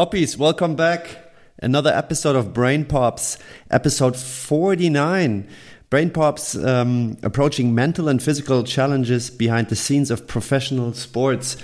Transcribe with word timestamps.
Poppies, 0.00 0.38
welcome 0.38 0.76
back. 0.76 1.30
Another 1.58 1.90
episode 1.90 2.34
of 2.34 2.54
Brain 2.54 2.86
Pops, 2.86 3.36
episode 3.70 4.16
49. 4.16 5.46
Brain 5.90 6.08
Pops 6.08 6.56
um, 6.56 7.18
approaching 7.22 7.74
mental 7.74 8.08
and 8.08 8.22
physical 8.22 8.64
challenges 8.64 9.28
behind 9.28 9.68
the 9.68 9.76
scenes 9.76 10.10
of 10.10 10.26
professional 10.26 10.94
sports. 10.94 11.58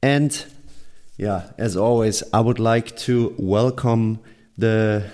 And 0.00 0.44
yeah, 1.16 1.50
as 1.58 1.76
always, 1.76 2.22
I 2.32 2.38
would 2.38 2.60
like 2.60 2.96
to 2.98 3.34
welcome 3.36 4.20
the, 4.56 5.10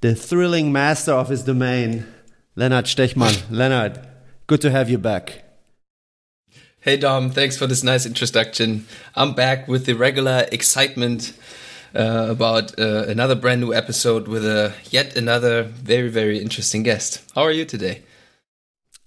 the 0.00 0.14
thrilling 0.14 0.70
master 0.70 1.10
of 1.10 1.28
his 1.28 1.42
domain, 1.42 2.06
Leonard 2.54 2.84
Stechmann. 2.84 3.42
Leonard, 3.50 3.98
good 4.46 4.60
to 4.60 4.70
have 4.70 4.88
you 4.88 4.98
back. 4.98 5.42
Hey 6.78 6.96
Dom, 6.96 7.30
thanks 7.30 7.56
for 7.56 7.66
this 7.66 7.82
nice 7.82 8.06
introduction. 8.06 8.86
I'm 9.16 9.34
back 9.34 9.66
with 9.66 9.86
the 9.86 9.94
regular 9.94 10.46
excitement 10.52 11.32
uh, 11.94 12.26
about 12.30 12.78
uh, 12.78 13.04
another 13.08 13.34
brand 13.34 13.60
new 13.60 13.72
episode 13.72 14.28
with 14.28 14.44
a 14.44 14.74
yet 14.90 15.16
another 15.16 15.62
very 15.62 16.08
very 16.08 16.38
interesting 16.38 16.82
guest. 16.82 17.22
How 17.34 17.42
are 17.42 17.52
you 17.52 17.64
today? 17.64 18.02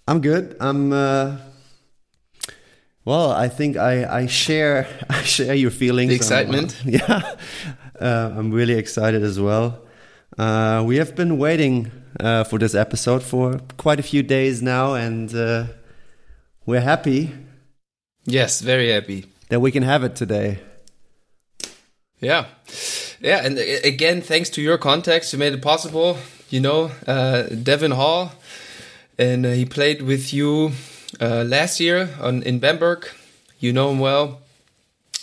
I'm 0.08 0.22
good. 0.22 0.56
I'm 0.60 0.94
uh, 0.94 1.38
well. 3.04 3.32
I 3.32 3.48
think 3.50 3.78
I 3.78 4.22
I 4.22 4.28
share 4.28 4.88
I 5.10 5.22
share 5.24 5.56
your 5.56 5.72
feelings. 5.72 6.10
The 6.10 6.16
excitement. 6.16 6.76
I'm, 6.84 6.90
yeah, 7.00 7.36
uh, 8.00 8.34
I'm 8.38 8.52
really 8.52 8.78
excited 8.78 9.24
as 9.24 9.40
well. 9.40 9.82
Uh, 10.38 10.84
we 10.86 10.98
have 10.98 11.16
been 11.16 11.38
waiting 11.38 11.92
uh, 12.20 12.44
for 12.44 12.60
this 12.60 12.76
episode 12.76 13.24
for 13.24 13.60
quite 13.78 14.00
a 14.00 14.04
few 14.04 14.22
days 14.22 14.62
now, 14.62 14.94
and 14.94 15.32
we're 16.66 16.82
happy 16.82 17.32
Yes, 18.26 18.62
very 18.62 18.90
happy 18.90 19.26
that 19.50 19.60
we 19.60 19.72
can 19.72 19.84
have 19.84 20.04
it 20.04 20.16
today. 20.16 20.60
Yeah, 22.26 22.46
yeah, 23.22 23.46
and 23.46 23.60
again, 23.60 24.24
thanks 24.24 24.50
to 24.52 24.62
your 24.62 24.80
contacts, 24.80 25.32
you 25.32 25.38
made 25.38 25.54
it 25.54 25.62
possible. 25.62 26.18
You 26.50 26.60
know, 26.60 26.90
uh, 27.06 27.44
Devon 27.44 27.92
Hall, 27.92 28.32
and 29.20 29.46
uh, 29.46 29.52
he 29.52 29.64
played 29.64 30.02
with 30.02 30.34
you 30.34 30.72
uh, 31.22 31.44
last 31.44 31.80
year 31.80 32.10
on 32.20 32.42
in 32.42 32.58
Bamberg. 32.58 33.08
You 33.60 33.74
know 33.74 33.92
him 33.92 34.00
well, 34.00 34.42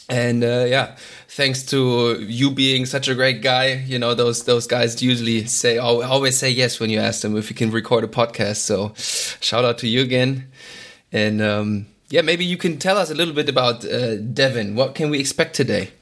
and 0.09 0.45
uh, 0.45 0.65
yeah, 0.69 0.95
thanks 1.27 1.65
to 1.71 2.21
you 2.21 2.53
being 2.53 2.87
such 2.87 3.09
a 3.09 3.17
great 3.17 3.43
guy. 3.43 3.83
You 3.85 3.99
know, 3.99 4.15
those 4.15 4.45
those 4.45 4.69
guys 4.69 5.03
usually 5.03 5.47
say 5.47 5.79
always 5.79 6.39
say 6.39 6.51
yes 6.51 6.79
when 6.79 6.89
you 6.89 7.01
ask 7.01 7.23
them 7.23 7.37
if 7.37 7.51
you 7.51 7.57
can 7.57 7.73
record 7.73 8.05
a 8.05 8.09
podcast. 8.09 8.59
So, 8.59 8.93
shout 9.41 9.65
out 9.65 9.79
to 9.79 9.89
you 9.89 10.03
again, 10.03 10.53
and. 11.11 11.43
Um, 11.43 11.87
yeah, 12.09 12.21
maybe 12.21 12.45
you 12.45 12.59
can 12.59 12.77
tell 12.77 12.99
us 12.99 13.11
a 13.11 13.15
little 13.15 13.33
bit 13.33 13.49
about 13.49 13.87
uh, 13.87 14.17
Devon. 14.17 14.75
What 14.75 14.95
can 14.95 15.09
we 15.09 15.19
expect 15.19 15.57
today? 15.57 15.93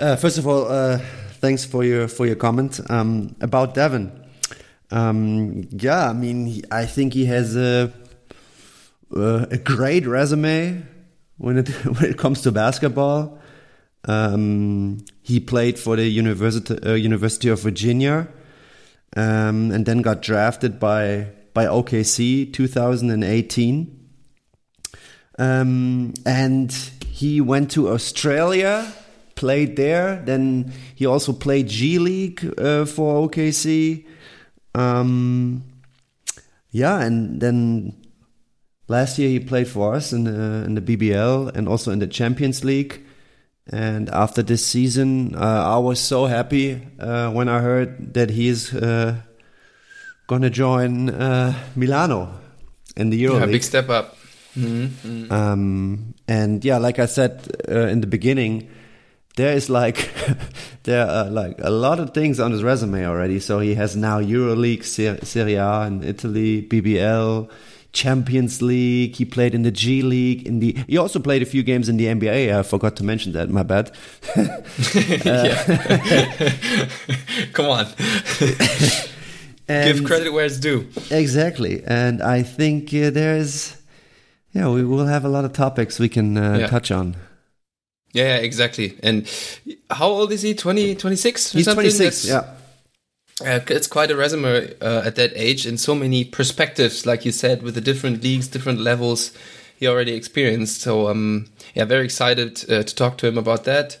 Uh, 0.00 0.16
first 0.16 0.38
of 0.38 0.46
all, 0.46 0.66
uh, 0.66 0.98
thanks 1.40 1.62
for 1.66 1.84
your 1.84 2.08
for 2.08 2.24
your 2.24 2.34
comment 2.34 2.80
um, 2.88 3.36
about 3.42 3.74
Devon. 3.74 4.10
Um, 4.90 5.68
yeah, 5.70 6.08
I 6.08 6.14
mean, 6.14 6.46
he, 6.46 6.64
I 6.70 6.86
think 6.86 7.12
he 7.12 7.26
has 7.26 7.54
a 7.54 7.92
uh, 9.14 9.44
a 9.50 9.58
great 9.58 10.06
resume 10.06 10.86
when 11.36 11.58
it 11.58 11.68
when 11.84 12.04
it 12.06 12.16
comes 12.16 12.40
to 12.42 12.50
basketball. 12.50 13.38
Um, 14.06 15.04
he 15.20 15.38
played 15.38 15.78
for 15.78 15.96
the 15.96 16.08
University 16.08 16.78
uh, 16.82 16.94
University 16.94 17.50
of 17.50 17.60
Virginia, 17.60 18.26
um, 19.18 19.70
and 19.70 19.84
then 19.84 20.00
got 20.00 20.22
drafted 20.22 20.80
by 20.80 21.26
by 21.52 21.66
OKC 21.66 22.50
2018 22.50 24.00
um, 25.40 26.12
and 26.26 26.72
he 27.06 27.40
went 27.40 27.70
to 27.72 27.88
Australia, 27.88 28.92
played 29.40 29.76
there. 29.76 30.20
Then 30.22 30.70
he 30.94 31.06
also 31.06 31.32
played 31.32 31.66
G 31.66 31.98
League 31.98 32.44
uh, 32.58 32.84
for 32.84 33.26
OKC. 33.26 34.04
Um, 34.74 35.64
yeah, 36.70 37.00
and 37.00 37.40
then 37.40 37.96
last 38.86 39.18
year 39.18 39.30
he 39.30 39.40
played 39.40 39.66
for 39.66 39.94
us 39.94 40.12
in 40.12 40.24
the, 40.24 40.64
in 40.66 40.74
the 40.74 40.82
BBL 40.82 41.56
and 41.56 41.66
also 41.66 41.90
in 41.90 42.00
the 42.00 42.06
Champions 42.06 42.64
League. 42.64 43.00
And 43.72 44.10
after 44.10 44.42
this 44.42 44.64
season, 44.64 45.34
uh, 45.34 45.74
I 45.74 45.78
was 45.78 45.98
so 46.00 46.26
happy 46.26 46.86
uh, 46.98 47.30
when 47.30 47.48
I 47.48 47.60
heard 47.60 48.12
that 48.14 48.28
he's 48.28 48.74
uh, 48.74 49.16
going 50.26 50.42
to 50.42 50.50
join 50.50 51.08
uh, 51.08 51.54
Milano 51.76 52.28
in 52.94 53.08
the 53.08 53.24
EuroLeague. 53.24 53.40
Yeah, 53.40 53.46
big 53.46 53.62
step 53.62 53.88
up. 53.88 54.16
Mm-hmm. 54.56 55.32
Um, 55.32 56.14
and 56.28 56.64
yeah, 56.64 56.78
like 56.78 56.98
I 56.98 57.06
said 57.06 57.48
uh, 57.68 57.86
in 57.86 58.00
the 58.00 58.06
beginning, 58.06 58.68
there 59.36 59.52
is 59.52 59.70
like 59.70 60.10
there 60.82 61.06
are 61.06 61.30
like 61.30 61.56
a 61.58 61.70
lot 61.70 62.00
of 62.00 62.12
things 62.12 62.40
on 62.40 62.52
his 62.52 62.62
resume 62.62 63.06
already. 63.06 63.40
So 63.40 63.60
he 63.60 63.74
has 63.74 63.96
now 63.96 64.20
EuroLeague, 64.20 64.84
Ser- 64.84 65.24
Serie 65.24 65.54
A 65.54 65.82
in 65.82 66.02
Italy, 66.02 66.62
BBL, 66.62 67.50
Champions 67.92 68.62
League. 68.62 69.16
He 69.16 69.24
played 69.24 69.54
in 69.54 69.62
the 69.62 69.70
G 69.70 70.02
League. 70.02 70.46
In 70.46 70.60
the 70.60 70.76
he 70.86 70.98
also 70.98 71.18
played 71.18 71.42
a 71.42 71.46
few 71.46 71.62
games 71.62 71.88
in 71.88 71.96
the 71.96 72.06
NBA. 72.06 72.56
I 72.56 72.62
forgot 72.62 72.96
to 72.96 73.04
mention 73.04 73.32
that. 73.32 73.50
My 73.50 73.62
bad. 73.62 73.90
Come 77.52 77.66
on. 77.66 77.86
Give 79.66 80.04
credit 80.04 80.32
where 80.32 80.44
it's 80.44 80.58
due. 80.58 80.88
Exactly, 81.10 81.82
and 81.86 82.20
I 82.20 82.42
think 82.42 82.92
uh, 82.92 83.10
there's 83.10 83.76
yeah, 84.52 84.68
we 84.68 84.84
will 84.84 85.06
have 85.06 85.24
a 85.24 85.28
lot 85.28 85.44
of 85.44 85.52
topics 85.52 86.00
we 86.00 86.08
can 86.08 86.36
uh, 86.36 86.58
yeah. 86.58 86.66
touch 86.66 86.90
on. 86.90 87.14
Yeah, 88.12 88.36
exactly. 88.36 88.98
And 89.02 89.30
how 89.90 90.08
old 90.08 90.32
is 90.32 90.42
he? 90.42 90.54
20, 90.54 90.96
26 90.96 91.52
He's 91.52 91.66
26, 91.66 92.26
yeah. 92.26 92.54
Uh, 93.42 93.60
it's 93.68 93.86
quite 93.86 94.10
a 94.10 94.16
resume 94.16 94.74
uh, 94.82 95.02
at 95.04 95.16
that 95.16 95.32
age 95.34 95.64
and 95.64 95.80
so 95.80 95.94
many 95.94 96.24
perspectives, 96.24 97.06
like 97.06 97.24
you 97.24 97.32
said, 97.32 97.62
with 97.62 97.74
the 97.74 97.80
different 97.80 98.22
leagues, 98.22 98.48
different 98.48 98.80
levels 98.80 99.32
he 99.78 99.86
already 99.86 100.12
experienced. 100.12 100.82
So, 100.82 101.08
um, 101.08 101.46
yeah, 101.74 101.86
very 101.86 102.04
excited 102.04 102.62
uh, 102.70 102.82
to 102.82 102.94
talk 102.94 103.16
to 103.18 103.26
him 103.26 103.38
about 103.38 103.64
that, 103.64 103.96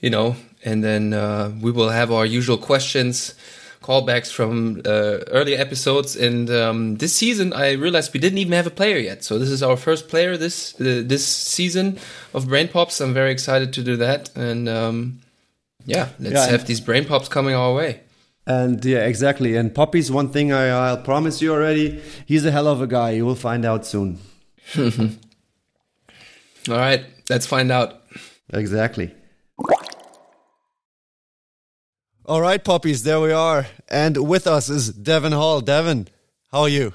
you 0.00 0.10
know, 0.10 0.34
and 0.64 0.82
then 0.82 1.12
uh, 1.12 1.52
we 1.60 1.70
will 1.70 1.90
have 1.90 2.10
our 2.10 2.26
usual 2.26 2.58
questions 2.58 3.34
callbacks 3.82 4.32
from 4.32 4.80
uh, 4.84 5.18
earlier 5.30 5.58
episodes. 5.58 6.16
And 6.16 6.48
um, 6.50 6.96
this 6.96 7.14
season, 7.14 7.52
I 7.52 7.72
realized 7.72 8.14
we 8.14 8.20
didn't 8.20 8.38
even 8.38 8.52
have 8.52 8.66
a 8.66 8.70
player 8.70 8.98
yet. 8.98 9.24
So 9.24 9.38
this 9.38 9.50
is 9.50 9.62
our 9.62 9.76
first 9.76 10.08
player 10.08 10.36
this 10.36 10.74
uh, 10.80 11.02
this 11.04 11.26
season 11.26 11.98
of 12.32 12.48
Brain 12.48 12.68
Pops. 12.68 13.00
I'm 13.00 13.14
very 13.14 13.32
excited 13.32 13.72
to 13.74 13.82
do 13.82 13.96
that. 13.96 14.34
And 14.36 14.68
um, 14.68 15.20
yeah, 15.84 16.08
let's 16.18 16.34
yeah, 16.34 16.46
have 16.46 16.66
these 16.66 16.80
Brain 16.80 17.04
Pops 17.04 17.28
coming 17.28 17.54
our 17.54 17.74
way. 17.74 18.00
And 18.46 18.84
yeah, 18.84 19.04
exactly. 19.04 19.56
And 19.56 19.74
Poppy's 19.74 20.10
one 20.10 20.30
thing 20.30 20.52
I, 20.52 20.68
I'll 20.68 21.02
promise 21.02 21.40
you 21.40 21.52
already. 21.52 22.02
He's 22.26 22.44
a 22.44 22.50
hell 22.50 22.66
of 22.66 22.80
a 22.80 22.86
guy. 22.86 23.10
You 23.10 23.24
will 23.24 23.36
find 23.36 23.64
out 23.64 23.86
soon. 23.86 24.18
All 24.78 26.76
right, 26.76 27.04
let's 27.28 27.46
find 27.46 27.70
out. 27.72 28.02
Exactly. 28.52 29.14
All 32.24 32.40
right, 32.40 32.62
puppies, 32.62 33.02
there 33.02 33.20
we 33.20 33.32
are. 33.32 33.66
And 33.88 34.28
with 34.28 34.46
us 34.46 34.68
is 34.68 34.90
Devon 34.90 35.32
Hall. 35.32 35.60
Devon, 35.60 36.06
how 36.52 36.60
are 36.60 36.68
you? 36.68 36.94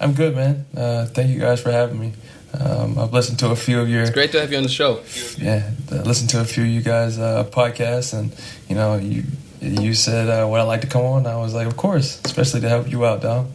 I'm 0.00 0.14
good, 0.14 0.34
man. 0.34 0.66
Uh, 0.76 1.06
thank 1.06 1.30
you 1.30 1.38
guys 1.38 1.62
for 1.62 1.70
having 1.70 2.00
me. 2.00 2.12
Um, 2.58 2.98
I've 2.98 3.12
listened 3.12 3.38
to 3.38 3.50
a 3.50 3.56
few 3.56 3.80
of 3.80 3.88
your. 3.88 4.02
It's 4.02 4.10
great 4.10 4.32
to 4.32 4.40
have 4.40 4.50
you 4.50 4.56
on 4.56 4.64
the 4.64 4.68
show. 4.68 5.00
Yeah, 5.38 5.70
listened 5.90 6.30
to 6.30 6.40
a 6.40 6.44
few 6.44 6.64
of 6.64 6.68
you 6.68 6.82
guys' 6.82 7.20
uh, 7.20 7.44
podcasts, 7.52 8.18
and 8.18 8.34
you 8.68 8.74
know, 8.74 8.96
you 8.96 9.22
you 9.60 9.94
said 9.94 10.28
uh, 10.28 10.46
would 10.48 10.58
I 10.58 10.64
like 10.64 10.80
to 10.80 10.88
come 10.88 11.04
on? 11.04 11.24
I 11.28 11.36
was 11.36 11.54
like, 11.54 11.68
of 11.68 11.76
course, 11.76 12.20
especially 12.24 12.62
to 12.62 12.68
help 12.68 12.90
you 12.90 13.06
out, 13.06 13.22
Dom. 13.22 13.52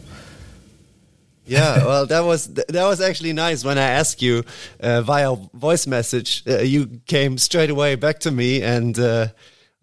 Yeah, 1.44 1.84
well, 1.84 2.06
that 2.06 2.24
was 2.24 2.46
that 2.46 2.84
was 2.84 3.02
actually 3.02 3.34
nice. 3.34 3.62
When 3.62 3.76
I 3.76 3.88
asked 3.90 4.22
you 4.22 4.42
uh, 4.80 5.02
via 5.02 5.36
voice 5.52 5.86
message, 5.86 6.44
uh, 6.48 6.60
you 6.60 7.02
came 7.06 7.36
straight 7.36 7.68
away 7.68 7.94
back 7.94 8.20
to 8.20 8.30
me 8.30 8.62
and 8.62 8.98
uh, 8.98 9.28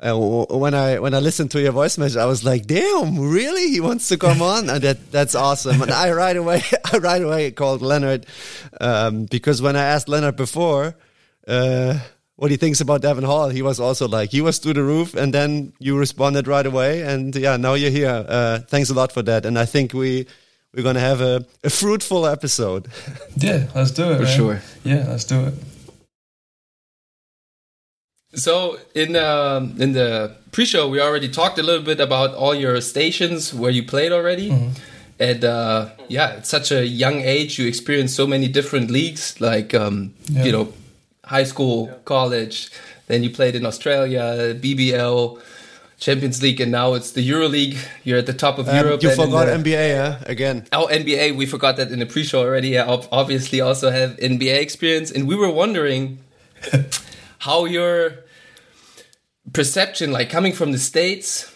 uh, 0.02 0.46
when 0.50 0.74
I 0.74 1.00
when 1.00 1.14
I 1.14 1.20
listened 1.20 1.52
to 1.52 1.62
your 1.62 1.72
voice 1.72 1.98
message, 1.98 2.18
I 2.18 2.26
was 2.26 2.44
like, 2.44 2.66
"Damn, 2.66 3.18
really? 3.18 3.70
He 3.70 3.80
wants 3.80 4.10
to 4.10 4.18
come 4.18 4.42
on?" 4.42 4.70
And 4.70 4.82
that 4.82 5.12
that's 5.12 5.36
awesome. 5.36 5.82
And 5.82 5.92
I 5.92 6.12
right 6.12 6.36
away, 6.36 6.64
I 6.94 6.98
right 6.98 7.22
away 7.22 7.52
called 7.52 7.82
Leonard 7.82 8.26
um, 8.82 9.26
because 9.26 9.62
when 9.62 9.76
I 9.78 9.84
asked 9.84 10.10
Leonard 10.10 10.36
before 10.36 10.96
uh, 11.48 12.00
what 12.36 12.52
he 12.52 12.58
thinks 12.58 12.82
about 12.82 13.02
Devon 13.04 13.24
Hall, 13.24 13.48
he 13.48 13.62
was 13.62 13.80
also 13.80 14.08
like, 14.08 14.32
he 14.32 14.42
was 14.42 14.58
through 14.58 14.74
the 14.74 14.84
roof. 14.84 15.14
And 15.16 15.34
then 15.34 15.72
you 15.80 15.98
responded 15.98 16.46
right 16.46 16.66
away, 16.66 17.04
and 17.04 17.34
yeah, 17.34 17.56
now 17.56 17.76
you're 17.76 17.92
here. 17.92 18.26
Uh, 18.28 18.60
thanks 18.60 18.90
a 18.90 18.94
lot 18.94 19.14
for 19.14 19.24
that. 19.24 19.46
And 19.46 19.58
I 19.58 19.66
think 19.66 19.94
we 19.94 20.28
we're 20.74 20.84
gonna 20.84 21.00
have 21.00 21.22
a, 21.22 21.46
a 21.64 21.70
fruitful 21.70 22.28
episode. 22.28 22.90
Yeah, 23.38 23.68
let's 23.74 23.92
do 23.92 24.12
it 24.12 24.18
for 24.18 24.24
man. 24.24 24.38
sure. 24.38 24.62
Yeah, 24.84 25.06
let's 25.08 25.24
do 25.24 25.46
it. 25.46 25.54
So 28.36 28.78
in 28.94 29.16
uh, 29.16 29.68
in 29.80 29.94
the 29.94 30.36
pre-show, 30.52 30.88
we 30.88 31.00
already 31.02 31.30
talked 31.30 31.58
a 31.60 31.64
little 31.64 31.84
bit 31.84 32.00
about 32.00 32.34
all 32.36 32.54
your 32.54 32.80
stations 32.82 33.54
where 33.54 33.72
you 33.72 33.84
played 33.84 34.12
already, 34.12 34.50
mm-hmm. 34.52 34.72
and 35.20 35.44
uh, 35.44 35.90
yeah, 36.10 36.38
at 36.38 36.46
such 36.48 36.72
a 36.72 36.86
young 36.86 37.22
age, 37.22 37.58
you 37.60 37.68
experienced 37.68 38.16
so 38.16 38.28
many 38.28 38.48
different 38.48 38.92
leagues, 38.92 39.40
like 39.40 39.74
um, 39.74 40.14
yeah. 40.30 40.44
you 40.44 40.52
know, 40.52 40.74
high 41.26 41.46
school, 41.46 41.88
college, 42.06 42.70
Then 43.08 43.24
you 43.24 43.30
played 43.30 43.56
in 43.56 43.66
Australia, 43.66 44.56
BBL, 44.58 45.40
Champions 46.00 46.42
League, 46.42 46.60
and 46.60 46.72
now 46.72 46.94
it's 46.96 47.12
the 47.12 47.22
Euro 47.22 47.48
League. 47.48 47.78
You're 48.04 48.18
at 48.18 48.26
the 48.26 48.34
top 48.34 48.58
of 48.58 48.68
Um, 48.68 48.76
Europe. 48.76 49.04
you 49.04 49.14
forgot 49.16 49.46
the- 49.46 49.54
NBA 49.54 49.90
yeah? 49.90 50.18
again. 50.26 50.66
Oh, 50.72 50.88
NBA, 50.92 51.32
we 51.32 51.46
forgot 51.46 51.78
that 51.78 51.92
in 51.92 52.00
the 52.00 52.06
pre-show 52.06 52.40
already. 52.40 52.70
Yeah, 52.70 52.90
ob- 52.90 53.08
obviously 53.12 53.62
also 53.62 53.92
have 53.92 54.18
NBA 54.20 54.58
experience, 54.60 55.12
and 55.12 55.28
we 55.28 55.36
were 55.36 55.52
wondering 55.52 56.18
how 57.40 57.66
your 57.66 58.25
perception, 59.54 60.12
like 60.12 60.30
coming 60.30 60.54
from 60.54 60.72
the 60.72 60.80
states, 60.80 61.52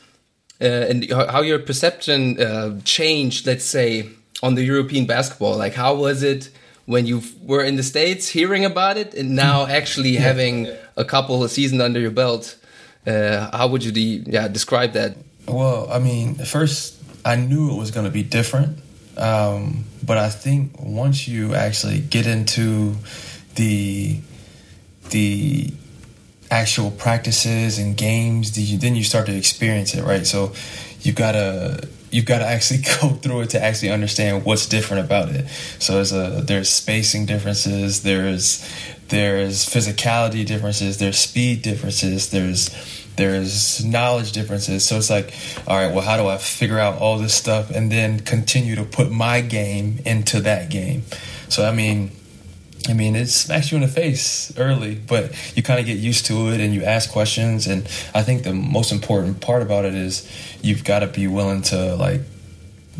uh, 0.61 0.65
and 0.65 1.09
how 1.11 1.41
your 1.41 1.59
perception 1.59 2.39
uh, 2.39 2.79
changed. 2.83 3.47
Let's 3.47 3.65
say 3.65 4.09
on 4.41 4.55
the 4.55 4.63
European 4.63 5.05
basketball. 5.05 5.57
Like, 5.57 5.73
how 5.73 5.95
was 5.95 6.23
it 6.23 6.49
when 6.85 7.05
you 7.05 7.21
were 7.41 7.63
in 7.63 7.75
the 7.75 7.83
states, 7.83 8.29
hearing 8.29 8.65
about 8.65 8.97
it, 8.97 9.13
and 9.13 9.35
now 9.35 9.67
actually 9.67 10.15
having 10.15 10.67
a 10.97 11.05
couple 11.05 11.43
of 11.43 11.51
seasons 11.51 11.81
under 11.81 11.99
your 11.99 12.11
belt? 12.11 12.55
Uh, 13.05 13.55
how 13.55 13.67
would 13.67 13.83
you 13.83 13.91
de- 13.91 14.23
yeah 14.27 14.47
describe 14.47 14.93
that? 14.93 15.15
Well, 15.47 15.87
I 15.91 15.99
mean, 15.99 16.35
first 16.35 17.01
I 17.25 17.35
knew 17.35 17.71
it 17.71 17.77
was 17.77 17.91
going 17.91 18.05
to 18.05 18.11
be 18.11 18.23
different, 18.23 18.79
um, 19.17 19.85
but 20.05 20.17
I 20.17 20.29
think 20.29 20.79
once 20.79 21.27
you 21.27 21.55
actually 21.55 21.99
get 21.99 22.27
into 22.27 22.95
the 23.55 24.19
the 25.09 25.73
actual 26.51 26.91
practices 26.91 27.77
and 27.77 27.95
games, 27.95 28.57
you, 28.57 28.77
then 28.77 28.95
you 28.95 29.03
start 29.03 29.27
to 29.27 29.35
experience 29.35 29.93
it, 29.93 30.03
right? 30.03 30.25
So 30.25 30.53
you 31.01 31.13
gotta 31.13 31.87
you 32.11 32.23
gotta 32.23 32.45
actually 32.45 32.81
go 33.01 33.09
through 33.09 33.41
it 33.41 33.51
to 33.51 33.63
actually 33.63 33.91
understand 33.91 34.45
what's 34.45 34.65
different 34.65 35.05
about 35.05 35.29
it. 35.29 35.47
So 35.79 35.95
there's 35.95 36.11
a 36.11 36.41
there's 36.43 36.69
spacing 36.69 37.25
differences, 37.25 38.03
there's 38.03 38.67
there's 39.09 39.65
physicality 39.65 40.45
differences, 40.45 40.97
there's 40.97 41.17
speed 41.17 41.61
differences, 41.61 42.29
there's 42.29 42.69
there's 43.15 43.83
knowledge 43.83 44.31
differences. 44.31 44.85
So 44.85 44.95
it's 44.95 45.09
like, 45.09 45.33
all 45.67 45.75
right, 45.75 45.93
well, 45.93 46.05
how 46.05 46.15
do 46.15 46.27
I 46.27 46.37
figure 46.37 46.79
out 46.79 46.99
all 46.99 47.17
this 47.17 47.33
stuff 47.33 47.69
and 47.69 47.91
then 47.91 48.21
continue 48.21 48.75
to 48.75 48.85
put 48.85 49.11
my 49.11 49.41
game 49.41 49.99
into 50.05 50.39
that 50.41 50.69
game? 50.69 51.03
So 51.49 51.67
I 51.67 51.73
mean, 51.73 52.11
I 52.87 52.93
mean, 52.93 53.15
it 53.15 53.27
smacks 53.27 53.71
you 53.71 53.75
in 53.75 53.81
the 53.81 53.87
face 53.87 54.57
early, 54.57 54.95
but 54.95 55.33
you 55.55 55.61
kind 55.61 55.79
of 55.79 55.85
get 55.85 55.97
used 55.97 56.25
to 56.27 56.49
it 56.49 56.61
and 56.61 56.73
you 56.73 56.83
ask 56.83 57.11
questions. 57.11 57.67
And 57.67 57.83
I 58.15 58.23
think 58.23 58.43
the 58.43 58.53
most 58.53 58.91
important 58.91 59.41
part 59.41 59.61
about 59.61 59.85
it 59.85 59.93
is 59.93 60.29
you've 60.61 60.83
got 60.83 60.99
to 60.99 61.07
be 61.07 61.27
willing 61.27 61.61
to 61.63 61.95
like 61.95 62.21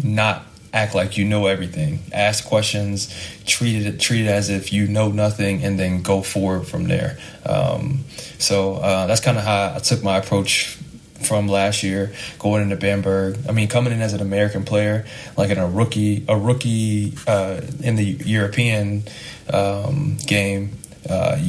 not 0.03 0.45
act 0.73 0.93
like 0.93 1.17
you 1.17 1.25
know 1.25 1.47
everything. 1.47 1.99
Ask 2.11 2.45
questions, 2.45 3.13
treat 3.45 3.85
it 3.85 3.99
treat 3.99 4.25
it 4.25 4.29
as 4.29 4.49
if 4.49 4.71
you 4.73 4.87
know 4.87 5.09
nothing, 5.09 5.63
and 5.63 5.79
then 5.79 6.01
go 6.01 6.21
forward 6.21 6.67
from 6.67 6.87
there. 6.87 7.17
Um, 7.45 8.03
so 8.37 8.75
uh, 8.75 9.07
that's 9.07 9.21
kind 9.21 9.37
of 9.37 9.43
how 9.43 9.73
I 9.75 9.79
took 9.79 10.03
my 10.03 10.17
approach 10.17 10.77
from 11.21 11.47
last 11.47 11.83
year 11.83 12.13
going 12.37 12.63
into 12.63 12.75
Bamberg. 12.75 13.37
I 13.47 13.51
mean, 13.51 13.67
coming 13.67 13.93
in 13.93 14.01
as 14.01 14.13
an 14.13 14.21
American 14.21 14.63
player, 14.63 15.05
like 15.37 15.49
in 15.49 15.57
a 15.57 15.67
rookie, 15.67 16.25
a 16.27 16.37
rookie 16.37 17.13
uh, 17.27 17.61
in 17.81 17.95
the 17.95 18.03
European 18.03 19.03
um, 19.51 20.17
game. 20.25 20.71
Uh, 21.09 21.39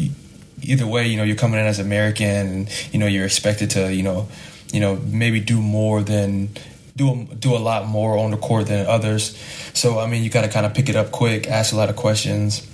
either 0.63 0.87
way, 0.87 1.07
you 1.07 1.17
know, 1.17 1.23
you're 1.23 1.37
coming 1.37 1.61
in 1.61 1.67
as 1.67 1.79
American, 1.79 2.27
and 2.27 2.89
you 2.93 2.99
know 2.99 3.07
you're 3.07 3.25
expected 3.25 3.71
to, 3.71 3.93
you 3.93 4.03
know, 4.03 4.29
you 4.73 4.81
know, 4.81 4.97
maybe 4.97 5.41
do 5.41 5.61
more 5.61 6.03
than 6.03 6.51
do 6.97 7.13
a, 7.13 7.35
do 7.35 7.57
a 7.57 7.59
lot 7.59 7.87
more 7.87 8.19
on 8.19 8.31
the 8.31 8.37
court 8.37 8.67
than 8.67 8.87
others. 8.87 9.37
So 9.75 9.99
I 9.99 10.07
mean, 10.07 10.23
you 10.23 10.31
got 10.31 10.43
to 10.43 10.49
kind 10.49 10.67
of 10.67 10.75
pick 10.75 10.89
it 10.89 10.97
up 10.97 11.11
quick, 11.11 11.49
ask 11.49 11.73
a 11.73 11.77
lot 11.77 11.91
of 11.91 11.97
questions, 11.97 12.67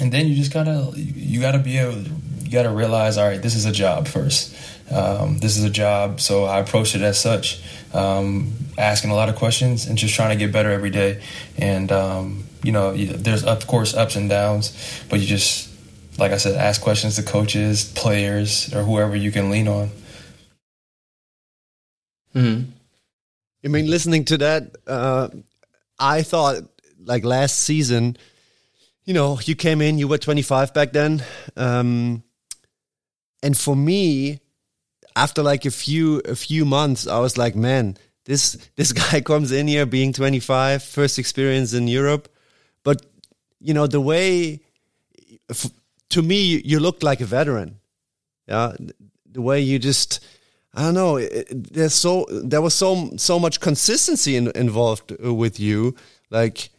and 0.00 0.12
then 0.12 0.28
you 0.28 0.34
just 0.34 0.52
gotta 0.52 0.92
you 0.96 1.40
got 1.40 1.52
to 1.52 1.58
be 1.58 1.78
able 1.78 2.02
you 2.48 2.52
got 2.52 2.62
to 2.62 2.70
realize, 2.70 3.18
all 3.18 3.28
right, 3.28 3.42
this 3.42 3.54
is 3.54 3.66
a 3.66 3.72
job 3.72 4.08
first. 4.08 4.56
Um, 4.90 5.38
this 5.38 5.56
is 5.56 5.64
a 5.64 5.70
job, 5.70 6.20
so 6.20 6.44
I 6.44 6.60
approached 6.60 6.94
it 6.94 7.02
as 7.02 7.20
such, 7.20 7.60
um, 7.92 8.52
asking 8.78 9.10
a 9.10 9.14
lot 9.14 9.28
of 9.28 9.36
questions 9.36 9.86
and 9.86 9.98
just 9.98 10.14
trying 10.14 10.30
to 10.30 10.36
get 10.36 10.52
better 10.52 10.70
every 10.70 10.90
day. 10.90 11.22
And 11.58 11.92
um, 11.92 12.44
you 12.62 12.72
know, 12.72 12.96
there's 12.96 13.44
of 13.44 13.66
course 13.66 13.94
ups 13.94 14.16
and 14.16 14.28
downs, 14.30 14.72
but 15.08 15.20
you 15.20 15.26
just, 15.26 15.70
like 16.18 16.32
I 16.32 16.38
said, 16.38 16.56
ask 16.56 16.80
questions 16.80 17.16
to 17.16 17.22
coaches, 17.22 17.92
players, 17.94 18.74
or 18.74 18.82
whoever 18.82 19.14
you 19.14 19.30
can 19.30 19.50
lean 19.50 19.68
on. 19.68 19.90
Mhm. 22.34 22.66
I 23.64 23.68
mean, 23.68 23.90
listening 23.90 24.24
to 24.26 24.38
that, 24.38 24.76
uh, 24.86 25.28
I 25.98 26.22
thought 26.22 26.62
like 27.04 27.24
last 27.24 27.60
season, 27.60 28.16
you 29.04 29.14
know, 29.14 29.40
you 29.44 29.54
came 29.54 29.80
in, 29.80 29.98
you 29.98 30.06
were 30.08 30.18
25 30.18 30.72
back 30.74 30.92
then. 30.92 31.24
Um, 31.56 32.22
and 33.42 33.56
for 33.56 33.74
me, 33.74 34.40
after 35.18 35.42
like 35.42 35.64
a 35.66 35.70
few, 35.70 36.20
a 36.20 36.34
few 36.34 36.64
months, 36.64 37.06
I 37.06 37.18
was 37.18 37.36
like, 37.36 37.56
man, 37.56 37.96
this, 38.24 38.56
this 38.76 38.92
guy 39.04 39.20
comes 39.20 39.50
in 39.52 39.66
here 39.68 39.86
being 39.86 40.12
25, 40.12 40.82
first 40.82 41.18
experience 41.18 41.72
in 41.74 41.88
Europe. 41.88 42.28
But, 42.84 43.04
you 43.60 43.74
know, 43.74 43.86
the 43.86 44.00
way, 44.00 44.60
to 46.10 46.22
me, 46.22 46.62
you 46.64 46.78
looked 46.80 47.02
like 47.02 47.20
a 47.20 47.26
veteran. 47.26 47.80
Yeah. 48.46 48.72
The 49.32 49.42
way 49.42 49.60
you 49.60 49.78
just, 49.78 50.24
I 50.74 50.82
don't 50.82 50.94
know. 50.94 51.16
It- 51.16 51.72
there's 51.74 51.94
so 51.94 52.26
there 52.30 52.62
was 52.62 52.74
so 52.74 53.10
so 53.16 53.38
much 53.38 53.60
consistency 53.60 54.36
in, 54.36 54.50
involved 54.54 55.12
uh, 55.12 55.34
with 55.34 55.58
you. 55.60 55.94
Like 56.30 56.70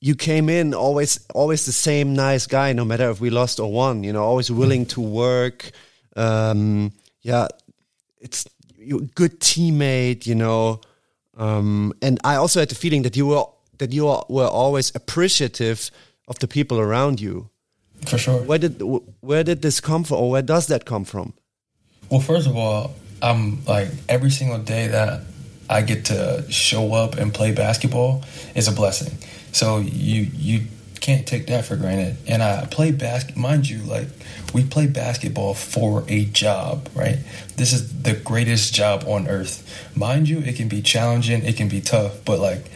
you 0.00 0.14
came 0.14 0.48
in 0.48 0.74
always 0.74 1.20
always 1.34 1.64
the 1.64 1.72
same 1.72 2.14
nice 2.14 2.46
guy, 2.46 2.72
no 2.72 2.84
matter 2.84 3.10
if 3.10 3.20
we 3.20 3.30
lost 3.30 3.60
or 3.60 3.70
won. 3.72 4.04
You 4.04 4.12
know, 4.12 4.22
always 4.24 4.50
willing 4.50 4.86
to 4.86 5.00
work. 5.00 5.70
Um, 6.16 6.92
yeah, 7.24 7.48
it's 8.20 8.46
you 8.78 9.10
good 9.16 9.40
teammate. 9.40 10.26
You 10.26 10.36
know, 10.36 10.80
um, 11.36 11.92
and 12.00 12.20
I 12.22 12.36
also 12.36 12.60
had 12.60 12.68
the 12.68 12.76
feeling 12.76 13.02
that 13.02 13.16
you 13.16 13.26
were 13.26 13.44
that 13.78 13.92
you 13.92 14.04
were 14.04 14.46
always 14.46 14.94
appreciative 14.94 15.90
of 16.28 16.38
the 16.38 16.46
people 16.46 16.78
around 16.78 17.20
you. 17.20 17.50
For 18.06 18.18
sure. 18.18 18.42
Where 18.42 18.58
did 18.58 18.80
where 19.20 19.42
did 19.42 19.62
this 19.62 19.80
come 19.80 20.04
from, 20.04 20.18
or 20.18 20.30
where 20.30 20.42
does 20.42 20.66
that 20.68 20.84
come 20.84 21.04
from? 21.04 21.32
Well, 22.10 22.20
first 22.20 22.46
of 22.46 22.54
all, 22.56 22.94
I'm 23.22 23.64
like 23.64 23.88
every 24.08 24.30
single 24.30 24.58
day 24.58 24.88
that 24.88 25.22
I 25.70 25.80
get 25.80 26.04
to 26.06 26.44
show 26.50 26.92
up 26.92 27.16
and 27.16 27.32
play 27.32 27.52
basketball 27.52 28.22
is 28.54 28.68
a 28.68 28.72
blessing. 28.72 29.16
So 29.52 29.78
you 29.78 30.28
you 30.34 30.66
can't 31.04 31.26
take 31.26 31.48
that 31.48 31.66
for 31.66 31.76
granted. 31.76 32.16
And 32.26 32.42
I 32.42 32.64
play 32.64 32.90
basket, 32.90 33.36
mind 33.36 33.68
you, 33.68 33.82
like 33.82 34.08
we 34.54 34.64
play 34.64 34.86
basketball 34.86 35.52
for 35.52 36.02
a 36.08 36.24
job, 36.24 36.88
right? 36.94 37.18
This 37.56 37.74
is 37.74 38.02
the 38.02 38.14
greatest 38.14 38.72
job 38.72 39.04
on 39.06 39.28
earth. 39.28 39.86
Mind 39.94 40.30
you, 40.30 40.38
it 40.38 40.56
can 40.56 40.68
be 40.68 40.80
challenging, 40.80 41.44
it 41.44 41.58
can 41.58 41.68
be 41.68 41.82
tough, 41.82 42.24
but 42.24 42.38
like 42.38 42.70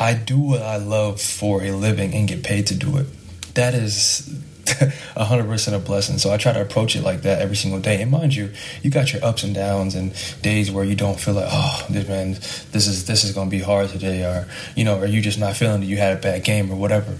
I 0.00 0.14
do 0.14 0.38
what 0.38 0.62
I 0.62 0.78
love 0.78 1.20
for 1.20 1.62
a 1.62 1.72
living 1.72 2.14
and 2.14 2.26
get 2.26 2.42
paid 2.42 2.68
to 2.68 2.74
do 2.74 2.96
it. 2.96 3.06
That 3.52 3.74
is 3.74 4.26
100% 4.64 5.74
a 5.74 5.78
blessing. 5.78 6.16
So 6.16 6.32
I 6.32 6.38
try 6.38 6.54
to 6.54 6.62
approach 6.62 6.96
it 6.96 7.02
like 7.02 7.20
that 7.22 7.42
every 7.42 7.56
single 7.56 7.80
day. 7.80 8.00
And 8.00 8.10
mind 8.10 8.34
you, 8.34 8.50
you 8.82 8.90
got 8.90 9.12
your 9.12 9.22
ups 9.22 9.42
and 9.42 9.54
downs 9.54 9.94
and 9.94 10.14
days 10.40 10.70
where 10.70 10.84
you 10.86 10.94
don't 10.94 11.20
feel 11.20 11.34
like, 11.34 11.48
oh, 11.50 11.86
this 11.90 12.08
man, 12.08 12.32
this 12.72 12.86
is 12.86 13.06
this 13.06 13.24
is 13.24 13.32
going 13.32 13.50
to 13.50 13.54
be 13.54 13.62
hard 13.62 13.90
today, 13.90 14.24
or 14.24 14.48
you 14.74 14.84
know, 14.84 15.00
or 15.00 15.06
you 15.06 15.20
just 15.20 15.38
not 15.38 15.54
feeling 15.54 15.80
that 15.80 15.86
you 15.86 15.98
had 15.98 16.16
a 16.16 16.20
bad 16.20 16.44
game 16.44 16.70
or 16.70 16.76
whatever. 16.76 17.18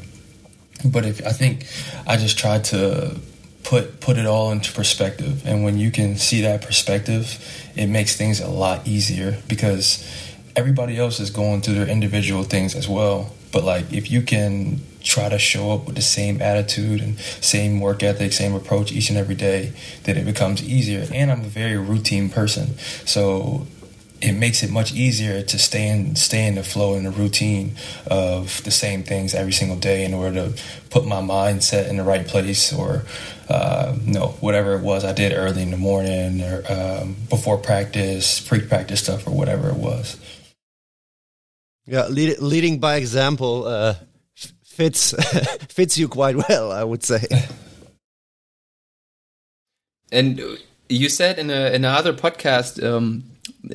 But 0.84 1.04
if 1.04 1.24
I 1.26 1.32
think 1.32 1.66
I 2.06 2.16
just 2.16 2.38
try 2.38 2.58
to 2.58 3.18
put 3.64 4.00
put 4.00 4.16
it 4.16 4.26
all 4.26 4.52
into 4.52 4.72
perspective, 4.72 5.46
and 5.46 5.64
when 5.64 5.78
you 5.78 5.90
can 5.90 6.16
see 6.16 6.42
that 6.42 6.62
perspective, 6.62 7.38
it 7.76 7.86
makes 7.86 8.16
things 8.16 8.40
a 8.40 8.48
lot 8.48 8.86
easier 8.86 9.38
because 9.48 10.04
everybody 10.56 10.98
else 10.98 11.20
is 11.20 11.30
going 11.30 11.60
through 11.60 11.74
their 11.74 11.88
individual 11.88 12.42
things 12.42 12.74
as 12.74 12.88
well. 12.88 13.32
But 13.52 13.64
like 13.64 13.92
if 13.92 14.10
you 14.10 14.22
can 14.22 14.80
try 15.02 15.28
to 15.28 15.38
show 15.38 15.72
up 15.72 15.86
with 15.86 15.94
the 15.94 16.02
same 16.02 16.42
attitude 16.42 17.00
and 17.00 17.18
same 17.18 17.80
work 17.80 18.02
ethic, 18.02 18.32
same 18.32 18.54
approach 18.54 18.92
each 18.92 19.08
and 19.08 19.18
every 19.18 19.34
day, 19.34 19.72
then 20.04 20.16
it 20.16 20.24
becomes 20.24 20.62
easier. 20.62 21.06
And 21.14 21.30
I'm 21.30 21.40
a 21.40 21.48
very 21.48 21.76
routine 21.76 22.28
person, 22.28 22.76
so 23.06 23.66
it 24.20 24.32
makes 24.32 24.62
it 24.62 24.70
much 24.70 24.92
easier 24.92 25.42
to 25.42 25.58
stay 25.58 25.88
in 25.88 26.16
stay 26.16 26.46
in 26.46 26.56
the 26.56 26.62
flow 26.62 26.94
and 26.94 27.06
the 27.06 27.10
routine 27.10 27.76
of 28.06 28.62
the 28.64 28.70
same 28.70 29.02
things 29.02 29.34
every 29.34 29.52
single 29.52 29.78
day 29.78 30.04
in 30.04 30.12
order 30.12 30.50
to 30.50 30.62
put 30.90 31.06
my 31.06 31.20
mindset 31.20 31.88
in 31.88 31.96
the 31.96 32.02
right 32.02 32.26
place 32.26 32.72
or 32.72 33.04
uh, 33.48 33.96
no 34.04 34.28
whatever 34.40 34.74
it 34.74 34.82
was 34.82 35.04
I 35.04 35.12
did 35.12 35.32
early 35.32 35.62
in 35.62 35.70
the 35.70 35.76
morning 35.76 36.42
or 36.42 36.62
um, 36.68 37.16
before 37.30 37.58
practice, 37.58 38.40
pre-practice 38.40 39.02
stuff 39.02 39.26
or 39.26 39.30
whatever 39.30 39.68
it 39.70 39.76
was. 39.76 40.18
Yeah, 41.86 42.06
lead, 42.08 42.38
leading 42.40 42.80
by 42.80 42.96
example 42.96 43.66
uh, 43.66 43.94
fits 44.64 45.12
fits 45.68 45.96
you 45.96 46.08
quite 46.08 46.36
well, 46.48 46.72
I 46.72 46.84
would 46.84 47.02
say. 47.02 47.24
And 50.10 50.40
you 50.88 51.08
said 51.08 51.38
in 51.38 51.50
a 51.50 51.68
in 51.68 51.84
another 51.84 52.12
podcast, 52.12 52.82
um, 52.82 53.24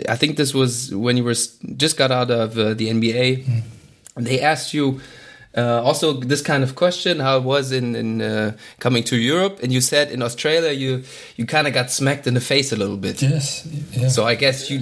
I 0.09 0.15
think 0.15 0.37
this 0.37 0.53
was 0.53 0.93
when 0.95 1.17
you 1.17 1.23
were 1.23 1.35
just 1.77 1.97
got 1.97 2.11
out 2.11 2.31
of 2.31 2.57
uh, 2.57 2.73
the 2.73 2.87
NBA. 2.89 3.61
They 4.17 4.41
asked 4.41 4.73
you 4.73 4.99
Uh, 5.55 5.85
also, 5.85 6.13
this 6.13 6.41
kind 6.41 6.63
of 6.63 6.73
question, 6.73 7.19
how 7.19 7.37
it 7.37 7.43
was 7.43 7.71
in, 7.71 7.95
in 7.95 8.21
uh, 8.21 8.51
coming 8.79 9.03
to 9.03 9.15
Europe, 9.15 9.59
and 9.61 9.71
you 9.71 9.81
said 9.81 10.09
in 10.11 10.23
Australia 10.23 10.71
you 10.71 11.03
you 11.37 11.45
kind 11.45 11.67
of 11.67 11.73
got 11.73 11.91
smacked 11.91 12.25
in 12.25 12.33
the 12.33 12.41
face 12.41 12.71
a 12.71 12.75
little 12.75 12.97
bit. 12.97 13.21
Yes. 13.21 13.61
Yeah. 13.91 14.09
So 14.09 14.25
I 14.25 14.35
guess 14.35 14.69
you. 14.71 14.79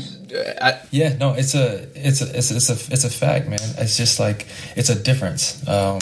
Uh, 0.61 0.71
yeah. 0.91 1.17
No. 1.19 1.33
It's 1.35 1.55
a. 1.55 1.83
It's 1.93 2.21
a. 2.21 2.27
It's 2.37 2.51
a. 2.51 2.55
It's 2.55 2.69
a. 2.69 2.93
It's 2.93 3.03
a 3.03 3.09
fact, 3.09 3.47
man. 3.49 3.59
It's 3.83 3.97
just 3.97 4.17
like 4.19 4.47
it's 4.77 4.89
a 4.89 4.95
difference. 4.95 5.59
Um, 5.67 5.99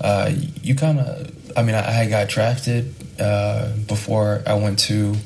uh, 0.00 0.32
you 0.62 0.74
kind 0.74 1.00
of. 1.00 1.28
I 1.54 1.62
mean, 1.62 1.74
I, 1.74 2.00
I 2.00 2.08
got 2.08 2.28
drafted 2.32 2.94
uh, 3.20 3.76
before 3.86 4.40
I 4.46 4.54
went 4.54 4.78
to 4.88 5.16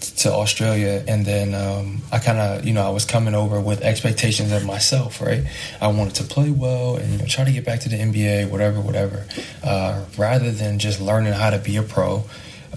to 0.00 0.32
Australia, 0.32 1.04
and 1.06 1.24
then 1.24 1.54
um, 1.54 2.02
I 2.10 2.18
kind 2.18 2.38
of, 2.38 2.64
you 2.64 2.72
know, 2.72 2.86
I 2.86 2.90
was 2.90 3.04
coming 3.04 3.34
over 3.34 3.60
with 3.60 3.82
expectations 3.82 4.52
of 4.52 4.64
myself, 4.64 5.20
right? 5.20 5.44
I 5.80 5.88
wanted 5.88 6.14
to 6.16 6.24
play 6.24 6.50
well 6.50 6.96
and 6.96 7.12
you 7.12 7.18
know, 7.18 7.26
try 7.26 7.44
to 7.44 7.52
get 7.52 7.64
back 7.64 7.80
to 7.80 7.88
the 7.88 7.96
NBA, 7.96 8.50
whatever, 8.50 8.80
whatever, 8.80 9.26
uh, 9.62 10.04
rather 10.16 10.50
than 10.50 10.78
just 10.78 11.00
learning 11.00 11.32
how 11.32 11.50
to 11.50 11.58
be 11.58 11.76
a 11.76 11.82
pro, 11.82 12.24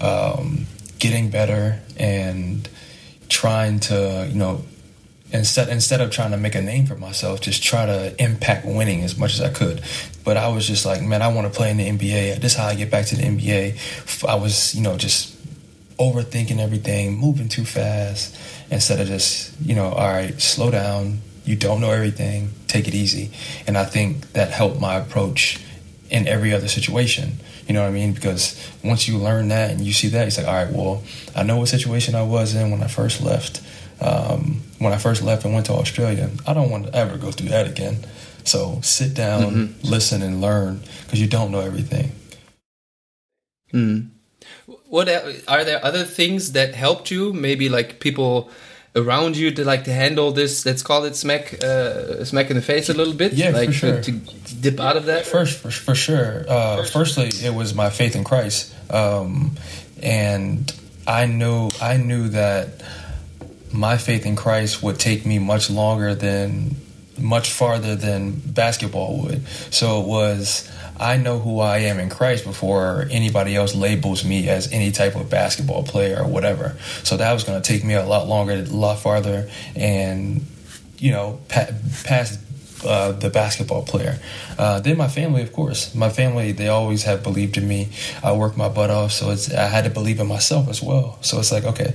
um, 0.00 0.66
getting 0.98 1.30
better 1.30 1.80
and 1.96 2.68
trying 3.28 3.80
to, 3.80 4.28
you 4.28 4.36
know, 4.36 4.64
instead 5.32 5.68
instead 5.68 6.00
of 6.00 6.10
trying 6.10 6.30
to 6.30 6.36
make 6.36 6.54
a 6.54 6.62
name 6.62 6.86
for 6.86 6.96
myself, 6.96 7.40
just 7.40 7.62
try 7.62 7.84
to 7.84 8.14
impact 8.22 8.64
winning 8.64 9.02
as 9.02 9.18
much 9.18 9.34
as 9.34 9.40
I 9.40 9.50
could. 9.50 9.82
But 10.24 10.36
I 10.36 10.48
was 10.48 10.66
just 10.66 10.86
like, 10.86 11.02
man, 11.02 11.22
I 11.22 11.28
want 11.28 11.52
to 11.52 11.56
play 11.56 11.70
in 11.70 11.76
the 11.76 11.88
NBA. 11.88 12.40
This 12.40 12.52
is 12.52 12.58
how 12.58 12.66
I 12.66 12.74
get 12.74 12.90
back 12.90 13.06
to 13.06 13.16
the 13.16 13.22
NBA. 13.22 14.24
I 14.26 14.36
was, 14.36 14.74
you 14.74 14.82
know, 14.82 14.96
just 14.96 15.33
overthinking 15.98 16.58
everything, 16.58 17.18
moving 17.18 17.48
too 17.48 17.64
fast, 17.64 18.36
instead 18.70 19.00
of 19.00 19.06
just, 19.06 19.58
you 19.60 19.74
know, 19.74 19.86
all 19.86 20.12
right, 20.12 20.40
slow 20.40 20.70
down. 20.70 21.20
You 21.44 21.56
don't 21.56 21.80
know 21.80 21.90
everything. 21.90 22.50
Take 22.66 22.88
it 22.88 22.94
easy. 22.94 23.30
And 23.66 23.76
I 23.76 23.84
think 23.84 24.32
that 24.32 24.50
helped 24.50 24.80
my 24.80 24.94
approach 24.96 25.60
in 26.10 26.26
every 26.26 26.52
other 26.54 26.68
situation. 26.68 27.34
You 27.66 27.74
know 27.74 27.82
what 27.82 27.88
I 27.88 27.92
mean? 27.92 28.12
Because 28.12 28.58
once 28.82 29.06
you 29.06 29.18
learn 29.18 29.48
that 29.48 29.70
and 29.70 29.80
you 29.80 29.92
see 29.92 30.08
that, 30.08 30.26
it's 30.26 30.38
like, 30.38 30.46
all 30.46 30.54
right, 30.54 30.72
well, 30.72 31.02
I 31.36 31.42
know 31.42 31.58
what 31.58 31.68
situation 31.68 32.14
I 32.14 32.22
was 32.22 32.54
in 32.54 32.70
when 32.70 32.82
I 32.82 32.88
first 32.88 33.20
left. 33.20 33.62
Um, 34.00 34.62
when 34.78 34.92
I 34.92 34.98
first 34.98 35.22
left 35.22 35.44
and 35.44 35.54
went 35.54 35.66
to 35.66 35.72
Australia, 35.72 36.30
I 36.46 36.54
don't 36.54 36.70
want 36.70 36.86
to 36.86 36.94
ever 36.94 37.16
go 37.16 37.30
through 37.30 37.50
that 37.50 37.66
again. 37.66 37.98
So 38.44 38.80
sit 38.82 39.14
down, 39.14 39.42
mm-hmm. 39.42 39.88
listen, 39.88 40.22
and 40.22 40.40
learn 40.40 40.80
because 41.04 41.20
you 41.20 41.26
don't 41.26 41.50
know 41.50 41.60
everything. 41.60 42.12
Mm 43.72 44.13
what 44.88 45.08
are 45.48 45.64
there 45.64 45.84
other 45.84 46.04
things 46.04 46.52
that 46.52 46.74
helped 46.74 47.10
you? 47.10 47.32
Maybe 47.32 47.68
like 47.68 48.00
people 48.00 48.50
around 48.96 49.36
you 49.36 49.50
to 49.50 49.64
like 49.64 49.84
to 49.84 49.92
handle 49.92 50.32
this. 50.32 50.64
Let's 50.64 50.82
call 50.82 51.04
it 51.04 51.16
smack, 51.16 51.62
uh, 51.62 52.24
smack 52.24 52.50
in 52.50 52.56
the 52.56 52.62
face 52.62 52.88
a 52.88 52.94
little 52.94 53.14
bit. 53.14 53.32
Yeah, 53.32 53.50
like 53.50 53.70
for 53.70 53.74
sure. 53.74 54.02
To, 54.02 54.12
to 54.20 54.54
dip 54.56 54.80
out 54.80 54.96
of 54.96 55.06
that. 55.06 55.26
First, 55.26 55.58
for, 55.58 55.70
for 55.70 55.94
sure. 55.94 56.44
Uh, 56.48 56.76
First. 56.78 56.92
Firstly, 56.92 57.46
it 57.46 57.54
was 57.54 57.74
my 57.74 57.90
faith 57.90 58.16
in 58.16 58.24
Christ, 58.24 58.74
um, 58.90 59.56
and 60.02 60.72
I 61.06 61.26
knew 61.26 61.70
I 61.80 61.96
knew 61.96 62.28
that 62.28 62.82
my 63.72 63.98
faith 63.98 64.24
in 64.24 64.36
Christ 64.36 64.82
would 64.82 64.98
take 64.98 65.26
me 65.26 65.38
much 65.38 65.68
longer 65.68 66.14
than 66.14 66.76
much 67.18 67.50
farther 67.50 67.94
than 67.96 68.32
basketball 68.32 69.22
would. 69.22 69.46
So 69.70 70.00
it 70.02 70.08
was 70.08 70.70
I 70.98 71.16
know 71.16 71.38
who 71.38 71.60
I 71.60 71.78
am 71.78 71.98
in 71.98 72.08
Christ 72.08 72.44
before 72.44 73.06
anybody 73.10 73.56
else 73.56 73.74
labels 73.74 74.24
me 74.24 74.48
as 74.48 74.72
any 74.72 74.92
type 74.92 75.16
of 75.16 75.28
basketball 75.28 75.82
player 75.82 76.20
or 76.20 76.28
whatever. 76.28 76.76
So 77.02 77.16
that 77.16 77.32
was 77.32 77.44
going 77.44 77.60
to 77.60 77.66
take 77.66 77.84
me 77.84 77.94
a 77.94 78.06
lot 78.06 78.28
longer, 78.28 78.52
a 78.52 78.62
lot 78.62 78.98
farther, 78.98 79.50
and 79.74 80.46
you 80.98 81.10
know, 81.10 81.40
pa- 81.48 81.70
past 82.04 82.40
uh, 82.84 83.12
the 83.12 83.30
basketball 83.30 83.82
player. 83.82 84.18
Uh, 84.58 84.80
then 84.80 84.96
my 84.96 85.08
family, 85.08 85.42
of 85.42 85.52
course, 85.52 85.94
my 85.94 86.10
family 86.10 86.52
they 86.52 86.68
always 86.68 87.04
have 87.04 87.22
believed 87.22 87.56
in 87.56 87.66
me. 87.66 87.88
I 88.22 88.32
worked 88.32 88.56
my 88.56 88.68
butt 88.68 88.90
off, 88.90 89.12
so 89.12 89.30
it's 89.30 89.52
I 89.52 89.66
had 89.66 89.84
to 89.84 89.90
believe 89.90 90.20
in 90.20 90.26
myself 90.26 90.68
as 90.68 90.82
well. 90.82 91.18
So 91.22 91.38
it's 91.38 91.50
like 91.50 91.64
okay, 91.64 91.94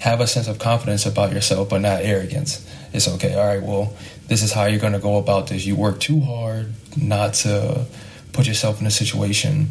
have 0.00 0.20
a 0.20 0.26
sense 0.26 0.48
of 0.48 0.58
confidence 0.58 1.06
about 1.06 1.32
yourself, 1.32 1.68
but 1.68 1.80
not 1.80 2.02
arrogance. 2.02 2.64
It's 2.92 3.08
okay. 3.08 3.34
All 3.34 3.46
right, 3.46 3.62
well, 3.62 3.94
this 4.28 4.42
is 4.42 4.52
how 4.52 4.64
you're 4.66 4.80
going 4.80 4.92
to 4.92 4.98
go 4.98 5.16
about 5.16 5.48
this. 5.48 5.66
You 5.66 5.76
work 5.76 6.00
too 6.00 6.20
hard 6.20 6.72
not 6.96 7.34
to 7.34 7.86
put 8.32 8.46
yourself 8.46 8.80
in 8.80 8.86
a 8.86 8.90
situation 8.90 9.70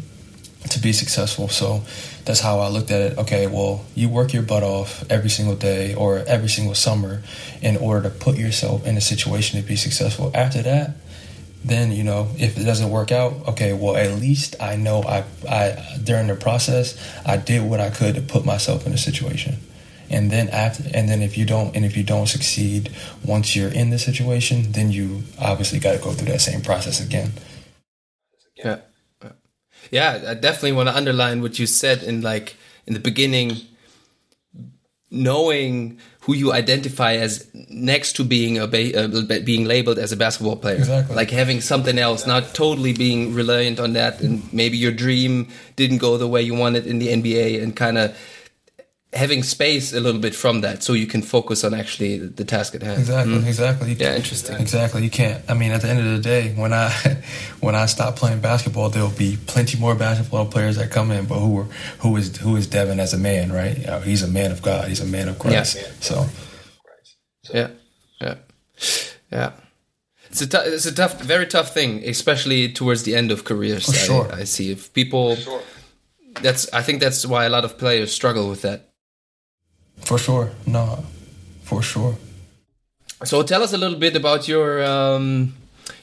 to 0.70 0.80
be 0.80 0.92
successful. 0.92 1.48
So 1.48 1.82
that's 2.24 2.40
how 2.40 2.58
I 2.60 2.68
looked 2.68 2.90
at 2.90 3.00
it. 3.00 3.18
Okay, 3.18 3.46
well, 3.46 3.84
you 3.94 4.08
work 4.08 4.32
your 4.32 4.42
butt 4.42 4.62
off 4.62 5.04
every 5.10 5.30
single 5.30 5.54
day 5.54 5.94
or 5.94 6.18
every 6.18 6.48
single 6.48 6.74
summer 6.74 7.22
in 7.62 7.76
order 7.76 8.08
to 8.08 8.14
put 8.14 8.36
yourself 8.36 8.86
in 8.86 8.96
a 8.96 9.00
situation 9.00 9.60
to 9.60 9.66
be 9.66 9.76
successful. 9.76 10.30
After 10.34 10.62
that, 10.62 10.96
then 11.64 11.90
you 11.92 12.04
know 12.04 12.28
if 12.38 12.56
it 12.56 12.64
doesn't 12.64 12.90
work 12.90 13.12
out, 13.12 13.32
okay, 13.48 13.72
well 13.72 13.96
at 13.96 14.12
least 14.20 14.56
I 14.60 14.76
know 14.76 15.02
I 15.02 15.24
I 15.48 15.98
during 16.02 16.28
the 16.28 16.36
process 16.36 16.96
I 17.26 17.36
did 17.36 17.68
what 17.68 17.80
I 17.80 17.90
could 17.90 18.14
to 18.14 18.22
put 18.22 18.44
myself 18.44 18.86
in 18.86 18.92
a 18.92 18.98
situation. 18.98 19.56
And 20.10 20.30
then 20.30 20.48
after 20.48 20.84
and 20.94 21.08
then 21.08 21.20
if 21.20 21.36
you 21.36 21.44
don't 21.44 21.74
and 21.74 21.84
if 21.84 21.96
you 21.96 22.04
don't 22.04 22.26
succeed 22.26 22.94
once 23.24 23.56
you're 23.56 23.72
in 23.72 23.90
the 23.90 23.98
situation, 23.98 24.72
then 24.72 24.90
you 24.92 25.22
obviously 25.38 25.78
got 25.78 25.92
to 25.92 25.98
go 25.98 26.12
through 26.12 26.28
that 26.32 26.40
same 26.40 26.62
process 26.62 27.04
again. 27.04 27.32
Yeah. 28.64 28.80
Yeah, 29.90 30.24
I 30.28 30.34
definitely 30.34 30.72
want 30.72 30.88
to 30.88 30.96
underline 30.96 31.40
what 31.40 31.58
you 31.58 31.66
said 31.66 32.02
in 32.02 32.20
like 32.20 32.56
in 32.86 32.94
the 32.94 33.00
beginning 33.00 33.58
knowing 35.10 35.98
who 36.22 36.34
you 36.34 36.52
identify 36.52 37.14
as 37.14 37.48
next 37.70 38.14
to 38.14 38.24
being 38.24 38.58
a 38.58 38.64
uh, 38.64 39.38
being 39.40 39.64
labeled 39.64 39.98
as 39.98 40.12
a 40.12 40.16
basketball 40.16 40.56
player 40.56 40.76
exactly. 40.76 41.16
like 41.16 41.30
having 41.30 41.60
something 41.60 41.98
else 41.98 42.26
not 42.26 42.54
totally 42.54 42.92
being 42.92 43.34
reliant 43.34 43.80
on 43.80 43.94
that 43.94 44.20
and 44.20 44.52
maybe 44.52 44.76
your 44.76 44.92
dream 44.92 45.48
didn't 45.76 45.98
go 45.98 46.18
the 46.18 46.28
way 46.28 46.42
you 46.42 46.54
wanted 46.54 46.86
in 46.86 46.98
the 46.98 47.08
NBA 47.08 47.62
and 47.62 47.74
kind 47.74 47.96
of 47.96 48.14
having 49.14 49.42
space 49.42 49.94
a 49.94 50.00
little 50.00 50.20
bit 50.20 50.34
from 50.34 50.60
that 50.60 50.82
so 50.82 50.92
you 50.92 51.06
can 51.06 51.22
focus 51.22 51.64
on 51.64 51.72
actually 51.72 52.18
the 52.18 52.44
task 52.44 52.74
at 52.74 52.82
hand. 52.82 53.00
Exactly 53.00 53.34
mm. 53.34 53.46
exactly. 53.46 53.90
You 53.90 53.96
yeah 53.98 54.16
interesting. 54.16 54.56
Exactly 54.60 55.02
you 55.02 55.10
can't 55.10 55.42
i 55.48 55.54
mean 55.54 55.70
at 55.72 55.80
the 55.80 55.88
end 55.88 56.00
of 56.00 56.04
the 56.04 56.18
day 56.18 56.52
when 56.54 56.74
i 56.74 56.90
when 57.60 57.74
i 57.74 57.86
stop 57.86 58.16
playing 58.16 58.40
basketball 58.40 58.90
there'll 58.90 59.10
be 59.10 59.38
plenty 59.46 59.78
more 59.78 59.94
basketball 59.94 60.44
players 60.44 60.76
that 60.76 60.90
come 60.90 61.10
in 61.10 61.24
but 61.24 61.38
who 61.38 61.60
are 61.60 61.66
who 62.00 62.16
is 62.16 62.36
who 62.36 62.54
is 62.56 62.66
devon 62.66 63.00
as 63.00 63.14
a 63.14 63.18
man 63.18 63.50
right? 63.50 63.78
You 63.78 63.86
know, 63.86 64.00
he's 64.00 64.22
a 64.22 64.28
man 64.28 64.52
of 64.52 64.60
god 64.60 64.88
he's 64.88 65.00
a 65.00 65.06
man 65.06 65.28
of 65.28 65.38
christ. 65.38 65.76
Yeah. 65.76 65.88
so. 66.00 66.26
Yeah 67.52 67.70
yeah 68.20 68.34
yeah. 69.32 69.52
It's 70.30 70.42
a, 70.42 70.46
t- 70.46 70.58
it's 70.58 70.84
a 70.84 70.94
tough 70.94 71.22
very 71.22 71.46
tough 71.46 71.72
thing 71.72 72.04
especially 72.04 72.70
towards 72.70 73.04
the 73.04 73.16
end 73.16 73.30
of 73.30 73.44
careers 73.44 73.86
For 73.86 73.92
sure. 73.92 74.32
I, 74.34 74.40
I 74.40 74.44
see. 74.44 74.70
If 74.70 74.92
people 74.92 75.36
sure. 75.36 75.62
that's 76.42 76.70
i 76.74 76.82
think 76.82 77.00
that's 77.00 77.24
why 77.24 77.46
a 77.46 77.48
lot 77.48 77.64
of 77.64 77.78
players 77.78 78.12
struggle 78.12 78.50
with 78.50 78.60
that 78.62 78.87
for 80.00 80.18
sure. 80.18 80.50
No, 80.66 81.04
for 81.62 81.82
sure. 81.82 82.16
So 83.24 83.42
tell 83.42 83.62
us 83.62 83.72
a 83.72 83.78
little 83.78 83.98
bit 83.98 84.14
about 84.14 84.46
your 84.46 84.84
um, 84.84 85.54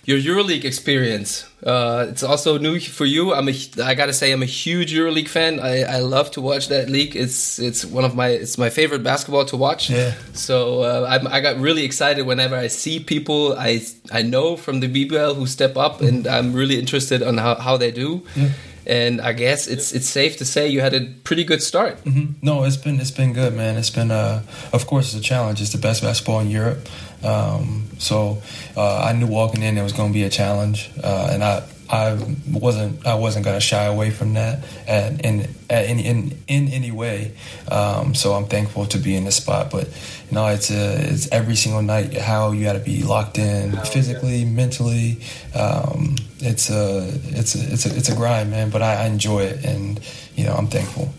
your 0.03 0.19
EuroLeague 0.19 0.65
experience. 0.65 1.49
Uh, 1.63 2.05
it's 2.09 2.21
also 2.21 2.57
new 2.57 2.79
for 2.79 3.05
you. 3.05 3.33
I'm 3.33 3.47
a, 3.49 3.55
I 3.81 3.95
gotta 3.95 4.13
say 4.13 4.31
I'm 4.31 4.43
a 4.43 4.47
huge 4.47 4.93
EuroLeague 4.93 5.29
fan. 5.29 5.59
I, 5.59 5.83
I 5.83 5.99
love 5.99 6.29
to 6.31 6.41
watch 6.41 6.67
that 6.67 6.89
league. 6.89 7.15
It's 7.15 7.57
it's 7.57 7.85
one 7.85 8.03
of 8.03 8.15
my 8.15 8.29
it's 8.29 8.57
my 8.57 8.69
favorite 8.69 9.01
basketball 9.03 9.45
to 9.45 9.57
watch. 9.57 9.89
Yeah. 9.89 10.13
So 10.33 10.81
uh, 10.81 11.07
i 11.09 11.37
I 11.37 11.39
got 11.39 11.57
really 11.57 11.85
excited 11.85 12.25
whenever 12.25 12.55
I 12.55 12.67
see 12.67 12.99
people 12.99 13.57
I 13.57 13.81
I 14.11 14.21
know 14.21 14.57
from 14.57 14.81
the 14.81 14.87
BBL 14.87 15.35
who 15.35 15.47
step 15.47 15.77
up, 15.77 16.01
and 16.01 16.27
I'm 16.27 16.53
really 16.53 16.77
interested 16.77 17.23
on 17.23 17.37
how, 17.37 17.55
how 17.55 17.77
they 17.77 17.91
do. 17.91 18.23
Yeah 18.35 18.49
and 18.85 19.21
I 19.21 19.33
guess 19.33 19.67
it's 19.67 19.91
it's 19.91 20.07
safe 20.07 20.37
to 20.37 20.45
say 20.45 20.67
you 20.67 20.81
had 20.81 20.93
a 20.93 21.05
pretty 21.23 21.43
good 21.43 21.61
start. 21.61 22.03
Mm-hmm. 22.03 22.45
No, 22.45 22.63
it's 22.63 22.77
been 22.77 22.99
it's 22.99 23.11
been 23.11 23.33
good, 23.33 23.53
man. 23.53 23.77
It's 23.77 23.89
been 23.89 24.11
uh, 24.11 24.43
of 24.73 24.87
course 24.87 25.13
it's 25.13 25.25
a 25.25 25.27
challenge. 25.27 25.61
It's 25.61 25.71
the 25.71 25.77
best 25.77 26.01
basketball 26.01 26.39
in 26.39 26.49
Europe, 26.49 26.87
um, 27.23 27.89
so 27.97 28.41
uh, 28.77 29.03
I 29.03 29.13
knew 29.13 29.27
walking 29.27 29.63
in 29.63 29.77
it 29.77 29.83
was 29.83 29.93
going 29.93 30.11
to 30.11 30.13
be 30.13 30.23
a 30.23 30.29
challenge, 30.29 30.91
uh, 31.03 31.29
and 31.31 31.43
I 31.43 31.63
I 31.89 32.17
wasn't 32.51 33.05
I 33.05 33.15
wasn't 33.15 33.45
gonna 33.45 33.59
shy 33.59 33.83
away 33.83 34.09
from 34.09 34.33
that 34.33 34.65
at, 34.87 35.23
in 35.23 35.41
at 35.69 35.85
any 35.85 36.05
in 36.05 36.37
in 36.47 36.67
any 36.69 36.91
way. 36.91 37.35
Um, 37.69 38.15
so 38.15 38.33
I'm 38.33 38.45
thankful 38.45 38.85
to 38.87 38.97
be 38.97 39.15
in 39.15 39.25
this 39.25 39.37
spot. 39.37 39.69
But 39.71 39.87
you 40.29 40.35
know, 40.35 40.47
it's 40.47 40.71
a, 40.71 40.97
it's 41.11 41.31
every 41.31 41.55
single 41.55 41.81
night 41.81 42.17
how 42.17 42.51
you 42.51 42.63
got 42.63 42.73
to 42.73 42.79
be 42.79 43.03
locked 43.03 43.37
in 43.37 43.77
physically, 43.85 44.45
mentally. 44.45 45.21
Um, 45.53 46.15
it's 46.39 46.69
a 46.69 47.07
it's 47.25 47.55
a, 47.55 47.73
it's 47.73 47.85
a 47.85 47.95
it's 47.95 48.09
a 48.09 48.15
grind, 48.15 48.49
man. 48.49 48.69
But 48.69 48.81
I, 48.81 49.03
I 49.03 49.05
enjoy 49.05 49.43
it, 49.43 49.63
and 49.65 49.99
you 50.35 50.45
know, 50.45 50.53
I'm 50.53 50.67
thankful. 50.67 51.13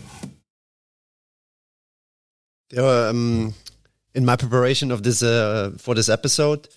There 2.69 2.83
were, 2.83 3.09
um, 3.09 3.53
in 4.13 4.25
my 4.25 4.35
preparation 4.35 4.91
of 4.91 5.03
this 5.03 5.23
uh, 5.23 5.71
for 5.77 5.95
this 5.95 6.09
episode, 6.09 6.67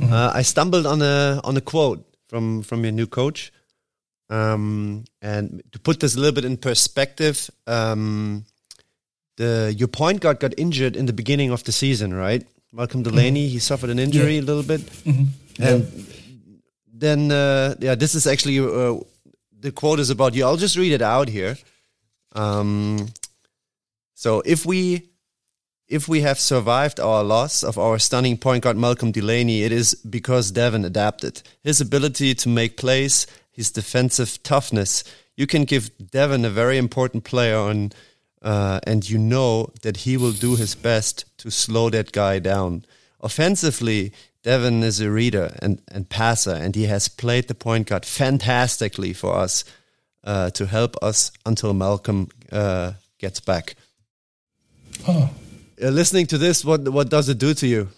mm-hmm. 0.00 0.12
uh, 0.12 0.32
I 0.34 0.42
stumbled 0.42 0.86
on 0.86 1.00
a 1.00 1.40
on 1.44 1.56
a 1.56 1.60
quote 1.60 2.05
from 2.28 2.62
from 2.62 2.84
your 2.84 2.92
new 2.92 3.06
coach. 3.06 3.52
Um, 4.28 5.04
and 5.22 5.62
to 5.72 5.78
put 5.78 6.00
this 6.00 6.16
a 6.16 6.18
little 6.18 6.34
bit 6.34 6.44
in 6.44 6.56
perspective, 6.56 7.48
um, 7.66 8.44
the 9.36 9.74
your 9.76 9.88
point 9.88 10.20
guard 10.20 10.40
got 10.40 10.58
injured 10.58 10.96
in 10.96 11.06
the 11.06 11.12
beginning 11.12 11.50
of 11.50 11.62
the 11.64 11.72
season, 11.72 12.12
right? 12.12 12.44
Malcolm 12.72 13.02
mm-hmm. 13.02 13.16
Delaney, 13.16 13.44
mm 13.44 13.48
-hmm. 13.48 13.52
he 13.52 13.60
suffered 13.60 13.90
an 13.90 13.98
injury 13.98 14.34
yeah. 14.34 14.42
a 14.42 14.46
little 14.46 14.76
bit, 14.76 14.80
mm 15.04 15.12
-hmm. 15.12 15.26
and 15.68 15.84
then 17.00 17.30
uh, 17.30 17.74
yeah, 17.80 17.98
this 17.98 18.14
is 18.14 18.26
actually 18.26 18.58
uh, 18.58 19.00
the 19.60 19.72
quote 19.72 20.02
is 20.02 20.10
about 20.10 20.34
you. 20.34 20.46
I'll 20.46 20.60
just 20.60 20.76
read 20.76 20.92
it 20.92 21.02
out 21.02 21.28
here. 21.28 21.56
Um, 22.32 23.08
so 24.14 24.42
if 24.44 24.66
we 24.66 25.02
if 25.88 26.08
we 26.08 26.20
have 26.22 26.38
survived 26.38 26.98
our 26.98 27.22
loss 27.22 27.62
of 27.62 27.78
our 27.78 27.98
stunning 27.98 28.36
point 28.36 28.64
guard 28.64 28.76
Malcolm 28.76 29.12
Delaney, 29.12 29.62
it 29.62 29.72
is 29.72 29.94
because 29.94 30.50
Devon 30.50 30.84
adapted. 30.84 31.42
His 31.62 31.80
ability 31.80 32.34
to 32.34 32.48
make 32.48 32.76
plays, 32.76 33.26
his 33.52 33.70
defensive 33.70 34.42
toughness. 34.42 35.04
You 35.36 35.46
can 35.46 35.64
give 35.64 35.90
Devon 36.10 36.44
a 36.44 36.50
very 36.50 36.76
important 36.76 37.24
player 37.24 37.56
on, 37.56 37.92
uh, 38.42 38.80
and 38.84 39.08
you 39.08 39.18
know 39.18 39.72
that 39.82 39.98
he 39.98 40.16
will 40.16 40.32
do 40.32 40.56
his 40.56 40.74
best 40.74 41.24
to 41.38 41.50
slow 41.50 41.90
that 41.90 42.12
guy 42.12 42.40
down. 42.40 42.84
Offensively, 43.20 44.12
Devon 44.42 44.82
is 44.82 45.00
a 45.00 45.10
reader 45.10 45.56
and, 45.60 45.80
and 45.88 46.08
passer, 46.08 46.54
and 46.54 46.74
he 46.74 46.84
has 46.84 47.08
played 47.08 47.48
the 47.48 47.54
point 47.54 47.88
guard 47.88 48.04
fantastically 48.04 49.12
for 49.12 49.36
us 49.36 49.64
uh, 50.24 50.50
to 50.50 50.66
help 50.66 50.96
us 51.02 51.30
until 51.44 51.74
Malcolm 51.74 52.28
uh, 52.50 52.92
gets 53.18 53.40
back. 53.40 53.76
Oh, 55.06 55.30
listening 55.80 56.26
to 56.26 56.38
this, 56.38 56.64
what 56.64 56.88
what 56.88 57.08
does 57.08 57.28
it 57.28 57.38
do 57.38 57.54
to 57.54 57.66
you? 57.66 57.88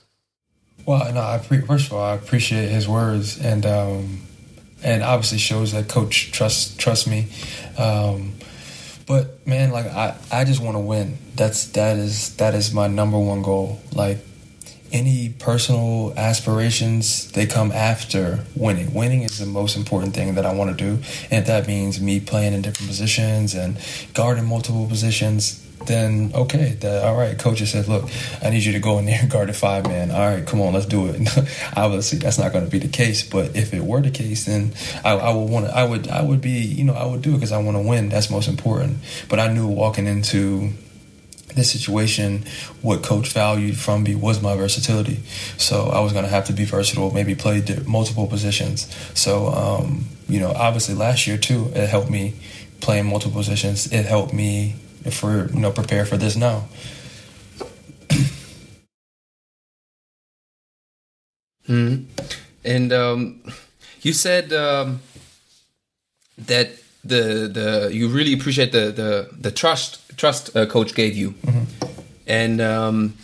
Well, 0.86 1.12
no. 1.12 1.20
I 1.20 1.38
pre- 1.38 1.60
first 1.60 1.86
of 1.86 1.92
all, 1.92 2.02
I 2.02 2.14
appreciate 2.14 2.68
his 2.68 2.88
words, 2.88 3.38
and 3.38 3.66
um, 3.66 4.20
and 4.82 5.02
obviously 5.02 5.38
shows 5.38 5.72
that 5.72 5.88
coach 5.88 6.32
trusts 6.32 6.76
trusts 6.76 7.06
me. 7.06 7.28
Um, 7.76 8.32
but 9.06 9.46
man, 9.46 9.70
like 9.70 9.86
I, 9.86 10.16
I 10.30 10.44
just 10.44 10.60
want 10.60 10.76
to 10.76 10.80
win. 10.80 11.18
That's 11.34 11.68
that 11.68 11.96
is 11.96 12.36
that 12.36 12.54
is 12.54 12.72
my 12.72 12.86
number 12.86 13.18
one 13.18 13.42
goal. 13.42 13.80
Like 13.92 14.18
any 14.92 15.30
personal 15.38 16.14
aspirations, 16.16 17.30
they 17.32 17.46
come 17.46 17.72
after 17.72 18.44
winning. 18.54 18.94
Winning 18.94 19.22
is 19.22 19.38
the 19.38 19.46
most 19.46 19.76
important 19.76 20.14
thing 20.14 20.34
that 20.34 20.46
I 20.46 20.54
want 20.54 20.76
to 20.76 20.76
do, 20.76 21.02
and 21.30 21.46
that 21.46 21.66
means 21.66 22.00
me 22.00 22.20
playing 22.20 22.54
in 22.54 22.62
different 22.62 22.88
positions 22.88 23.54
and 23.54 23.78
guarding 24.14 24.46
multiple 24.46 24.86
positions, 24.86 25.66
then 25.86 26.32
okay, 26.34 26.76
that, 26.80 27.04
all 27.04 27.16
right. 27.16 27.38
Coach 27.38 27.62
said, 27.62 27.88
"Look, 27.88 28.08
I 28.42 28.50
need 28.50 28.64
you 28.64 28.72
to 28.72 28.80
go 28.80 28.98
in 28.98 29.06
there 29.06 29.18
and 29.20 29.30
guard 29.30 29.50
a 29.50 29.52
five 29.52 29.86
man." 29.86 30.10
All 30.10 30.18
right, 30.18 30.46
come 30.46 30.60
on, 30.60 30.74
let's 30.74 30.86
do 30.86 31.06
it. 31.08 31.28
Obviously, 31.76 32.18
that's 32.18 32.38
not 32.38 32.52
going 32.52 32.64
to 32.64 32.70
be 32.70 32.78
the 32.78 32.88
case, 32.88 33.28
but 33.28 33.56
if 33.56 33.72
it 33.72 33.84
were 33.84 34.00
the 34.00 34.10
case, 34.10 34.44
then 34.44 34.72
I, 35.04 35.12
I 35.12 35.32
would 35.32 35.50
want 35.50 35.66
to. 35.66 35.76
I 35.76 35.84
would. 35.84 36.08
I 36.08 36.22
would 36.22 36.40
be. 36.40 36.50
You 36.50 36.84
know, 36.84 36.94
I 36.94 37.06
would 37.06 37.22
do 37.22 37.30
it 37.30 37.34
because 37.34 37.52
I 37.52 37.58
want 37.58 37.76
to 37.76 37.82
win. 37.82 38.08
That's 38.08 38.30
most 38.30 38.48
important. 38.48 38.98
But 39.28 39.40
I 39.40 39.52
knew 39.52 39.66
walking 39.66 40.06
into 40.06 40.72
this 41.54 41.70
situation, 41.70 42.44
what 42.82 43.02
coach 43.02 43.32
valued 43.32 43.76
from 43.78 44.04
me 44.04 44.14
was 44.14 44.42
my 44.42 44.56
versatility. 44.56 45.20
So 45.56 45.86
I 45.86 46.00
was 46.00 46.12
going 46.12 46.24
to 46.24 46.30
have 46.30 46.46
to 46.46 46.52
be 46.52 46.64
versatile, 46.64 47.10
maybe 47.10 47.34
play 47.34 47.62
multiple 47.86 48.26
positions. 48.26 48.86
So, 49.14 49.48
um, 49.48 50.06
you 50.28 50.40
know, 50.40 50.52
obviously 50.52 50.94
last 50.94 51.26
year 51.26 51.38
too, 51.38 51.70
it 51.74 51.88
helped 51.88 52.10
me 52.10 52.34
play 52.80 52.98
in 52.98 53.06
multiple 53.06 53.40
positions. 53.40 53.92
It 53.92 54.04
helped 54.04 54.32
me 54.32 54.76
for, 55.10 55.48
you 55.52 55.60
know, 55.60 55.70
prepare 55.72 56.04
for 56.04 56.16
this 56.16 56.36
now. 56.36 56.64
Mm. 61.68 62.04
And 62.64 62.92
um, 62.92 63.42
you 64.02 64.12
said 64.12 64.52
um, 64.52 65.00
that 66.38 66.70
the 67.04 67.48
the 67.52 67.90
you 67.92 68.08
really 68.08 68.32
appreciate 68.32 68.72
the 68.72 68.90
the 68.90 69.28
the 69.38 69.50
trust 69.50 70.00
trust 70.16 70.56
uh, 70.56 70.66
coach 70.66 70.94
gave 70.94 71.16
you, 71.16 71.34
and 72.26 72.60
um, 72.60 73.14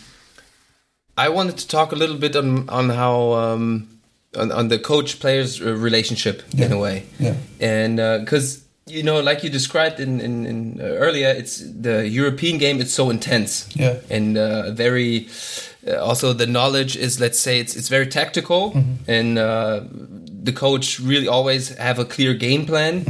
I 1.17 1.29
wanted 1.29 1.57
to 1.57 1.67
talk 1.67 1.91
a 1.91 1.95
little 1.95 2.17
bit 2.17 2.35
on 2.35 2.69
on 2.69 2.89
how 2.89 3.33
um, 3.33 3.87
on, 4.37 4.51
on 4.51 4.67
the 4.67 4.79
coach 4.79 5.19
players 5.19 5.59
uh, 5.61 5.73
relationship 5.75 6.43
in 6.57 6.71
a 6.71 6.77
way, 6.79 7.03
Yeah. 7.19 7.35
and 7.59 7.97
because 8.23 8.63
you 8.87 9.01
know, 9.03 9.19
like 9.19 9.43
you 9.43 9.49
described 9.49 9.99
in, 9.99 10.19
in, 10.21 10.45
in 10.45 10.79
uh, 10.79 10.83
earlier, 10.83 11.29
it's 11.29 11.57
the 11.59 12.07
European 12.07 12.57
game. 12.59 12.79
It's 12.79 12.93
so 12.93 13.09
intense, 13.09 13.67
Yeah. 13.75 13.97
and 14.09 14.37
uh, 14.37 14.71
very. 14.71 15.27
Uh, 15.87 15.97
also, 15.97 16.33
the 16.33 16.47
knowledge 16.47 16.95
is, 16.95 17.19
let's 17.19 17.39
say, 17.39 17.59
it's 17.59 17.75
it's 17.75 17.89
very 17.89 18.07
tactical, 18.07 18.73
and 19.07 19.37
uh, 19.39 19.81
the 20.43 20.51
coach 20.51 20.99
really 20.99 21.27
always 21.27 21.69
have 21.77 21.99
a 21.99 22.05
clear 22.05 22.33
game 22.33 22.65
plan. 22.65 23.05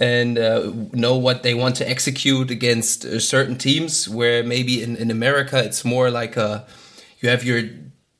And 0.00 0.36
uh, 0.36 0.72
know 0.92 1.16
what 1.16 1.44
they 1.44 1.54
want 1.54 1.76
to 1.76 1.88
execute 1.88 2.50
against 2.50 3.04
uh, 3.04 3.20
certain 3.20 3.56
teams. 3.56 4.08
Where 4.08 4.42
maybe 4.42 4.82
in, 4.82 4.96
in 4.96 5.10
America 5.12 5.62
it's 5.64 5.84
more 5.84 6.10
like 6.10 6.36
a, 6.36 6.64
you 7.20 7.28
have 7.28 7.44
your 7.44 7.62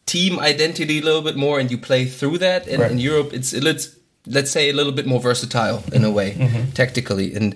team 0.07 0.39
identity 0.39 1.01
a 1.01 1.03
little 1.03 1.23
bit 1.23 1.35
more, 1.37 1.59
and 1.59 1.69
you 1.73 1.79
play 1.79 2.05
through 2.07 2.39
that. 2.39 2.69
And 2.69 2.79
Right. 2.83 2.93
in 2.93 2.99
Europe, 3.01 3.33
it's 3.33 3.53
let's 3.53 3.89
let's 4.27 4.51
say 4.51 4.71
a 4.71 4.73
little 4.73 4.93
bit 4.93 5.07
more 5.07 5.21
versatile 5.21 5.83
in 5.93 6.05
a 6.05 6.11
way, 6.11 6.33
mm-hmm. 6.33 6.43
Mm-hmm. 6.57 6.71
tactically. 6.73 7.35
And 7.35 7.55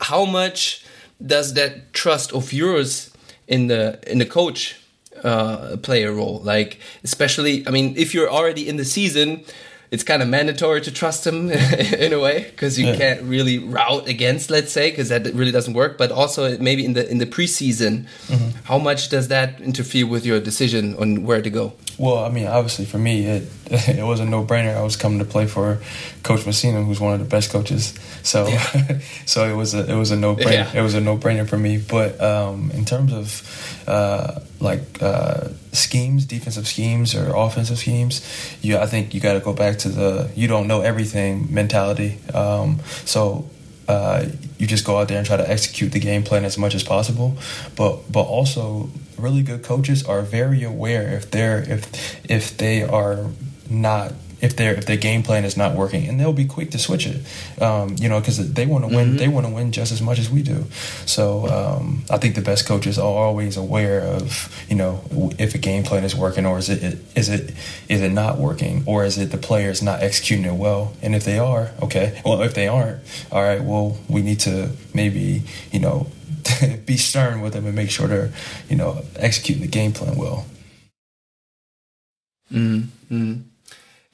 how 0.00 0.24
much 0.24 0.84
does 1.24 1.54
that 1.54 1.92
trust 1.92 2.32
of 2.32 2.52
yours 2.52 3.10
in 3.46 3.68
the 3.68 3.98
in 4.06 4.18
the 4.18 4.26
coach 4.26 4.76
uh, 5.22 5.76
play 5.82 6.02
a 6.04 6.12
role? 6.12 6.40
Like, 6.42 6.80
especially, 7.04 7.66
I 7.66 7.70
mean, 7.70 7.94
if 7.96 8.14
you're 8.14 8.30
already 8.30 8.68
in 8.68 8.76
the 8.76 8.84
season, 8.84 9.44
it's 9.90 10.02
kind 10.02 10.22
of 10.22 10.28
mandatory 10.28 10.80
to 10.80 10.90
trust 10.90 11.26
him 11.26 11.50
in 12.06 12.12
a 12.12 12.18
way 12.18 12.44
because 12.50 12.78
you 12.78 12.86
Yeah. 12.86 12.96
can't 12.96 13.22
really 13.22 13.58
route 13.58 14.08
against, 14.08 14.50
let's 14.50 14.72
say, 14.72 14.90
because 14.90 15.08
that 15.10 15.22
really 15.34 15.52
doesn't 15.52 15.74
work. 15.74 15.96
But 15.98 16.10
also, 16.10 16.58
maybe 16.58 16.84
in 16.84 16.94
the 16.94 17.08
in 17.08 17.18
the 17.18 17.26
preseason, 17.26 18.06
mm-hmm. 18.26 18.50
how 18.64 18.78
much 18.78 19.08
does 19.10 19.28
that 19.28 19.60
interfere 19.60 20.06
with 20.06 20.26
your 20.26 20.40
decision 20.40 20.96
on 20.96 21.24
where 21.24 21.42
to 21.42 21.50
go? 21.50 21.72
Well, 21.98 22.24
I 22.24 22.30
mean, 22.30 22.46
obviously 22.46 22.84
for 22.84 22.98
me, 22.98 23.26
it 23.26 23.48
it 23.66 24.04
was 24.04 24.20
a 24.20 24.24
no 24.24 24.44
brainer. 24.44 24.76
I 24.76 24.82
was 24.82 24.96
coming 24.96 25.18
to 25.20 25.24
play 25.24 25.46
for 25.46 25.78
Coach 26.22 26.44
Messina, 26.46 26.82
who's 26.82 27.00
one 27.00 27.14
of 27.14 27.20
the 27.20 27.26
best 27.26 27.50
coaches. 27.50 27.94
So, 28.22 28.46
so 29.26 29.44
it 29.50 29.56
was 29.56 29.74
a 29.74 29.90
it 29.90 29.96
was 29.96 30.10
a 30.10 30.16
no 30.16 30.34
brainer. 30.34 30.72
Yeah. 30.72 30.80
It 30.80 30.82
was 30.82 30.94
a 30.94 31.00
no 31.00 31.16
brainer 31.16 31.48
for 31.48 31.58
me. 31.58 31.78
But 31.78 32.20
um, 32.20 32.70
in 32.72 32.84
terms 32.84 33.12
of 33.12 33.84
uh, 33.88 34.40
like 34.60 35.02
uh, 35.02 35.48
schemes, 35.72 36.24
defensive 36.26 36.66
schemes 36.66 37.14
or 37.14 37.34
offensive 37.36 37.78
schemes, 37.78 38.26
you 38.60 38.78
I 38.78 38.86
think 38.86 39.14
you 39.14 39.20
got 39.20 39.34
to 39.34 39.40
go 39.40 39.52
back 39.52 39.78
to 39.78 39.88
the 39.88 40.30
you 40.34 40.48
don't 40.48 40.66
know 40.66 40.80
everything 40.80 41.52
mentality. 41.52 42.18
Um, 42.32 42.80
so 43.04 43.48
uh, 43.88 44.26
you 44.58 44.66
just 44.66 44.84
go 44.84 44.98
out 44.98 45.08
there 45.08 45.18
and 45.18 45.26
try 45.26 45.36
to 45.36 45.48
execute 45.48 45.92
the 45.92 46.00
game 46.00 46.22
plan 46.22 46.44
as 46.44 46.56
much 46.56 46.74
as 46.74 46.82
possible. 46.82 47.36
But 47.76 48.10
but 48.10 48.22
also 48.22 48.90
really 49.18 49.42
good 49.42 49.62
coaches 49.62 50.04
are 50.04 50.22
very 50.22 50.62
aware 50.62 51.08
if 51.16 51.30
they're 51.30 51.60
if 51.60 52.30
if 52.30 52.56
they 52.56 52.82
are 52.82 53.26
not 53.68 54.12
if 54.44 54.56
their 54.56 54.74
if 54.74 54.84
their 54.84 54.98
game 54.98 55.22
plan 55.22 55.44
is 55.44 55.56
not 55.56 55.74
working, 55.74 56.06
and 56.06 56.20
they'll 56.20 56.34
be 56.34 56.44
quick 56.44 56.70
to 56.72 56.78
switch 56.78 57.06
it. 57.06 57.20
Um, 57.62 57.96
you 57.98 58.10
know, 58.10 58.20
because 58.20 58.52
they 58.52 58.66
want 58.66 58.88
to 58.88 58.94
win. 58.94 59.16
They 59.16 59.28
want 59.28 59.46
to 59.46 59.52
win 59.52 59.72
just 59.72 59.90
as 59.90 60.02
much 60.02 60.18
as 60.18 60.28
we 60.30 60.42
do. 60.42 60.66
So 61.06 61.48
um, 61.48 62.04
I 62.10 62.18
think 62.18 62.34
the 62.34 62.42
best 62.42 62.66
coaches 62.66 62.98
are 62.98 63.06
always 63.06 63.56
aware 63.56 64.00
of 64.00 64.64
you 64.68 64.76
know 64.76 65.02
if 65.38 65.54
a 65.54 65.58
game 65.58 65.82
plan 65.82 66.04
is 66.04 66.14
working 66.14 66.44
or 66.44 66.58
is 66.58 66.68
it 66.68 66.98
is 67.16 67.30
it 67.30 67.54
is 67.88 68.02
it 68.02 68.12
not 68.12 68.38
working 68.38 68.84
or 68.86 69.04
is 69.04 69.16
it 69.16 69.30
the 69.30 69.38
players 69.38 69.82
not 69.82 70.02
executing 70.02 70.44
it 70.44 70.54
well. 70.54 70.92
And 71.00 71.14
if 71.14 71.24
they 71.24 71.38
are, 71.38 71.70
okay. 71.82 72.20
Well, 72.24 72.42
if 72.42 72.52
they 72.54 72.68
aren't, 72.68 73.00
all 73.32 73.42
right. 73.42 73.62
Well, 73.64 73.96
we 74.08 74.20
need 74.20 74.40
to 74.40 74.70
maybe 74.92 75.42
you 75.72 75.80
know 75.80 76.08
be 76.84 76.98
stern 76.98 77.40
with 77.40 77.54
them 77.54 77.64
and 77.64 77.74
make 77.74 77.90
sure 77.90 78.06
they're 78.08 78.32
you 78.68 78.76
know 78.76 79.04
executing 79.16 79.62
the 79.62 79.68
game 79.68 79.92
plan 79.92 80.16
well. 80.16 80.44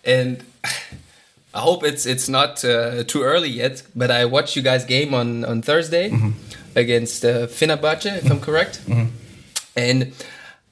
And 0.05 0.43
I 1.55 1.59
hope 1.61 1.83
it's 1.85 2.07
it's 2.07 2.29
not 2.29 2.65
uh, 2.65 3.03
too 3.05 3.23
early 3.23 3.49
yet. 3.49 3.83
But 3.97 4.11
I 4.11 4.25
watched 4.25 4.55
you 4.57 4.63
guys 4.63 4.85
game 4.85 5.15
on 5.15 5.45
on 5.45 5.63
Thursday 5.63 6.13
against 6.77 7.25
uh, 7.25 7.47
Fenerbahce, 7.49 8.07
if 8.19 8.31
I'm 8.31 8.41
correct, 8.41 8.81
and 9.77 10.13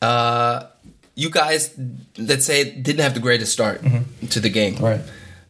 uh, 0.03 0.65
you 1.17 1.31
guys, 1.31 1.75
let's 2.17 2.47
say, 2.47 2.71
didn't 2.71 3.01
have 3.03 3.15
the 3.15 3.21
greatest 3.21 3.53
start 3.53 3.83
to 4.31 4.39
the 4.41 4.49
game, 4.49 4.77
Right. 4.77 5.01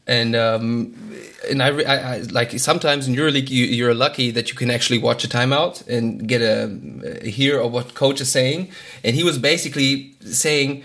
and 0.07 0.35
um, 0.35 0.95
and 1.51 1.63
I, 1.63 1.69
I, 1.83 1.97
I 2.15 2.17
like 2.33 2.59
sometimes 2.59 3.07
in 3.07 3.15
EuroLeague 3.15 3.51
you, 3.51 3.65
you're 3.67 3.95
lucky 3.95 4.31
that 4.31 4.49
you 4.49 4.55
can 4.57 4.71
actually 4.71 4.99
watch 4.99 5.25
a 5.25 5.29
timeout 5.29 5.87
and 5.87 6.27
get 6.27 6.41
a, 6.41 6.71
a 7.23 7.29
hear 7.29 7.61
of 7.61 7.71
what 7.73 7.95
coach 7.95 8.21
is 8.23 8.33
saying, 8.33 8.71
and 9.05 9.15
he 9.15 9.23
was 9.25 9.39
basically 9.39 10.15
saying, 10.25 10.83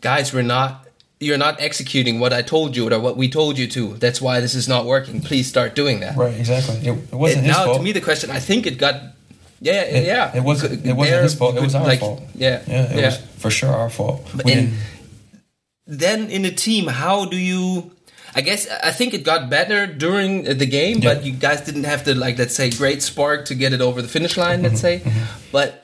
guys, 0.00 0.34
we're 0.34 0.42
not. 0.42 0.83
You're 1.24 1.38
not 1.46 1.54
executing 1.68 2.20
what 2.22 2.32
I 2.32 2.42
told 2.42 2.76
you 2.76 2.82
or 2.92 3.00
what 3.00 3.16
we 3.16 3.26
told 3.28 3.58
you 3.58 3.66
to. 3.76 3.82
That's 4.04 4.20
why 4.20 4.40
this 4.44 4.54
is 4.54 4.66
not 4.68 4.82
working. 4.94 5.20
Please 5.30 5.46
start 5.54 5.74
doing 5.74 6.00
that. 6.00 6.16
Right. 6.16 6.34
Exactly. 6.38 6.76
It, 6.88 6.92
it 7.12 7.14
wasn't 7.22 7.38
And 7.38 7.46
his 7.46 7.56
now, 7.56 7.64
fault. 7.64 7.78
to 7.78 7.82
me, 7.82 7.92
the 7.92 8.00
question 8.10 8.30
I 8.30 8.40
think 8.40 8.66
it 8.66 8.76
got, 8.78 8.94
yeah, 9.60 9.82
It- 9.82 10.06
yeah. 10.06 10.36
it 10.38 10.42
wasn't- 10.42 10.84
it 10.86 10.92
wasn't 11.00 11.22
his 11.22 11.34
fault, 11.34 11.56
it 11.56 11.62
was 11.62 11.74
our 11.74 11.84
like, 11.86 12.00
fault. 12.00 12.20
Yeah, 12.34 12.60
Yeah, 12.68 12.92
it 12.92 12.96
yeah. 12.98 13.06
was 13.06 13.16
for 13.42 13.50
sure 13.50 13.72
our 13.82 13.90
fault. 13.90 14.20
But 14.34 14.46
and 14.50 14.74
then 15.86 16.28
in 16.30 16.44
a 16.44 16.50
team, 16.50 16.86
how 16.86 17.24
do 17.26 17.36
you? 17.36 17.90
I 18.36 18.40
guess 18.40 18.66
I 18.82 18.90
think 18.90 19.14
it 19.14 19.22
got 19.22 19.48
better 19.48 19.86
during 19.86 20.42
the 20.44 20.66
game, 20.66 20.98
Yeah. 20.98 21.14
but 21.14 21.24
you 21.24 21.32
guys 21.32 21.60
didn't 21.60 21.84
have 21.84 22.04
the 22.04 22.14
like 22.14 22.36
let's 22.38 22.54
say 22.54 22.68
great 22.70 23.02
spark 23.02 23.44
to 23.46 23.54
get 23.54 23.72
it 23.72 23.80
over 23.80 24.02
the 24.02 24.08
finish 24.08 24.36
line. 24.36 24.62
Let's 24.62 24.80
say, 24.80 25.00
Mm-hmm, 25.00 25.24
but 25.52 25.83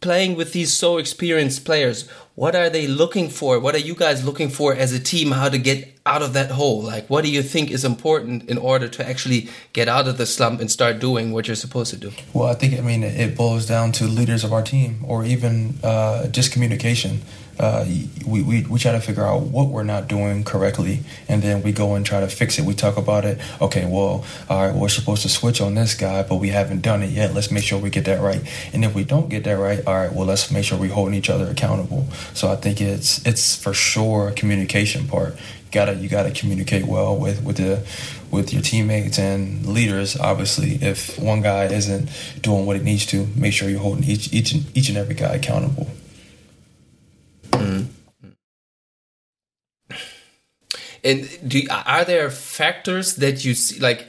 playing 0.00 0.36
with 0.36 0.52
these 0.52 0.72
so 0.72 0.98
experienced 0.98 1.64
players, 1.64 2.08
what 2.34 2.54
are 2.54 2.70
they 2.70 2.86
looking 2.86 3.28
for? 3.28 3.58
What 3.58 3.74
are 3.74 3.80
you 3.80 3.94
guys 3.94 4.24
looking 4.24 4.48
for 4.48 4.72
as 4.72 4.92
a 4.92 5.00
team? 5.00 5.32
How 5.32 5.48
to 5.48 5.58
get 5.58 5.98
out 6.06 6.22
of 6.22 6.34
that 6.34 6.52
hole? 6.52 6.82
Like, 6.82 7.10
what 7.10 7.24
do 7.24 7.30
you 7.30 7.42
think 7.42 7.70
is 7.70 7.84
important 7.84 8.48
in 8.48 8.58
order 8.58 8.86
to 8.88 9.08
actually 9.08 9.48
get 9.72 9.88
out 9.88 10.06
of 10.06 10.18
the 10.18 10.26
slump 10.26 10.60
and 10.60 10.70
start 10.70 11.00
doing 11.00 11.32
what 11.32 11.48
you're 11.48 11.56
supposed 11.56 11.90
to 11.90 11.98
do? 11.98 12.12
Well, 12.32 12.48
I 12.48 12.54
think, 12.54 12.78
I 12.78 12.80
mean, 12.80 13.02
it 13.02 13.36
boils 13.36 13.66
down 13.66 13.90
to 13.92 14.04
leaders 14.04 14.44
of 14.44 14.52
our 14.52 14.62
team 14.62 15.04
or 15.06 15.24
even 15.24 15.78
uh, 15.82 16.28
just 16.28 16.52
communication 16.52 17.22
uh, 17.58 17.84
we, 18.26 18.42
we, 18.42 18.62
we 18.64 18.78
try 18.78 18.92
to 18.92 19.00
figure 19.00 19.24
out 19.24 19.42
what 19.42 19.68
we're 19.68 19.82
not 19.82 20.08
doing 20.08 20.44
correctly 20.44 21.00
and 21.28 21.42
then 21.42 21.62
we 21.62 21.72
go 21.72 21.94
and 21.94 22.06
try 22.06 22.20
to 22.20 22.28
fix 22.28 22.58
it. 22.58 22.64
We 22.64 22.74
talk 22.74 22.96
about 22.96 23.24
it. 23.24 23.38
Okay 23.60 23.84
well 23.84 24.24
all 24.48 24.66
right 24.66 24.74
we're 24.74 24.88
supposed 24.88 25.22
to 25.22 25.28
switch 25.28 25.60
on 25.60 25.74
this 25.74 25.94
guy 25.94 26.22
but 26.22 26.36
we 26.36 26.48
haven't 26.50 26.82
done 26.82 27.02
it 27.02 27.10
yet. 27.10 27.34
Let's 27.34 27.50
make 27.50 27.64
sure 27.64 27.78
we 27.78 27.90
get 27.90 28.04
that 28.04 28.20
right. 28.20 28.42
And 28.72 28.84
if 28.84 28.94
we 28.94 29.04
don't 29.04 29.28
get 29.28 29.44
that 29.44 29.58
right 29.58 29.84
all 29.86 29.94
right 29.94 30.12
well 30.12 30.26
let's 30.26 30.50
make 30.50 30.64
sure 30.64 30.78
we're 30.78 30.92
holding 30.92 31.14
each 31.14 31.30
other 31.30 31.48
accountable. 31.48 32.06
So 32.34 32.48
i 32.48 32.56
think 32.56 32.80
it's 32.80 33.24
it's 33.26 33.56
for 33.56 33.74
sure 33.74 34.30
communication 34.32 35.06
part. 35.08 35.34
You 35.34 35.72
gotta 35.72 35.94
you 35.94 36.08
gotta 36.08 36.30
communicate 36.30 36.86
well 36.86 37.16
with 37.16 37.42
with 37.42 37.56
the 37.56 37.84
with 38.30 38.52
your 38.52 38.62
teammates 38.62 39.18
and 39.18 39.66
leaders. 39.66 40.16
Obviously 40.16 40.74
if 40.76 41.18
one 41.18 41.42
guy 41.42 41.64
isn't 41.64 42.08
doing 42.40 42.66
what 42.66 42.76
it 42.76 42.84
needs 42.84 43.06
to 43.06 43.26
make 43.34 43.52
sure 43.52 43.68
you're 43.68 43.80
holding 43.80 44.04
each 44.04 44.32
each 44.32 44.54
each 44.74 44.88
and 44.88 44.98
every 44.98 45.14
guy 45.14 45.34
accountable 45.34 45.88
Mm. 47.58 47.86
And 51.04 51.28
do, 51.46 51.62
are 51.70 52.04
there 52.04 52.28
factors 52.30 53.16
that 53.16 53.44
you 53.44 53.54
see, 53.54 53.78
like, 53.80 54.08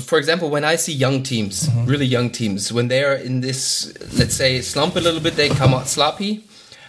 for 0.00 0.18
example, 0.18 0.50
when 0.50 0.64
I 0.64 0.76
see 0.76 0.92
young 0.92 1.22
teams, 1.22 1.68
mm-hmm. 1.68 1.84
really 1.84 2.06
young 2.06 2.30
teams, 2.30 2.72
when 2.72 2.88
they 2.88 3.04
are 3.04 3.14
in 3.14 3.40
this, 3.40 3.92
let's 4.18 4.34
say, 4.34 4.60
slump 4.62 4.96
a 4.96 5.00
little 5.00 5.20
bit, 5.20 5.36
they 5.36 5.48
come 5.48 5.74
out 5.74 5.86
sloppy. 5.86 6.44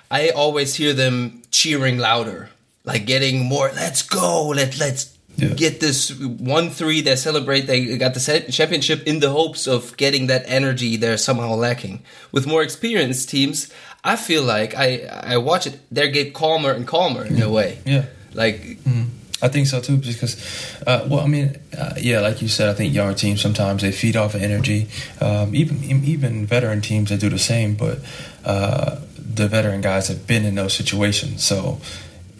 I 0.10 0.30
always 0.30 0.76
hear 0.76 0.94
them 0.94 1.44
cheering 1.52 1.98
louder, 1.98 2.50
like 2.84 3.06
getting 3.06 3.46
more. 3.46 3.72
Let's 3.76 4.02
go! 4.02 4.48
Let 4.50 4.80
let's 4.80 5.18
yeah. 5.42 5.54
get 5.56 5.80
this 5.80 6.12
one 6.20 6.70
three. 6.70 7.02
They 7.02 7.16
celebrate. 7.16 7.62
They 7.62 7.98
got 7.98 8.14
the 8.14 8.46
championship 8.50 9.08
in 9.08 9.20
the 9.20 9.30
hopes 9.30 9.68
of 9.68 9.98
getting 9.98 10.28
that 10.28 10.44
energy 10.46 10.98
they're 10.98 11.18
somehow 11.18 11.56
lacking. 11.56 12.04
With 12.32 12.48
more 12.48 12.64
experienced 12.64 13.30
teams, 13.30 13.72
I 14.04 14.16
feel 14.16 14.44
like 14.44 14.76
I 14.76 15.08
I 15.24 15.38
watch 15.38 15.68
it. 15.68 15.80
They 15.92 16.10
get 16.12 16.34
calmer 16.34 16.72
and 16.72 16.88
calmer 16.88 17.26
in 17.26 17.42
a 17.42 17.50
way. 17.50 17.80
Yeah, 17.86 18.06
like. 18.34 18.62
Mm. 18.84 19.08
I 19.44 19.48
think 19.48 19.66
so 19.66 19.82
too, 19.82 19.98
because, 19.98 20.38
uh, 20.86 21.08
well, 21.10 21.22
I 21.22 21.28
mean, 21.28 21.58
uh, 21.76 21.96
yeah, 21.98 22.20
like 22.20 22.44
you 22.44 22.48
said, 22.48 22.70
I 22.70 22.76
think 22.76 22.94
younger 22.94 23.16
teams 23.16 23.42
sometimes 23.42 23.82
they 23.82 23.92
feed 23.92 24.16
off 24.16 24.36
of 24.36 24.44
energy. 24.44 24.88
Um, 25.20 25.56
even 25.56 25.84
even 25.84 26.46
veteran 26.46 26.82
teams 26.82 27.10
they 27.10 27.18
do 27.18 27.28
the 27.28 27.40
same, 27.40 27.74
but 27.74 27.98
uh, 28.46 29.00
the 29.18 29.48
veteran 29.48 29.82
guys 29.82 30.10
have 30.10 30.28
been 30.28 30.46
in 30.46 30.54
those 30.54 30.76
situations, 30.76 31.44
so 31.44 31.82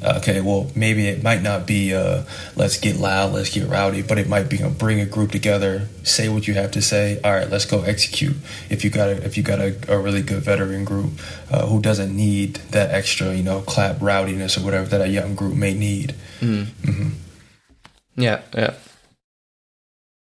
okay, 0.04 0.42
well, 0.42 0.72
maybe 0.76 1.08
it 1.08 1.24
might 1.24 1.42
not 1.42 1.68
be 1.68 1.94
uh, 1.94 2.24
let's 2.56 2.80
get 2.80 2.98
loud, 2.98 3.34
let's 3.34 3.50
get 3.50 3.68
rowdy, 3.68 4.02
but 4.02 4.18
it 4.18 4.28
might 4.28 4.50
be 4.50 4.58
bring 4.78 5.00
a 5.00 5.06
group 5.06 5.32
together, 5.32 5.88
say 6.04 6.30
what 6.30 6.48
you 6.48 6.54
have 6.56 6.72
to 6.72 6.82
say. 6.82 7.20
All 7.24 7.32
right, 7.32 7.50
let's 7.50 7.66
go 7.66 7.82
execute. 7.82 8.36
If 8.70 8.84
you 8.84 8.90
got 8.90 9.10
a, 9.10 9.24
if 9.24 9.38
you 9.38 9.44
got 9.44 9.60
a, 9.60 9.76
a 9.88 10.00
really 10.00 10.22
good 10.22 10.44
veteran 10.44 10.86
group 10.86 11.12
uh, 11.52 11.68
who 11.68 11.82
doesn't 11.82 12.16
need 12.16 12.56
that 12.72 12.92
extra, 12.92 13.34
you 13.34 13.44
know, 13.44 13.62
clap 13.62 14.00
rowdiness 14.02 14.58
or 14.58 14.62
whatever 14.62 14.88
that 14.88 15.02
a 15.02 15.08
young 15.08 15.36
group 15.36 15.56
may 15.56 15.74
need. 15.74 16.16
Mm. 16.40 16.66
Mm-hmm. 16.66 17.10
Yeah, 18.16 18.42
yeah. 18.56 18.74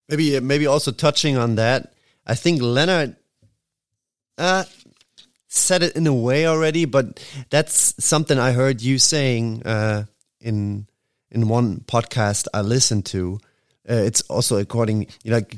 Maybe 0.09 0.39
maybe 0.39 0.67
also 0.67 0.91
touching 0.91 1.37
on 1.37 1.55
that. 1.55 1.93
I 2.25 2.35
think 2.35 2.61
Leonard. 2.61 3.15
Uh, 4.37 4.63
said 5.53 5.83
it 5.83 5.95
in 5.95 6.07
a 6.07 6.13
way 6.13 6.47
already, 6.47 6.85
but 6.85 7.23
that's 7.49 7.93
something 8.03 8.39
I 8.39 8.53
heard 8.53 8.81
you 8.81 8.97
saying 8.97 9.63
uh, 9.63 10.05
in 10.39 10.87
in 11.29 11.47
one 11.47 11.81
podcast 11.81 12.47
I 12.53 12.61
listened 12.61 13.05
to. 13.07 13.39
Uh, 13.89 13.95
it's 13.95 14.21
also 14.21 14.57
according 14.57 15.07
like 15.25 15.57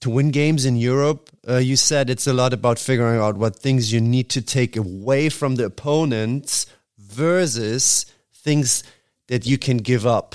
to 0.00 0.10
win 0.10 0.30
games 0.30 0.64
in 0.64 0.76
Europe. 0.76 1.30
Uh, 1.48 1.56
you 1.56 1.76
said 1.76 2.10
it's 2.10 2.26
a 2.26 2.32
lot 2.32 2.52
about 2.52 2.78
figuring 2.78 3.20
out 3.20 3.36
what 3.36 3.56
things 3.56 3.92
you 3.92 4.00
need 4.00 4.30
to 4.30 4.42
take 4.42 4.76
away 4.76 5.28
from 5.28 5.54
the 5.56 5.64
opponents 5.64 6.66
versus 6.98 8.06
things 8.34 8.82
that 9.28 9.46
you 9.46 9.58
can 9.58 9.76
give 9.78 10.06
up. 10.06 10.34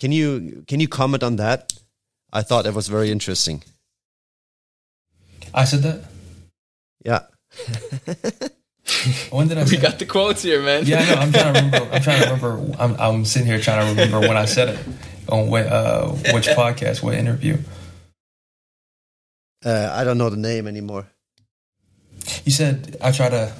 Can 0.00 0.12
you 0.12 0.64
can 0.66 0.80
you 0.80 0.88
comment 0.88 1.22
on 1.22 1.36
that? 1.36 1.74
I 2.32 2.42
thought 2.42 2.64
that 2.64 2.74
was 2.74 2.88
very 2.88 3.10
interesting. 3.10 3.62
I 5.52 5.64
said 5.64 5.82
that. 5.82 6.04
Yeah. 7.04 7.20
When 9.30 9.48
did 9.48 9.58
I? 9.58 9.64
We 9.64 9.76
got 9.76 9.98
the 9.98 10.06
quotes 10.06 10.42
here, 10.42 10.62
man. 10.62 10.84
Yeah, 10.86 11.04
no, 11.04 11.14
I'm 11.20 11.32
trying 11.32 11.54
to 11.54 11.60
remember. 11.60 11.94
I'm 11.94 12.02
trying 12.02 12.22
to 12.22 12.34
remember. 12.34 12.76
I'm, 12.78 12.96
I'm 12.98 13.24
sitting 13.24 13.46
here 13.46 13.60
trying 13.60 13.82
to 13.84 14.02
remember 14.02 14.26
when 14.26 14.36
I 14.36 14.44
said 14.46 14.70
it 14.70 14.78
on 15.28 15.48
what, 15.50 15.66
uh, 15.66 16.08
which 16.32 16.46
podcast, 16.48 17.02
what 17.02 17.14
interview. 17.14 17.58
Uh, 19.64 19.90
I 19.92 20.04
don't 20.04 20.18
know 20.18 20.30
the 20.30 20.36
name 20.36 20.66
anymore. 20.66 21.06
You 22.44 22.52
said 22.52 22.96
I 23.00 23.12
try 23.12 23.28
to. 23.28 23.52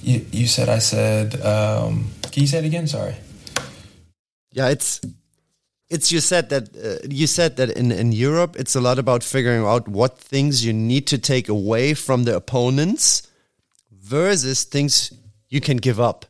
You 0.00 0.24
you 0.30 0.46
said 0.46 0.68
I 0.68 0.78
said. 0.78 1.40
Um, 1.40 2.10
can 2.30 2.42
you 2.42 2.46
say 2.46 2.58
it 2.58 2.64
again? 2.64 2.86
Sorry. 2.86 3.16
Yeah, 4.52 4.68
it's 4.68 5.00
it's 5.90 6.12
you 6.12 6.20
said 6.20 6.50
that 6.50 6.68
uh, 6.76 7.06
you 7.08 7.26
said 7.26 7.56
that 7.56 7.70
in 7.70 7.92
in 7.92 8.12
Europe 8.12 8.56
it's 8.58 8.76
a 8.76 8.80
lot 8.80 8.98
about 8.98 9.22
figuring 9.22 9.64
out 9.64 9.88
what 9.88 10.18
things 10.18 10.64
you 10.64 10.72
need 10.72 11.06
to 11.06 11.18
take 11.18 11.48
away 11.48 11.94
from 11.94 12.24
the 12.24 12.36
opponents 12.36 13.22
versus 13.90 14.64
things 14.64 15.12
you 15.48 15.60
can 15.60 15.76
give 15.76 16.00
up. 16.00 16.26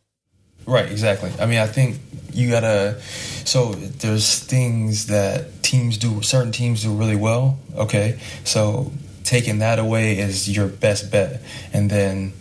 Right, 0.66 0.90
exactly. 0.90 1.33
I 1.40 1.47
mean, 1.47 1.59
I 1.59 1.66
think 1.66 1.99
you 2.33 2.51
gotta. 2.51 3.01
So 3.01 3.73
there's 3.73 4.38
things 4.38 5.07
that 5.07 5.62
teams 5.62 5.97
do, 5.97 6.21
certain 6.21 6.53
teams 6.53 6.83
do 6.83 6.94
really 6.94 7.16
well. 7.16 7.59
Okay, 7.75 8.21
so 8.44 8.92
taking 9.25 9.61
that 9.61 9.79
away 9.79 10.18
is 10.18 10.49
your 10.49 10.68
best 10.68 11.11
bet, 11.11 11.40
and 11.73 11.90
then 11.90 12.35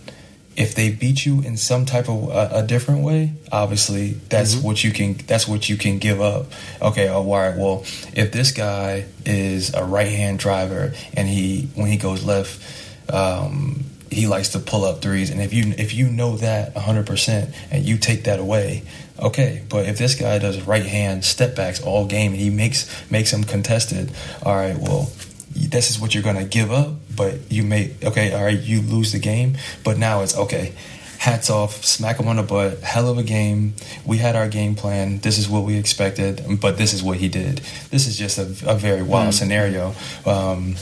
if 0.58 0.74
they 0.74 0.90
beat 0.90 1.24
you 1.24 1.42
in 1.42 1.56
some 1.56 1.86
type 1.86 2.10
of 2.10 2.30
a, 2.30 2.50
a 2.56 2.64
different 2.64 3.04
way, 3.04 3.32
obviously 3.52 4.14
that's 4.30 4.56
mm-hmm. 4.56 4.66
what 4.66 4.84
you 4.84 4.92
can 4.92 5.14
that's 5.28 5.48
what 5.48 5.70
you 5.70 5.78
can 5.78 6.00
give 6.00 6.20
up. 6.20 6.48
Okay, 6.82 7.08
oh, 7.08 7.18
all 7.18 7.40
right. 7.40 7.56
Well, 7.56 7.82
if 8.14 8.32
this 8.32 8.52
guy 8.52 9.06
is 9.24 9.74
a 9.76 9.86
right 9.86 10.08
hand 10.08 10.40
driver 10.40 10.94
and 11.14 11.28
he 11.28 11.70
when 11.76 11.88
he 11.88 11.98
goes 11.98 12.24
left, 12.26 12.60
um, 13.14 13.86
he 14.10 14.26
likes 14.26 14.50
to 14.50 14.60
pull 14.60 14.84
up 14.84 15.02
threes, 15.02 15.30
and 15.30 15.42
if 15.42 15.54
you 15.54 15.74
if 15.78 15.94
you 15.94 16.10
know 16.10 16.38
that 16.38 16.74
100 16.74 17.06
percent 17.06 17.54
and 17.70 17.86
you 17.86 17.98
take 17.98 18.24
that 18.24 18.40
away, 18.40 18.82
okay. 19.20 19.64
But 19.70 19.86
if 19.86 20.00
this 20.00 20.16
guy 20.16 20.40
does 20.40 20.60
right 20.64 20.86
hand 20.86 21.24
step 21.24 21.56
backs 21.56 21.84
all 21.84 22.08
game 22.08 22.32
and 22.32 22.42
he 22.42 22.50
makes 22.50 22.90
makes 23.12 23.30
them 23.30 23.44
contested, 23.44 24.12
all 24.44 24.56
right. 24.56 24.76
Well, 24.76 25.12
this 25.52 25.92
is 25.92 26.00
what 26.00 26.16
you're 26.16 26.24
going 26.24 26.38
to 26.38 26.46
give 26.46 26.72
up, 26.72 26.96
but 27.18 27.52
you 27.52 27.64
may, 27.64 27.94
okay, 28.04 28.32
all 28.32 28.44
right, 28.44 28.60
you 28.60 28.82
lose 28.82 29.12
the 29.12 29.20
game, 29.20 29.58
but 29.84 29.98
now 29.98 30.22
it's 30.22 30.38
okay. 30.38 30.74
Hats 31.18 31.50
off, 31.50 31.84
smack 31.84 32.20
him 32.20 32.28
on 32.28 32.36
the 32.36 32.44
butt. 32.44 32.80
Hell 32.82 33.10
of 33.10 33.18
a 33.18 33.24
game. 33.24 33.74
We 34.06 34.18
had 34.20 34.36
our 34.36 34.48
game 34.48 34.76
plan. 34.76 35.18
This 35.18 35.40
is 35.40 35.50
what 35.50 35.64
we 35.64 35.76
expected, 35.76 36.46
but 36.62 36.78
this 36.78 36.94
is 36.94 37.02
what 37.02 37.18
he 37.18 37.28
did. 37.28 37.58
This 37.90 38.08
is 38.08 38.18
just 38.18 38.38
a, 38.38 38.44
a 38.70 38.76
very 38.76 39.02
wild 39.02 39.30
mm. 39.30 39.34
scenario. 39.34 39.96
Um, 40.26 40.76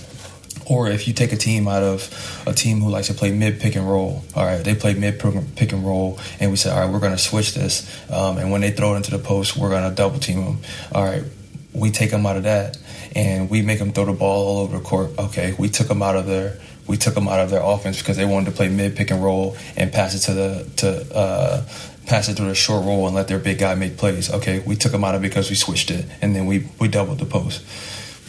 or 0.65 0.89
if 0.89 1.07
you 1.07 1.13
take 1.13 1.31
a 1.31 1.37
team 1.37 1.67
out 1.67 1.83
of 1.83 2.43
a 2.45 2.53
team 2.53 2.81
who 2.81 2.89
likes 2.89 3.07
to 3.07 3.13
play 3.13 3.31
mid 3.31 3.61
pick 3.61 3.75
and 3.75 3.87
roll, 3.87 4.23
all 4.35 4.45
right, 4.45 4.63
they 4.63 4.75
play 4.75 4.93
mid 4.93 5.19
pick 5.55 5.71
and 5.71 5.85
roll, 5.85 6.19
and 6.39 6.51
we 6.51 6.57
say, 6.57 6.69
all 6.69 6.81
right, 6.81 6.91
we're 6.91 6.99
going 6.99 7.13
to 7.13 7.17
switch 7.17 7.53
this. 7.53 7.89
Um, 8.11 8.37
and 8.37 8.51
when 8.51 8.61
they 8.61 8.71
throw 8.71 8.93
it 8.93 8.97
into 8.97 9.11
the 9.11 9.19
post, 9.19 9.55
we're 9.55 9.69
going 9.69 9.87
to 9.87 9.95
double 9.95 10.19
team 10.19 10.43
them. 10.43 10.57
All 10.91 11.03
right, 11.03 11.23
we 11.73 11.91
take 11.91 12.11
them 12.11 12.25
out 12.25 12.35
of 12.35 12.43
that 12.43 12.77
and 13.15 13.49
we 13.49 13.61
make 13.61 13.79
them 13.79 13.91
throw 13.93 14.05
the 14.05 14.13
ball 14.13 14.47
all 14.47 14.63
over 14.63 14.77
the 14.77 14.83
court. 14.83 15.11
Okay, 15.17 15.55
we 15.57 15.69
took 15.69 15.87
them 15.87 16.01
out 16.01 16.15
of 16.15 16.25
their 16.25 16.57
we 16.87 16.97
took 16.97 17.15
them 17.15 17.27
out 17.27 17.39
of 17.39 17.49
their 17.49 17.63
offense 17.63 17.99
because 17.99 18.17
they 18.17 18.25
wanted 18.25 18.47
to 18.47 18.51
play 18.51 18.69
mid 18.69 18.95
pick 18.95 19.09
and 19.09 19.23
roll 19.23 19.57
and 19.75 19.91
pass 19.91 20.13
it 20.13 20.19
to 20.19 20.33
the 20.33 20.71
to 20.77 21.15
uh, 21.15 21.65
pass 22.05 22.29
it 22.29 22.35
through 22.35 22.49
the 22.49 22.55
short 22.55 22.85
roll 22.85 23.07
and 23.07 23.15
let 23.15 23.27
their 23.27 23.39
big 23.39 23.57
guy 23.57 23.73
make 23.75 23.97
plays. 23.97 24.31
Okay, 24.31 24.59
we 24.59 24.75
took 24.75 24.91
them 24.91 25.03
out 25.03 25.15
of 25.15 25.23
it 25.23 25.29
because 25.29 25.49
we 25.49 25.55
switched 25.55 25.89
it 25.89 26.05
and 26.21 26.35
then 26.35 26.45
we 26.45 26.67
we 26.79 26.87
doubled 26.87 27.19
the 27.19 27.25
post. 27.25 27.65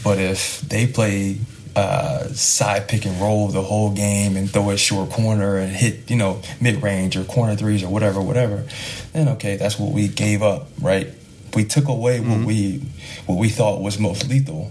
But 0.05 0.18
if 0.18 0.61
they 0.61 0.87
play 0.87 1.38
uh, 1.75 2.29
side 2.29 2.88
pick 2.88 3.05
and 3.05 3.20
roll 3.20 3.49
the 3.49 3.61
whole 3.61 3.90
game 3.90 4.37
and 4.37 4.49
throw 4.49 4.70
a 4.70 4.79
short 4.79 5.11
corner 5.11 5.59
and 5.59 5.70
hit 5.70 6.09
you 6.11 6.16
know 6.16 6.40
mid 6.61 6.83
range 6.83 7.16
or 7.16 7.25
corner 7.25 7.57
threes 7.57 7.83
or 7.83 7.88
whatever 7.88 8.20
whatever, 8.22 8.64
then 9.12 9.29
okay, 9.31 9.57
that's 9.57 9.79
what 9.79 9.92
we 9.92 10.09
gave 10.09 10.42
up, 10.42 10.68
right? 10.81 11.12
We 11.57 11.64
took 11.64 11.88
away 11.88 12.19
mm-hmm. 12.19 12.31
what 12.31 12.47
we 12.47 12.83
what 13.27 13.38
we 13.38 13.49
thought 13.49 13.81
was 13.81 13.99
most 13.99 14.29
lethal, 14.29 14.71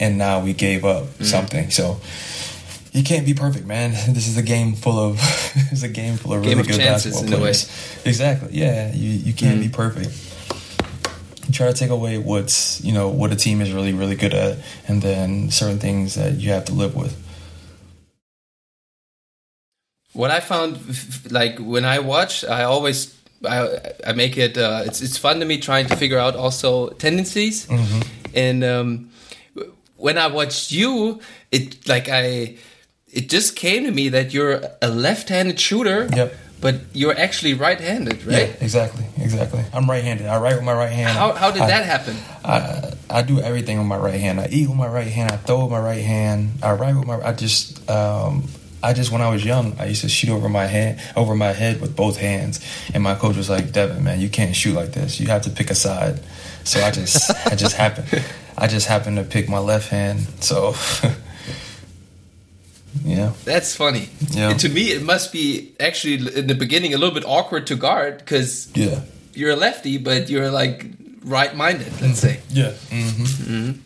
and 0.00 0.18
now 0.18 0.40
we 0.40 0.52
gave 0.52 0.84
up 0.84 1.04
mm-hmm. 1.04 1.24
something. 1.24 1.70
So 1.70 2.00
you 2.92 3.04
can't 3.04 3.26
be 3.26 3.34
perfect, 3.34 3.66
man. 3.66 3.90
This 4.14 4.26
is 4.26 4.36
a 4.36 4.42
game 4.42 4.74
full 4.74 4.98
of 4.98 5.16
it's 5.70 5.82
a 5.82 5.88
game 5.88 6.16
full 6.16 6.32
of 6.32 6.42
game 6.42 6.58
really 6.58 6.60
of 6.62 6.68
good 6.68 6.78
basketball 6.78 7.24
players. 7.24 7.70
Exactly. 8.04 8.48
Yeah, 8.52 8.92
you 8.92 9.10
you 9.10 9.32
can't 9.32 9.60
mm-hmm. 9.60 9.70
be 9.70 9.76
perfect. 9.84 10.10
You 11.46 11.52
try 11.52 11.68
to 11.68 11.74
take 11.74 11.90
away 11.90 12.18
what's 12.18 12.82
you 12.82 12.92
know 12.92 13.08
what 13.08 13.30
a 13.30 13.36
team 13.36 13.60
is 13.60 13.70
really 13.70 13.92
really 13.92 14.16
good 14.16 14.34
at, 14.34 14.58
and 14.88 15.00
then 15.02 15.50
certain 15.50 15.78
things 15.78 16.14
that 16.14 16.40
you 16.40 16.50
have 16.50 16.64
to 16.64 16.72
live 16.72 16.96
with. 16.96 17.14
what 20.16 20.30
I 20.30 20.40
found, 20.40 20.80
like 21.30 21.58
when 21.58 21.84
I 21.84 21.98
watch, 21.98 22.42
I 22.44 22.64
always 22.64 23.14
I, 23.44 23.92
I 24.06 24.12
make 24.12 24.38
it. 24.38 24.56
Uh, 24.56 24.82
it's 24.86 25.02
it's 25.02 25.18
fun 25.18 25.40
to 25.40 25.44
me 25.44 25.58
trying 25.58 25.86
to 25.88 25.96
figure 25.96 26.18
out 26.18 26.36
also 26.36 26.90
tendencies, 26.90 27.66
mm-hmm. 27.66 28.00
and 28.34 28.64
um, 28.64 29.10
when 29.96 30.16
I 30.18 30.28
watched 30.28 30.70
you, 30.72 31.20
it 31.50 31.88
like 31.88 32.08
I, 32.08 32.56
it 33.12 33.28
just 33.28 33.56
came 33.56 33.84
to 33.84 33.90
me 33.90 34.08
that 34.10 34.32
you're 34.32 34.62
a 34.80 34.88
left-handed 34.88 35.58
shooter. 35.60 36.08
Yep. 36.14 36.34
But 36.58 36.80
you're 36.94 37.16
actually 37.16 37.52
right-handed, 37.52 38.24
right? 38.24 38.48
Yeah, 38.48 38.64
exactly, 38.64 39.04
exactly. 39.20 39.62
I'm 39.74 39.90
right-handed. 39.90 40.26
I 40.26 40.40
write 40.40 40.54
with 40.54 40.64
my 40.64 40.72
right 40.72 40.90
hand. 40.90 41.10
How, 41.10 41.32
how 41.32 41.50
did 41.50 41.60
I, 41.60 41.66
that 41.66 41.84
happen? 41.84 42.16
I 42.42 42.94
I 43.10 43.22
do 43.22 43.40
everything 43.40 43.76
with 43.76 43.86
my 43.86 43.98
right 43.98 44.18
hand. 44.18 44.40
I 44.40 44.48
eat 44.48 44.66
with 44.66 44.78
my 44.78 44.88
right 44.88 45.06
hand. 45.06 45.30
I 45.32 45.36
throw 45.36 45.64
with 45.64 45.72
my 45.72 45.80
right 45.80 46.02
hand. 46.02 46.52
I 46.62 46.72
write 46.72 46.96
with 46.96 47.06
my. 47.06 47.20
I 47.20 47.34
just 47.34 47.88
um, 47.90 48.48
I 48.86 48.92
just 48.92 49.10
when 49.10 49.20
I 49.20 49.28
was 49.30 49.44
young, 49.44 49.76
I 49.80 49.86
used 49.86 50.02
to 50.02 50.08
shoot 50.08 50.30
over 50.30 50.48
my 50.48 50.66
head 50.66 51.02
over 51.16 51.34
my 51.34 51.52
head 51.52 51.80
with 51.80 51.96
both 51.96 52.18
hands, 52.18 52.64
and 52.94 53.02
my 53.02 53.16
coach 53.16 53.36
was 53.36 53.50
like, 53.50 53.72
"Devon, 53.72 54.04
man, 54.04 54.20
you 54.20 54.28
can't 54.28 54.54
shoot 54.54 54.74
like 54.74 54.92
this. 54.92 55.18
You 55.18 55.26
have 55.26 55.42
to 55.42 55.50
pick 55.50 55.70
a 55.70 55.74
side." 55.74 56.20
So 56.62 56.80
I 56.80 56.92
just 56.92 57.32
I 57.46 57.56
just 57.56 57.74
happened 57.74 58.22
I 58.56 58.68
just 58.68 58.86
happened 58.86 59.16
to 59.16 59.24
pick 59.24 59.48
my 59.48 59.58
left 59.58 59.88
hand. 59.88 60.20
So 60.38 60.76
yeah, 63.04 63.32
that's 63.44 63.74
funny. 63.74 64.08
Yeah, 64.30 64.50
and 64.50 64.60
to 64.60 64.68
me, 64.68 64.92
it 64.92 65.02
must 65.02 65.32
be 65.32 65.74
actually 65.80 66.38
in 66.38 66.46
the 66.46 66.54
beginning 66.54 66.94
a 66.94 66.98
little 66.98 67.14
bit 67.14 67.24
awkward 67.26 67.66
to 67.66 67.74
guard 67.74 68.18
because 68.18 68.70
yeah, 68.76 69.00
you're 69.34 69.50
a 69.50 69.56
lefty, 69.56 69.98
but 69.98 70.30
you're 70.30 70.52
like 70.52 70.86
right-minded. 71.24 72.00
Let's 72.00 72.20
say 72.20 72.38
yeah. 72.50 72.70
Mm-hmm. 72.70 73.24
Mm-hmm. 73.24 73.80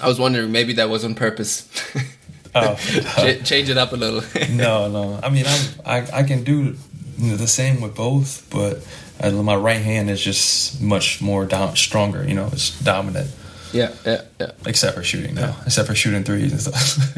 I 0.00 0.06
was 0.06 0.20
wondering 0.20 0.52
maybe 0.52 0.74
that 0.74 0.88
was 0.88 1.04
on 1.04 1.16
purpose. 1.16 1.68
Oh, 2.54 2.74
Ch- 2.74 3.44
change 3.44 3.70
it 3.70 3.78
up 3.78 3.92
a 3.92 3.96
little. 3.96 4.22
no, 4.50 4.88
no. 4.88 5.20
I 5.22 5.30
mean, 5.30 5.44
I'm, 5.46 5.68
I 5.84 6.20
I 6.20 6.22
can 6.22 6.42
do 6.44 6.76
the 7.18 7.46
same 7.46 7.80
with 7.80 7.94
both, 7.94 8.48
but 8.50 8.84
uh, 9.20 9.30
my 9.42 9.54
right 9.54 9.80
hand 9.80 10.10
is 10.10 10.20
just 10.20 10.80
much 10.80 11.20
more 11.20 11.44
dom- 11.46 11.76
stronger. 11.76 12.24
You 12.26 12.34
know, 12.34 12.48
it's 12.52 12.78
dominant. 12.82 13.30
Yeah, 13.72 13.92
yeah, 14.04 14.22
yeah. 14.40 14.50
Except 14.66 14.96
for 14.96 15.04
shooting, 15.04 15.34
though. 15.34 15.42
Yeah. 15.42 15.54
Except 15.66 15.86
for 15.86 15.94
shooting 15.94 16.24
threes 16.24 16.52
and 16.52 16.60
stuff. 16.60 17.16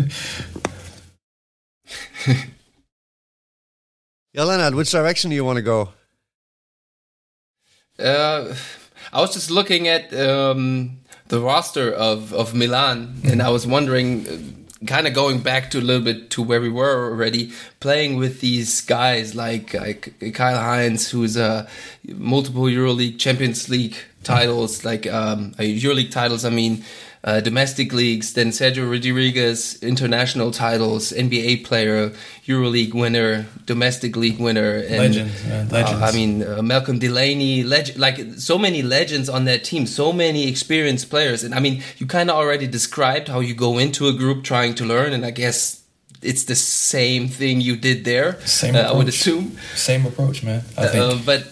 yeah, 4.35 4.43
Leonard, 4.43 4.75
which 4.75 4.91
direction 4.91 5.31
do 5.31 5.37
you 5.37 5.45
want 5.45 5.57
to 5.57 5.63
go? 5.63 5.89
Uh, 7.99 8.55
I 9.13 9.21
was 9.21 9.33
just 9.33 9.51
looking 9.51 9.89
at 9.89 10.13
um, 10.15 10.99
the 11.29 11.41
roster 11.41 11.91
of 11.93 12.33
of 12.35 12.55
Milan, 12.55 13.09
mm-hmm. 13.09 13.29
and 13.29 13.43
I 13.43 13.51
was 13.51 13.67
wondering 13.67 14.62
kind 14.87 15.07
of 15.07 15.15
going 15.15 15.41
back 15.41 15.71
to 15.71 15.79
a 15.79 15.81
little 15.81 16.03
bit 16.03 16.31
to 16.31 16.43
where 16.43 16.61
we 16.61 16.69
were 16.69 17.11
already 17.11 17.53
playing 17.81 18.17
with 18.17 18.41
these 18.41 18.81
guys 18.81 19.35
like, 19.35 19.75
like 19.75 20.15
Kyle 20.35 20.59
Hines, 20.59 21.11
who's 21.11 21.37
a 21.37 21.69
multiple 22.07 22.65
EuroLeague 22.65 23.19
Champions 23.19 23.69
League 23.69 23.97
titles, 24.23 24.85
like 24.85 25.07
um, 25.07 25.53
EuroLeague 25.55 26.11
titles. 26.11 26.45
I 26.45 26.51
mean, 26.51 26.85
uh, 27.25 27.41
domestic 27.41 27.93
leagues, 27.93 28.33
then 28.33 28.49
Sergio 28.49 28.91
Rodriguez, 28.91 29.81
international 29.83 30.51
titles, 30.51 31.13
NBA 31.13 31.65
player, 31.65 32.11
EuroLeague 32.47 32.95
winner, 32.95 33.47
domestic 33.65 34.17
league 34.17 34.39
winner, 34.41 34.79
and 34.79 34.99
legends. 34.99 35.47
Yeah, 35.47 35.67
legends. 35.71 36.03
Uh, 36.03 36.07
I 36.07 36.13
mean, 36.13 36.43
uh, 36.43 36.63
Malcolm 36.63 36.99
Delaney, 36.99 37.63
leg- 37.63 37.97
like 37.97 38.19
so 38.39 38.59
many 38.59 38.83
legends 38.83 39.29
on 39.29 39.45
that 39.45 39.63
team, 39.63 39.87
so 39.87 40.13
many 40.13 40.49
experienced 40.49 41.11
players, 41.11 41.45
and 41.45 41.55
I 41.55 41.61
mean, 41.61 41.83
you 41.99 42.07
kind 42.07 42.29
of 42.31 42.37
already 42.37 42.67
described 42.67 43.29
how 43.29 43.41
you 43.41 43.55
go 43.55 43.79
into 43.79 44.09
a 44.09 44.13
group 44.13 44.43
trying 44.43 44.75
to 44.77 44.85
learn, 44.85 45.13
and 45.13 45.25
I 45.25 45.31
guess 45.31 45.83
it's 46.23 46.45
the 46.45 46.55
same 46.57 47.29
thing 47.29 47.61
you 47.61 47.77
did 47.77 48.05
there. 48.05 48.41
Same, 48.47 48.75
uh, 48.77 48.81
I 48.81 48.93
would 48.93 49.09
assume. 49.09 49.59
Same 49.75 50.07
approach, 50.07 50.43
man. 50.43 50.63
I 50.77 50.87
think. 50.87 51.05
Uh, 51.05 51.19
but 51.25 51.52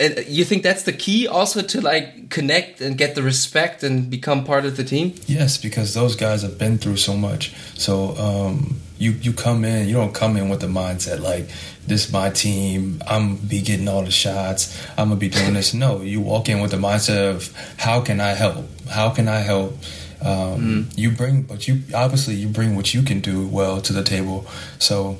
you 0.00 0.44
think 0.44 0.62
that's 0.62 0.82
the 0.82 0.92
key 0.92 1.28
also 1.28 1.62
to 1.62 1.80
like 1.80 2.30
connect 2.30 2.80
and 2.80 2.98
get 2.98 3.14
the 3.14 3.22
respect 3.22 3.82
and 3.82 4.10
become 4.10 4.44
part 4.44 4.64
of 4.64 4.76
the 4.76 4.84
team? 4.84 5.14
Yes 5.26 5.58
because 5.58 5.94
those 5.94 6.16
guys 6.16 6.42
have 6.42 6.58
been 6.58 6.78
through 6.78 6.96
so 6.96 7.16
much. 7.16 7.54
So 7.74 8.16
um, 8.16 8.80
you 8.98 9.12
you 9.12 9.32
come 9.32 9.64
in 9.64 9.88
you 9.88 9.94
don't 9.94 10.14
come 10.14 10.36
in 10.36 10.48
with 10.48 10.60
the 10.60 10.66
mindset 10.68 11.20
like 11.20 11.48
this 11.86 12.06
is 12.06 12.12
my 12.12 12.30
team 12.30 13.02
i'm 13.08 13.34
be 13.34 13.60
getting 13.60 13.88
all 13.88 14.04
the 14.04 14.12
shots 14.12 14.80
i'm 14.96 15.08
gonna 15.08 15.16
be 15.16 15.28
doing 15.28 15.54
this. 15.54 15.74
No 15.74 16.00
you 16.00 16.20
walk 16.20 16.48
in 16.48 16.60
with 16.60 16.70
the 16.70 16.76
mindset 16.76 17.30
of 17.30 17.52
how 17.78 18.00
can 18.00 18.20
i 18.20 18.30
help? 18.30 18.66
How 18.88 19.10
can 19.10 19.28
i 19.28 19.40
help? 19.40 19.76
Um, 20.20 20.86
mm. 20.86 20.98
you 20.98 21.10
bring 21.10 21.42
but 21.42 21.66
you 21.66 21.82
obviously 21.94 22.34
you 22.34 22.48
bring 22.48 22.76
what 22.76 22.94
you 22.94 23.02
can 23.02 23.20
do 23.20 23.46
well 23.46 23.80
to 23.80 23.92
the 23.92 24.04
table. 24.04 24.46
So 24.78 25.18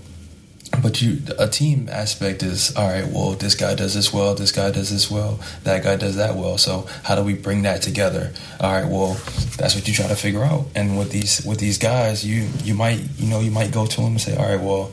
but 0.80 1.02
you 1.02 1.18
a 1.38 1.48
team 1.48 1.88
aspect 1.90 2.42
is 2.42 2.74
all 2.76 2.88
right 2.88 3.06
well 3.06 3.32
this 3.32 3.54
guy 3.54 3.74
does 3.74 3.94
this 3.94 4.12
well 4.12 4.34
this 4.34 4.52
guy 4.52 4.70
does 4.70 4.90
this 4.90 5.10
well 5.10 5.38
that 5.64 5.82
guy 5.84 5.96
does 5.96 6.16
that 6.16 6.34
well. 6.36 6.58
So 6.58 6.86
how 7.02 7.14
do 7.14 7.22
we 7.22 7.34
bring 7.34 7.62
that 7.62 7.82
together? 7.82 8.32
All 8.60 8.72
right 8.72 8.88
well 8.88 9.14
that's 9.56 9.74
what 9.74 9.86
you 9.86 9.94
try 9.94 10.08
to 10.08 10.16
figure 10.16 10.44
out. 10.44 10.66
And 10.74 10.98
with 10.98 11.10
these 11.10 11.44
with 11.44 11.58
these 11.58 11.78
guys 11.78 12.24
you 12.24 12.48
you 12.64 12.74
might 12.74 13.00
you 13.18 13.28
know 13.28 13.40
you 13.40 13.50
might 13.50 13.72
go 13.72 13.86
to 13.86 13.96
them 13.96 14.12
and 14.12 14.20
say 14.20 14.36
all 14.36 14.48
right 14.48 14.60
well 14.60 14.92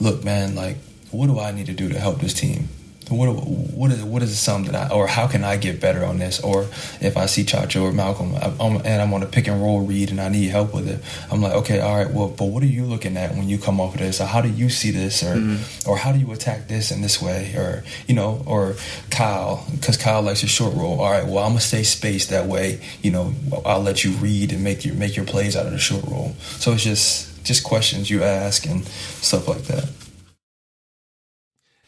look 0.00 0.24
man 0.24 0.54
like 0.54 0.76
what 1.10 1.26
do 1.26 1.38
i 1.38 1.50
need 1.50 1.66
to 1.66 1.74
do 1.74 1.88
to 1.88 1.98
help 1.98 2.20
this 2.20 2.32
team 2.32 2.68
what 3.10 3.28
what 3.34 3.90
is 3.90 4.02
what 4.02 4.22
is 4.22 4.38
something 4.38 4.72
that 4.72 4.90
I 4.90 4.94
or 4.94 5.06
how 5.06 5.26
can 5.26 5.44
I 5.44 5.56
get 5.56 5.80
better 5.80 6.04
on 6.04 6.18
this? 6.18 6.40
Or 6.40 6.62
if 7.00 7.16
I 7.16 7.26
see 7.26 7.44
Chacho 7.44 7.82
or 7.82 7.92
Malcolm 7.92 8.34
I'm, 8.36 8.76
and 8.76 9.02
I'm 9.02 9.12
on 9.12 9.22
a 9.22 9.26
pick 9.26 9.48
and 9.48 9.60
roll 9.60 9.80
read 9.80 10.10
and 10.10 10.20
I 10.20 10.28
need 10.28 10.48
help 10.48 10.74
with 10.74 10.88
it, 10.88 11.02
I'm 11.30 11.42
like, 11.42 11.54
okay, 11.54 11.80
all 11.80 11.96
right, 11.96 12.10
well, 12.10 12.28
but 12.28 12.46
what 12.46 12.62
are 12.62 12.66
you 12.66 12.84
looking 12.84 13.16
at 13.16 13.34
when 13.34 13.48
you 13.48 13.58
come 13.58 13.80
off 13.80 13.94
of 13.94 14.00
this? 14.00 14.20
Or 14.20 14.26
how 14.26 14.40
do 14.40 14.48
you 14.48 14.70
see 14.70 14.90
this? 14.90 15.22
Or 15.22 15.34
mm-hmm. 15.34 15.90
or 15.90 15.96
how 15.96 16.12
do 16.12 16.18
you 16.18 16.30
attack 16.32 16.68
this 16.68 16.90
in 16.90 17.02
this 17.02 17.20
way? 17.20 17.54
Or 17.56 17.84
you 18.06 18.14
know, 18.14 18.42
or 18.46 18.76
Kyle, 19.10 19.66
because 19.72 19.96
Kyle 19.96 20.22
likes 20.22 20.42
a 20.42 20.48
short 20.48 20.74
roll. 20.74 21.00
All 21.00 21.10
right, 21.10 21.26
well, 21.26 21.44
I'm 21.44 21.50
gonna 21.50 21.60
stay 21.60 21.82
spaced 21.82 22.30
that 22.30 22.46
way. 22.46 22.80
You 23.02 23.10
know, 23.10 23.34
I'll 23.64 23.82
let 23.82 24.04
you 24.04 24.12
read 24.12 24.52
and 24.52 24.62
make 24.62 24.84
your 24.84 24.94
make 24.94 25.16
your 25.16 25.26
plays 25.26 25.56
out 25.56 25.66
of 25.66 25.72
the 25.72 25.78
short 25.78 26.04
roll. 26.04 26.34
So 26.38 26.72
it's 26.72 26.84
just 26.84 27.44
just 27.44 27.64
questions 27.64 28.10
you 28.10 28.22
ask 28.22 28.66
and 28.66 28.86
stuff 28.86 29.48
like 29.48 29.62
that. 29.62 29.88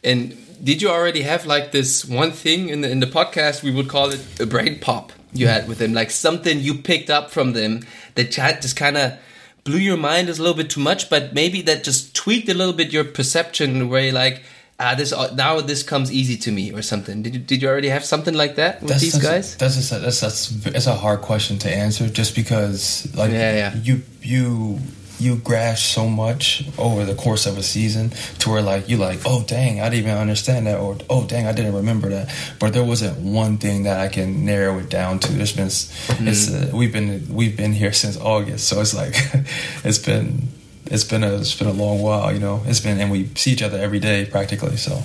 And 0.05 0.37
did 0.63 0.81
you 0.81 0.89
already 0.89 1.23
have 1.23 1.45
like 1.47 1.73
this 1.73 2.05
one 2.05 2.31
thing 2.31 2.69
in 2.69 2.83
the 2.83 2.91
in 2.91 3.01
the 3.01 3.07
podcast? 3.07 3.63
We 3.63 3.71
would 3.71 3.89
call 3.89 4.11
it 4.11 4.25
a 4.41 4.47
brain 4.47 4.79
pop 4.79 5.13
you 5.33 5.49
had 5.49 5.67
with 5.67 5.79
them, 5.79 5.93
like 5.93 6.11
something 6.11 6.61
you 6.61 6.75
picked 6.75 7.11
up 7.11 7.31
from 7.31 7.53
them 7.53 7.87
that 8.15 8.31
just 8.31 8.77
kind 8.77 8.97
of 8.97 9.19
blew 9.65 9.79
your 9.79 9.97
mind 9.97 10.29
a 10.29 10.33
little 10.33 10.55
bit 10.55 10.71
too 10.71 10.81
much, 10.81 11.09
but 11.09 11.33
maybe 11.33 11.63
that 11.63 11.85
just 11.85 12.15
tweaked 12.15 12.49
a 12.49 12.55
little 12.55 12.75
bit 12.75 12.93
your 12.93 13.05
perception, 13.05 13.89
where 13.89 14.05
you're 14.05 14.13
like. 14.13 14.43
Ah, 14.81 14.97
this 14.97 15.13
now 15.35 15.61
this 15.61 15.85
comes 15.85 16.11
easy 16.11 16.37
to 16.39 16.51
me 16.51 16.73
or 16.73 16.83
something. 16.83 17.23
Did 17.23 17.35
you 17.35 17.41
did 17.41 17.63
you 17.63 17.69
already 17.69 17.89
have 17.91 18.05
something 18.05 18.35
like 18.35 18.57
that 18.57 18.81
with 18.81 18.89
that's, 18.89 19.01
these 19.01 19.13
that's 19.13 19.25
guys? 19.25 19.57
That's 19.57 19.93
a, 19.93 19.99
that's 20.01 20.21
that's 20.21 20.67
it's 20.67 20.89
a 20.89 20.95
hard 20.95 21.21
question 21.21 21.59
to 21.59 21.71
answer, 21.71 22.09
just 22.09 22.35
because 22.35 23.07
like 23.15 23.31
yeah, 23.31 23.55
yeah. 23.55 23.75
you 23.77 24.03
you 24.23 24.81
you 25.19 25.37
grasp 25.37 25.85
so 25.85 26.09
much 26.09 26.65
over 26.79 27.05
the 27.05 27.15
course 27.15 27.47
of 27.47 27.57
a 27.57 27.63
season 27.63 28.11
to 28.39 28.51
where 28.51 28.63
like 28.63 28.89
you 28.89 28.97
like 28.97 29.21
oh 29.25 29.43
dang 29.47 29.81
I 29.81 29.89
didn't 29.89 30.07
even 30.07 30.19
understand 30.19 30.67
that 30.67 30.79
or 30.79 30.99
oh 31.09 31.27
dang 31.27 31.47
I 31.47 31.53
didn't 31.53 31.75
remember 31.75 32.09
that. 32.11 32.35
But 32.59 32.73
there 32.73 32.85
wasn't 32.85 33.19
one 33.19 33.59
thing 33.59 33.85
that 33.85 34.01
I 34.01 34.09
can 34.09 34.45
narrow 34.45 34.79
it 34.79 34.89
down 34.89 35.19
to. 35.21 35.33
There's 35.33 35.55
been 35.55 35.69
mm-hmm. 35.69 36.29
it's 36.29 36.53
uh, 36.53 36.71
we've 36.75 36.93
been 36.93 37.27
we've 37.33 37.57
been 37.57 37.73
here 37.73 37.93
since 37.93 38.17
August 38.17 38.69
so 38.69 38.81
it's 38.81 38.95
like 38.95 39.15
it's 39.85 39.99
been 39.99 40.49
it's 40.87 41.05
been 41.05 41.23
a 41.23 41.35
it's 41.37 41.55
been 41.55 41.69
a 41.69 41.73
long 41.73 42.03
while 42.03 42.33
you 42.33 42.41
know? 42.41 42.63
It's 42.67 42.81
been 42.81 43.01
and 43.01 43.11
we 43.11 43.29
see 43.35 43.53
each 43.53 43.63
other 43.63 43.79
every 43.79 44.01
day 44.01 44.27
practically 44.27 44.77
so. 44.77 45.03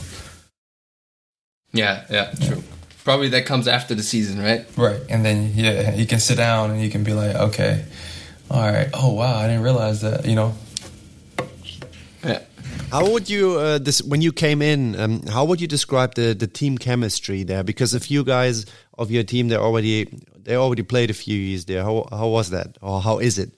Yeah 1.73 2.05
yeah 2.09 2.31
true. 2.31 2.57
Yeah. 2.57 2.61
probably 3.03 3.29
that 3.29 3.45
comes 3.45 3.67
after 3.67 3.93
the 3.93 4.03
season 4.03 4.41
right? 4.41 4.65
Right 4.75 5.01
and 5.09 5.23
then 5.23 5.51
yeah 5.53 5.93
you 5.93 6.07
can 6.07 6.19
sit 6.19 6.37
down 6.37 6.71
and 6.71 6.81
you 6.81 6.89
can 6.89 7.03
be 7.03 7.13
like 7.13 7.35
okay 7.35 7.85
all 8.49 8.61
right. 8.61 8.89
Oh 8.93 9.13
wow, 9.13 9.37
I 9.37 9.47
didn't 9.47 9.63
realize 9.63 10.01
that. 10.01 10.25
You 10.25 10.35
know. 10.35 10.55
Yeah. 12.23 12.41
How 12.91 13.09
would 13.11 13.29
you 13.29 13.59
uh, 13.59 13.77
this 13.79 14.01
when 14.01 14.21
you 14.21 14.31
came 14.31 14.61
in? 14.61 14.99
Um, 14.99 15.21
how 15.27 15.43
would 15.45 15.59
you 15.59 15.67
describe 15.67 16.15
the 16.15 16.33
the 16.33 16.47
team 16.47 16.77
chemistry 16.77 17.43
there? 17.43 17.63
Because 17.63 17.93
a 17.93 17.99
few 17.99 18.23
guys 18.23 18.65
of 18.97 19.11
your 19.11 19.23
team 19.23 19.49
they 19.49 19.57
already 19.57 20.05
they 20.43 20.55
already 20.55 20.83
played 20.83 21.09
a 21.09 21.13
few 21.13 21.37
years 21.37 21.65
there. 21.65 21.83
How 21.83 22.07
how 22.09 22.27
was 22.27 22.49
that, 22.51 22.77
or 22.81 23.01
how 23.01 23.19
is 23.19 23.37
it? 23.37 23.51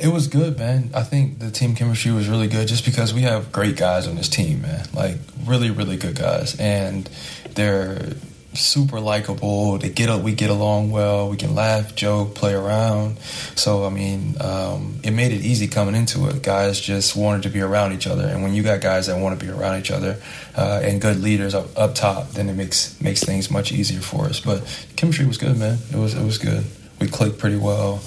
It 0.00 0.08
was 0.08 0.28
good, 0.28 0.58
man. 0.58 0.90
I 0.94 1.02
think 1.02 1.40
the 1.40 1.50
team 1.50 1.74
chemistry 1.74 2.12
was 2.12 2.28
really 2.28 2.46
good, 2.46 2.68
just 2.68 2.84
because 2.84 3.12
we 3.12 3.22
have 3.22 3.50
great 3.50 3.76
guys 3.76 4.06
on 4.06 4.14
this 4.14 4.28
team, 4.28 4.62
man. 4.62 4.86
Like 4.94 5.16
really, 5.44 5.70
really 5.70 5.96
good 5.96 6.16
guys, 6.16 6.58
and 6.58 7.10
they're 7.54 8.14
super 8.54 9.00
likable. 9.00 9.78
They 9.78 9.88
get 9.88 10.22
we 10.22 10.34
get 10.34 10.50
along 10.50 10.90
well. 10.90 11.28
We 11.28 11.36
can 11.36 11.54
laugh, 11.54 11.94
joke, 11.94 12.34
play 12.34 12.54
around. 12.54 13.18
So 13.56 13.84
I 13.84 13.90
mean, 13.90 14.36
um, 14.40 15.00
it 15.02 15.12
made 15.12 15.32
it 15.32 15.44
easy 15.44 15.68
coming 15.68 15.94
into 15.94 16.28
it. 16.28 16.42
Guys 16.42 16.80
just 16.80 17.16
wanted 17.16 17.44
to 17.44 17.50
be 17.50 17.60
around 17.60 17.92
each 17.92 18.06
other, 18.06 18.26
and 18.26 18.42
when 18.42 18.54
you 18.54 18.62
got 18.62 18.80
guys 18.80 19.06
that 19.06 19.18
want 19.18 19.38
to 19.38 19.44
be 19.44 19.50
around 19.50 19.80
each 19.80 19.90
other 19.90 20.20
uh, 20.56 20.80
and 20.82 21.00
good 21.00 21.20
leaders 21.20 21.54
up, 21.54 21.66
up 21.78 21.94
top, 21.94 22.30
then 22.30 22.48
it 22.48 22.54
makes 22.54 23.00
makes 23.00 23.22
things 23.22 23.50
much 23.50 23.72
easier 23.72 24.00
for 24.00 24.26
us. 24.26 24.40
But 24.40 24.62
chemistry 24.96 25.26
was 25.26 25.38
good, 25.38 25.58
man. 25.58 25.78
It 25.92 25.96
was 25.96 26.14
it 26.14 26.24
was 26.24 26.38
good. 26.38 26.64
We 27.00 27.08
clicked 27.08 27.38
pretty 27.38 27.56
well. 27.56 28.00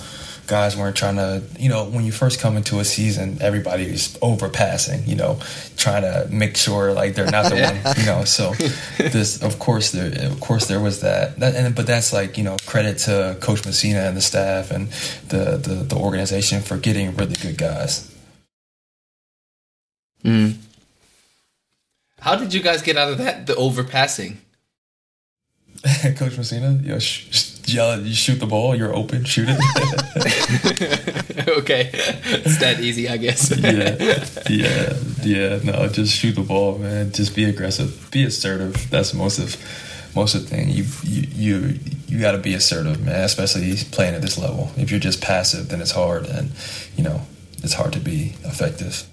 Guys 0.48 0.78
weren't 0.78 0.96
trying 0.96 1.16
to, 1.16 1.44
you 1.60 1.70
know, 1.70 1.86
when 1.86 2.06
you 2.06 2.12
first 2.12 2.40
come 2.40 2.58
into 2.58 2.80
a 2.80 2.86
season, 2.86 3.38
everybody 3.42 3.84
is 3.84 4.18
overpassing, 4.22 5.08
you 5.08 5.16
know, 5.16 5.40
trying 5.78 6.04
to 6.04 6.28
make 6.32 6.58
sure 6.58 6.94
like 6.94 7.16
they're 7.16 7.30
not 7.30 7.50
the 7.50 7.62
one, 7.86 7.98
you 7.98 8.06
know. 8.06 8.24
So 8.24 8.52
this, 8.98 9.42
of 9.42 9.60
course, 9.60 9.92
there, 9.92 10.30
of 10.30 10.40
course, 10.40 10.68
there 10.68 10.80
was 10.80 11.02
that. 11.02 11.40
that 11.40 11.56
and 11.56 11.76
but 11.76 11.88
that's 11.88 12.14
like 12.14 12.38
you 12.38 12.44
know 12.44 12.58
credit 12.66 12.98
to 13.00 13.38
Coach 13.42 13.66
Messina 13.66 14.02
and 14.02 14.18
the 14.18 14.22
staff 14.22 14.72
and 14.72 14.88
the 15.30 15.58
the, 15.58 15.84
the 15.84 15.96
organization 15.96 16.62
for 16.62 16.78
getting 16.78 17.16
really 17.16 17.36
good 17.36 17.58
guys. 17.58 18.12
Mm. 20.24 20.56
How 22.20 22.36
did 22.36 22.54
you 22.54 22.62
guys 22.62 22.82
get 22.82 22.98
out 22.98 23.12
of 23.12 23.20
that? 23.20 23.46
The 23.46 23.54
overpassing. 23.54 24.38
Coach 26.18 26.38
Messina, 26.38 26.80
you 26.82 26.94
know, 26.94 27.00
sh- 27.00 27.60
yell, 27.68 28.00
you 28.02 28.14
shoot 28.14 28.40
the 28.40 28.48
ball, 28.48 28.76
you're 28.76 28.96
open, 28.96 29.24
shoot 29.24 29.48
it. 29.50 31.48
okay, 31.48 31.90
it's 31.94 32.58
that 32.58 32.80
easy, 32.80 33.08
I 33.08 33.18
guess. 33.18 33.52
yeah, 33.58 34.26
yeah, 34.50 34.94
yeah. 35.22 35.60
No, 35.64 35.88
just 35.88 36.14
shoot 36.14 36.34
the 36.34 36.42
ball, 36.42 36.80
man. 36.80 37.12
Just 37.12 37.36
be 37.36 37.44
aggressive, 37.46 38.10
be 38.12 38.24
assertive. 38.24 38.90
That's 38.90 39.14
most 39.14 39.38
of 39.38 39.56
most 40.16 40.34
of 40.34 40.42
the 40.42 40.56
thing. 40.56 40.70
You 40.70 40.86
you 41.04 41.28
you 41.34 41.80
you 42.08 42.20
got 42.20 42.32
to 42.32 42.40
be 42.40 42.56
assertive, 42.56 43.06
man. 43.06 43.24
Especially 43.24 43.76
playing 43.92 44.16
at 44.16 44.22
this 44.22 44.38
level. 44.40 44.72
If 44.78 44.90
you're 44.90 45.00
just 45.00 45.22
passive, 45.22 45.70
then 45.70 45.82
it's 45.82 45.92
hard, 45.92 46.26
and 46.26 46.52
you 46.96 47.04
know 47.04 47.22
it's 47.62 47.74
hard 47.74 47.94
to 47.94 48.00
be 48.00 48.36
effective. 48.44 49.06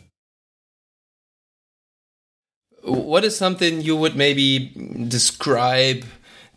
What 2.82 3.24
is 3.24 3.36
something 3.36 3.82
you 3.82 3.94
would 3.94 4.16
maybe 4.16 4.72
describe? 5.08 6.04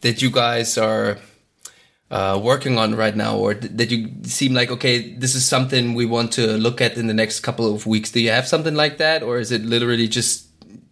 That 0.06 0.22
you 0.22 0.30
guys 0.30 0.78
are 0.78 1.18
uh, 2.12 2.40
working 2.42 2.78
on 2.78 2.94
right 2.94 3.16
now, 3.16 3.38
or 3.38 3.56
that 3.56 3.90
you 3.90 4.12
seem 4.22 4.54
like 4.54 4.70
okay, 4.70 5.14
this 5.16 5.34
is 5.34 5.44
something 5.44 5.96
we 5.96 6.06
want 6.06 6.32
to 6.34 6.46
look 6.58 6.80
at 6.80 6.96
in 6.96 7.08
the 7.08 7.14
next 7.14 7.40
couple 7.40 7.74
of 7.74 7.88
weeks? 7.88 8.12
Do 8.12 8.20
you 8.20 8.30
have 8.30 8.48
something 8.48 8.76
like 8.76 9.00
that, 9.00 9.24
or 9.24 9.40
is 9.40 9.52
it 9.52 9.64
literally 9.64 10.08
just 10.08 10.46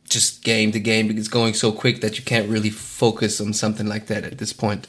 just 0.10 0.44
game 0.44 0.72
to 0.72 0.80
game 0.80 1.08
because 1.08 1.26
it's 1.26 1.30
going 1.40 1.54
so 1.54 1.72
quick 1.72 2.02
that 2.02 2.18
you 2.18 2.26
can't 2.26 2.50
really 2.50 2.72
focus 2.72 3.40
on 3.40 3.54
something 3.54 3.86
like 3.86 4.08
that 4.08 4.24
at 4.24 4.40
this 4.40 4.52
point? 4.52 4.88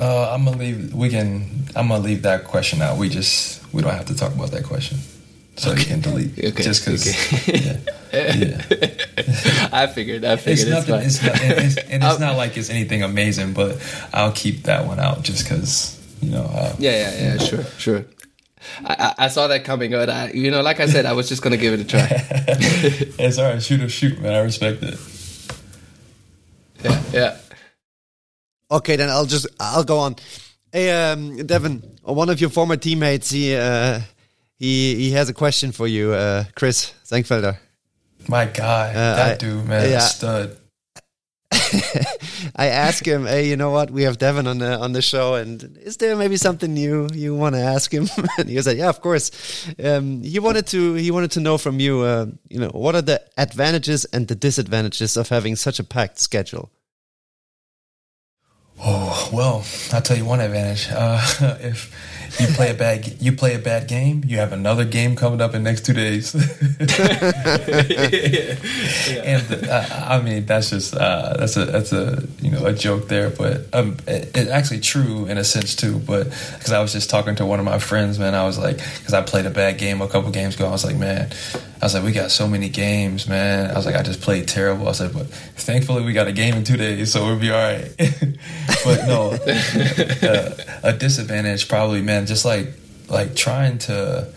Uh, 0.00 0.32
I'm 0.32 0.46
gonna 0.46 0.56
leave. 0.56 0.94
We 0.94 1.10
can. 1.10 1.68
I'm 1.76 1.88
gonna 1.88 2.02
leave 2.02 2.22
that 2.22 2.44
question 2.44 2.80
out. 2.80 2.96
We 2.96 3.10
just 3.10 3.60
we 3.74 3.82
don't 3.82 3.92
have 3.92 4.06
to 4.06 4.16
talk 4.16 4.32
about 4.34 4.52
that 4.52 4.64
question 4.64 4.98
so 5.56 5.70
okay. 5.70 5.80
you 5.80 5.86
can 5.86 6.00
delete 6.00 6.38
okay. 6.38 6.62
just 6.62 6.84
because. 6.84 7.06
Okay. 7.06 7.80
yeah, 8.12 8.34
yeah. 8.34 9.68
I 9.72 9.86
figured. 9.86 10.24
I 10.24 10.36
figured. 10.36 10.68
It's, 10.68 10.88
nothing. 10.88 10.94
It's, 11.06 11.22
not, 11.22 11.40
and 11.40 11.52
it's, 11.52 11.76
and 11.76 12.02
it's 12.02 12.18
not 12.26 12.36
like 12.36 12.56
it's 12.56 12.70
anything 12.70 13.02
amazing, 13.02 13.52
but 13.52 13.80
I'll 14.12 14.32
keep 14.32 14.64
that 14.64 14.86
one 14.86 14.98
out 14.98 15.22
just 15.22 15.44
because 15.44 16.00
you 16.20 16.30
know. 16.30 16.42
Uh, 16.42 16.74
yeah, 16.78 16.90
yeah, 16.90 17.22
yeah. 17.22 17.38
Sure, 17.38 17.64
sure. 17.78 18.04
I, 18.84 19.14
I, 19.18 19.28
saw 19.28 19.46
that 19.48 19.64
coming, 19.64 19.90
but 19.90 20.08
I, 20.08 20.30
you 20.30 20.50
know, 20.50 20.62
like 20.62 20.80
I 20.80 20.86
said, 20.86 21.04
I 21.04 21.12
was 21.12 21.28
just 21.28 21.42
gonna 21.42 21.58
give 21.58 21.74
it 21.74 21.80
a 21.80 21.84
try. 21.84 22.08
it's 22.10 23.38
all 23.38 23.44
right. 23.44 23.62
Shoot 23.62 23.82
or 23.82 23.88
shoot, 23.88 24.18
man. 24.20 24.32
I 24.32 24.38
respect 24.38 24.82
it. 24.82 24.98
Yeah, 26.82 27.02
yeah. 27.12 27.36
Okay, 28.70 28.96
then 28.96 29.10
I'll 29.10 29.26
just 29.26 29.46
I'll 29.60 29.84
go 29.84 29.98
on. 29.98 30.16
Hey, 30.72 30.90
um, 30.90 31.36
Devon, 31.46 31.82
one 32.02 32.30
of 32.30 32.40
your 32.40 32.50
former 32.50 32.76
teammates, 32.76 33.30
he 33.30 33.54
uh, 33.54 34.00
he 34.64 34.94
he 34.96 35.10
has 35.12 35.28
a 35.28 35.34
question 35.34 35.72
for 35.72 35.86
you, 35.86 36.12
uh, 36.12 36.44
Chris 36.54 36.94
Sengfelder. 37.04 37.58
My 38.28 38.46
guy, 38.46 38.88
uh, 38.90 39.16
that 39.16 39.32
I, 39.32 39.36
dude, 39.36 39.66
man, 39.66 39.90
yeah. 39.90 39.98
stud. 39.98 40.56
I 42.56 42.66
asked 42.66 43.06
him, 43.06 43.26
"Hey, 43.26 43.48
you 43.48 43.56
know 43.56 43.70
what? 43.70 43.90
We 43.90 44.02
have 44.04 44.16
Devon 44.16 44.46
on 44.46 44.58
the 44.58 44.78
on 44.78 44.92
the 44.92 45.02
show, 45.02 45.34
and 45.34 45.62
is 45.82 45.98
there 45.98 46.16
maybe 46.16 46.36
something 46.36 46.72
new 46.72 47.08
you 47.12 47.34
want 47.34 47.54
to 47.54 47.60
ask 47.60 47.92
him?" 47.92 48.08
and 48.38 48.48
he 48.48 48.56
was 48.56 48.66
like, 48.66 48.78
"Yeah, 48.78 48.88
of 48.88 49.00
course." 49.00 49.30
Um, 49.84 50.22
he 50.22 50.38
wanted 50.38 50.66
to 50.68 50.94
he 50.94 51.10
wanted 51.10 51.32
to 51.32 51.40
know 51.40 51.58
from 51.58 51.78
you, 51.78 52.00
uh, 52.00 52.26
you 52.48 52.58
know, 52.58 52.70
what 52.70 52.94
are 52.94 53.02
the 53.02 53.20
advantages 53.36 54.06
and 54.06 54.28
the 54.28 54.34
disadvantages 54.34 55.16
of 55.16 55.28
having 55.28 55.56
such 55.56 55.78
a 55.78 55.84
packed 55.84 56.18
schedule? 56.18 56.70
Oh 58.82 59.28
well, 59.32 59.64
I'll 59.92 60.02
tell 60.02 60.16
you 60.16 60.24
one 60.24 60.40
advantage. 60.40 60.88
Uh, 60.90 61.20
if 61.60 61.92
you 62.40 62.46
play 62.48 62.70
a 62.70 62.74
bad 62.74 63.20
you 63.20 63.32
play 63.32 63.54
a 63.54 63.58
bad 63.58 63.88
game, 63.88 64.22
you 64.26 64.38
have 64.38 64.52
another 64.52 64.84
game 64.84 65.16
coming 65.16 65.40
up 65.40 65.54
in 65.54 65.62
next 65.62 65.84
two 65.84 65.92
days. 65.92 66.34
yeah. 66.80 66.96
And 69.22 69.64
uh, 69.68 70.06
I 70.08 70.20
mean 70.20 70.46
that's 70.46 70.70
just 70.70 70.94
uh, 70.94 71.36
that's 71.38 71.56
a 71.56 71.64
that's 71.66 71.92
a 71.92 72.26
you 72.40 72.50
know 72.50 72.64
a 72.66 72.72
joke 72.72 73.08
there, 73.08 73.30
but 73.30 73.66
um, 73.72 73.96
it, 74.06 74.30
it's 74.34 74.50
actually 74.50 74.80
true 74.80 75.26
in 75.26 75.38
a 75.38 75.44
sense 75.44 75.76
too. 75.76 75.98
But 75.98 76.24
because 76.24 76.72
I 76.72 76.80
was 76.80 76.92
just 76.92 77.10
talking 77.10 77.34
to 77.36 77.46
one 77.46 77.58
of 77.58 77.64
my 77.64 77.78
friends, 77.78 78.18
man, 78.18 78.34
I 78.34 78.44
was 78.44 78.58
like, 78.58 78.78
because 78.78 79.14
I 79.14 79.22
played 79.22 79.46
a 79.46 79.50
bad 79.50 79.78
game 79.78 80.00
a 80.00 80.08
couple 80.08 80.30
games 80.30 80.56
ago, 80.56 80.66
I 80.66 80.70
was 80.70 80.84
like, 80.84 80.96
man, 80.96 81.30
I 81.84 81.86
was 81.86 81.94
like, 81.94 82.04
we 82.04 82.12
got 82.12 82.30
so 82.30 82.48
many 82.48 82.70
games, 82.70 83.28
man. 83.28 83.70
I 83.70 83.74
was 83.74 83.84
like, 83.84 83.94
I 83.94 84.02
just 84.02 84.22
played 84.22 84.48
terrible. 84.48 84.88
I 84.88 84.92
said, 84.92 85.12
but 85.12 85.26
thankfully 85.28 86.02
we 86.02 86.14
got 86.14 86.26
a 86.26 86.32
game 86.32 86.54
in 86.54 86.64
two 86.64 86.78
days, 86.78 87.12
so 87.12 87.26
we'll 87.26 87.38
be 87.38 87.50
all 87.50 87.58
right. 87.58 87.92
but 88.84 89.06
no, 89.06 89.32
uh, 90.26 90.54
a 90.82 90.92
disadvantage 90.94 91.68
probably, 91.68 92.00
man, 92.00 92.23
just 92.26 92.44
like 92.44 92.68
like 93.08 93.34
trying 93.34 93.78
to. 93.78 94.32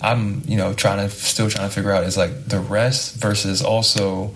I'm, 0.00 0.42
you 0.46 0.56
know, 0.56 0.74
trying 0.74 0.98
to 0.98 1.12
still 1.12 1.50
trying 1.50 1.68
to 1.68 1.74
figure 1.74 1.90
out 1.90 2.04
is 2.04 2.16
like 2.16 2.44
the 2.44 2.60
rest 2.60 3.16
versus 3.16 3.62
also, 3.62 4.32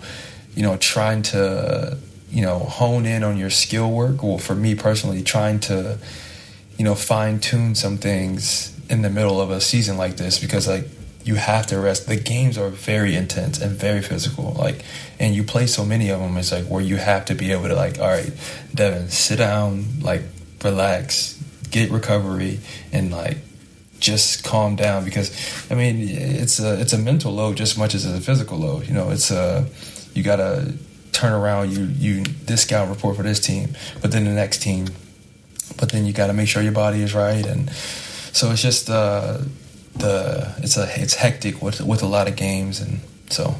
you 0.55 0.61
know, 0.61 0.75
trying 0.75 1.21
to, 1.23 1.97
you 2.29 2.41
know, 2.41 2.59
hone 2.59 3.05
in 3.05 3.23
on 3.23 3.37
your 3.37 3.49
skill 3.49 3.89
work. 3.89 4.23
Well, 4.23 4.37
for 4.37 4.55
me 4.55 4.75
personally, 4.75 5.23
trying 5.23 5.61
to, 5.61 5.99
you 6.77 6.83
know, 6.83 6.95
fine 6.95 7.39
tune 7.39 7.75
some 7.75 7.97
things 7.97 8.77
in 8.89 9.03
the 9.03 9.09
middle 9.09 9.39
of 9.39 9.51
a 9.51 9.61
season 9.61 9.97
like 9.97 10.17
this 10.17 10.37
because 10.37 10.67
like 10.67 10.85
you 11.23 11.35
have 11.35 11.67
to 11.67 11.79
rest. 11.79 12.07
The 12.07 12.17
games 12.17 12.57
are 12.57 12.69
very 12.69 13.15
intense 13.15 13.61
and 13.61 13.71
very 13.71 14.01
physical. 14.01 14.53
Like, 14.53 14.83
and 15.19 15.33
you 15.33 15.43
play 15.43 15.67
so 15.67 15.85
many 15.85 16.09
of 16.09 16.19
them. 16.19 16.35
It's 16.37 16.51
like 16.51 16.65
where 16.65 16.81
you 16.81 16.97
have 16.97 17.25
to 17.25 17.35
be 17.35 17.51
able 17.51 17.69
to 17.69 17.75
like, 17.75 17.99
all 17.99 18.07
right, 18.07 18.31
Devon, 18.73 19.09
sit 19.09 19.37
down, 19.37 19.85
like, 20.01 20.23
relax, 20.63 21.41
get 21.73 21.91
recovery, 21.91 22.61
and 22.93 23.11
like, 23.11 23.39
just 23.99 24.45
calm 24.45 24.77
down 24.77 25.03
because, 25.03 25.29
I 25.69 25.75
mean, 25.75 25.97
it's 25.99 26.61
a 26.61 26.79
it's 26.79 26.93
a 26.93 26.97
mental 26.97 27.33
load 27.33 27.57
just 27.57 27.73
as 27.73 27.77
much 27.77 27.93
as 27.95 28.05
it's 28.05 28.17
a 28.17 28.21
physical 28.21 28.57
load. 28.57 28.87
You 28.87 28.93
know, 28.93 29.09
it's 29.09 29.29
a 29.29 29.67
you 30.13 30.23
gotta 30.23 30.73
turn 31.11 31.33
around. 31.33 31.73
You 31.73 31.83
you 31.85 32.23
this 32.23 32.61
scout 32.61 32.87
report 32.87 33.17
for 33.17 33.23
this 33.23 33.41
team, 33.41 33.75
but 34.01 34.13
then 34.13 34.23
the 34.23 34.31
next 34.31 34.61
team, 34.61 34.87
but 35.77 35.91
then 35.91 36.05
you 36.05 36.13
got 36.13 36.27
to 36.27 36.33
make 36.33 36.47
sure 36.47 36.63
your 36.63 36.71
body 36.71 37.01
is 37.01 37.13
right 37.13 37.45
and. 37.45 37.69
So 38.33 38.49
it's 38.49 38.63
just 38.63 38.89
uh, 38.89 39.37
the 39.95 40.55
it's 40.57 40.75
a 40.75 40.89
it's 40.99 41.13
hectic 41.13 41.61
with 41.61 41.81
with 41.81 42.01
a 42.01 42.07
lot 42.07 42.27
of 42.27 42.35
games, 42.35 42.81
and 42.81 42.99
so 43.29 43.55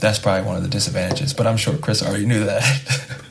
that's 0.00 0.18
probably 0.18 0.44
one 0.44 0.56
of 0.56 0.64
the 0.64 0.68
disadvantages. 0.68 1.32
But 1.32 1.46
I'm 1.46 1.56
sure 1.56 1.76
Chris 1.78 2.02
already 2.02 2.26
knew 2.26 2.44
that. 2.44 3.20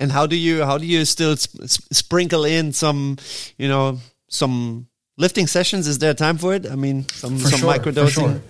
and 0.00 0.12
how 0.12 0.26
do 0.26 0.36
you 0.36 0.64
how 0.64 0.78
do 0.78 0.86
you 0.86 1.04
still 1.04 1.36
sp 1.40 1.64
sprinkle 1.90 2.44
in 2.44 2.72
some 2.72 3.16
you 3.56 3.68
know 3.68 3.98
some 4.28 4.88
lifting 5.16 5.46
sessions? 5.46 5.86
Is 5.86 5.98
there 5.98 6.14
time 6.14 6.38
for 6.38 6.54
it? 6.54 6.70
I 6.70 6.76
mean, 6.76 7.08
some 7.08 7.38
for 7.38 7.48
some 7.48 7.60
sure, 7.60 7.72
microdosing. 7.72 8.12
Sure. 8.12 8.40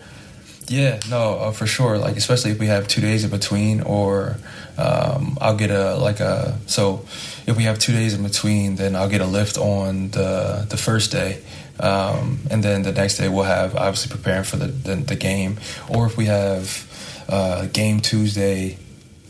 Yeah, 0.69 0.99
no, 1.09 1.39
uh, 1.39 1.53
for 1.53 1.67
sure. 1.67 1.97
Like 1.97 2.17
especially 2.17 2.51
if 2.51 2.59
we 2.59 2.67
have 2.67 2.89
two 2.89 3.01
days 3.01 3.23
in 3.23 3.31
between, 3.31 3.83
or 3.83 4.37
um, 4.77 5.39
I'll 5.41 5.57
get 5.57 5.71
a 5.71 5.95
like 5.97 6.21
a 6.21 6.59
so 6.67 7.05
if 7.47 7.57
we 7.57 7.65
have 7.65 7.79
two 7.79 7.93
days 7.93 8.15
in 8.15 8.23
between, 8.23 8.77
then 8.77 8.97
I'll 8.97 9.09
get 9.09 9.21
a 9.21 9.27
lift 9.27 9.59
on 9.59 10.11
the 10.11 10.67
the 10.69 10.77
first 10.77 11.13
day, 11.13 11.41
um, 11.79 12.41
and 12.51 12.65
then 12.65 12.83
the 12.83 12.93
next 12.93 13.19
day 13.19 13.29
we'll 13.29 13.45
have 13.45 13.77
obviously 13.77 14.11
preparing 14.11 14.45
for 14.45 14.57
the, 14.57 14.67
the, 14.67 14.97
the 14.97 15.17
game. 15.17 15.59
Or 15.89 16.07
if 16.07 16.17
we 16.17 16.27
have 16.27 17.25
uh, 17.29 17.67
game 17.67 18.01
Tuesday, 18.01 18.77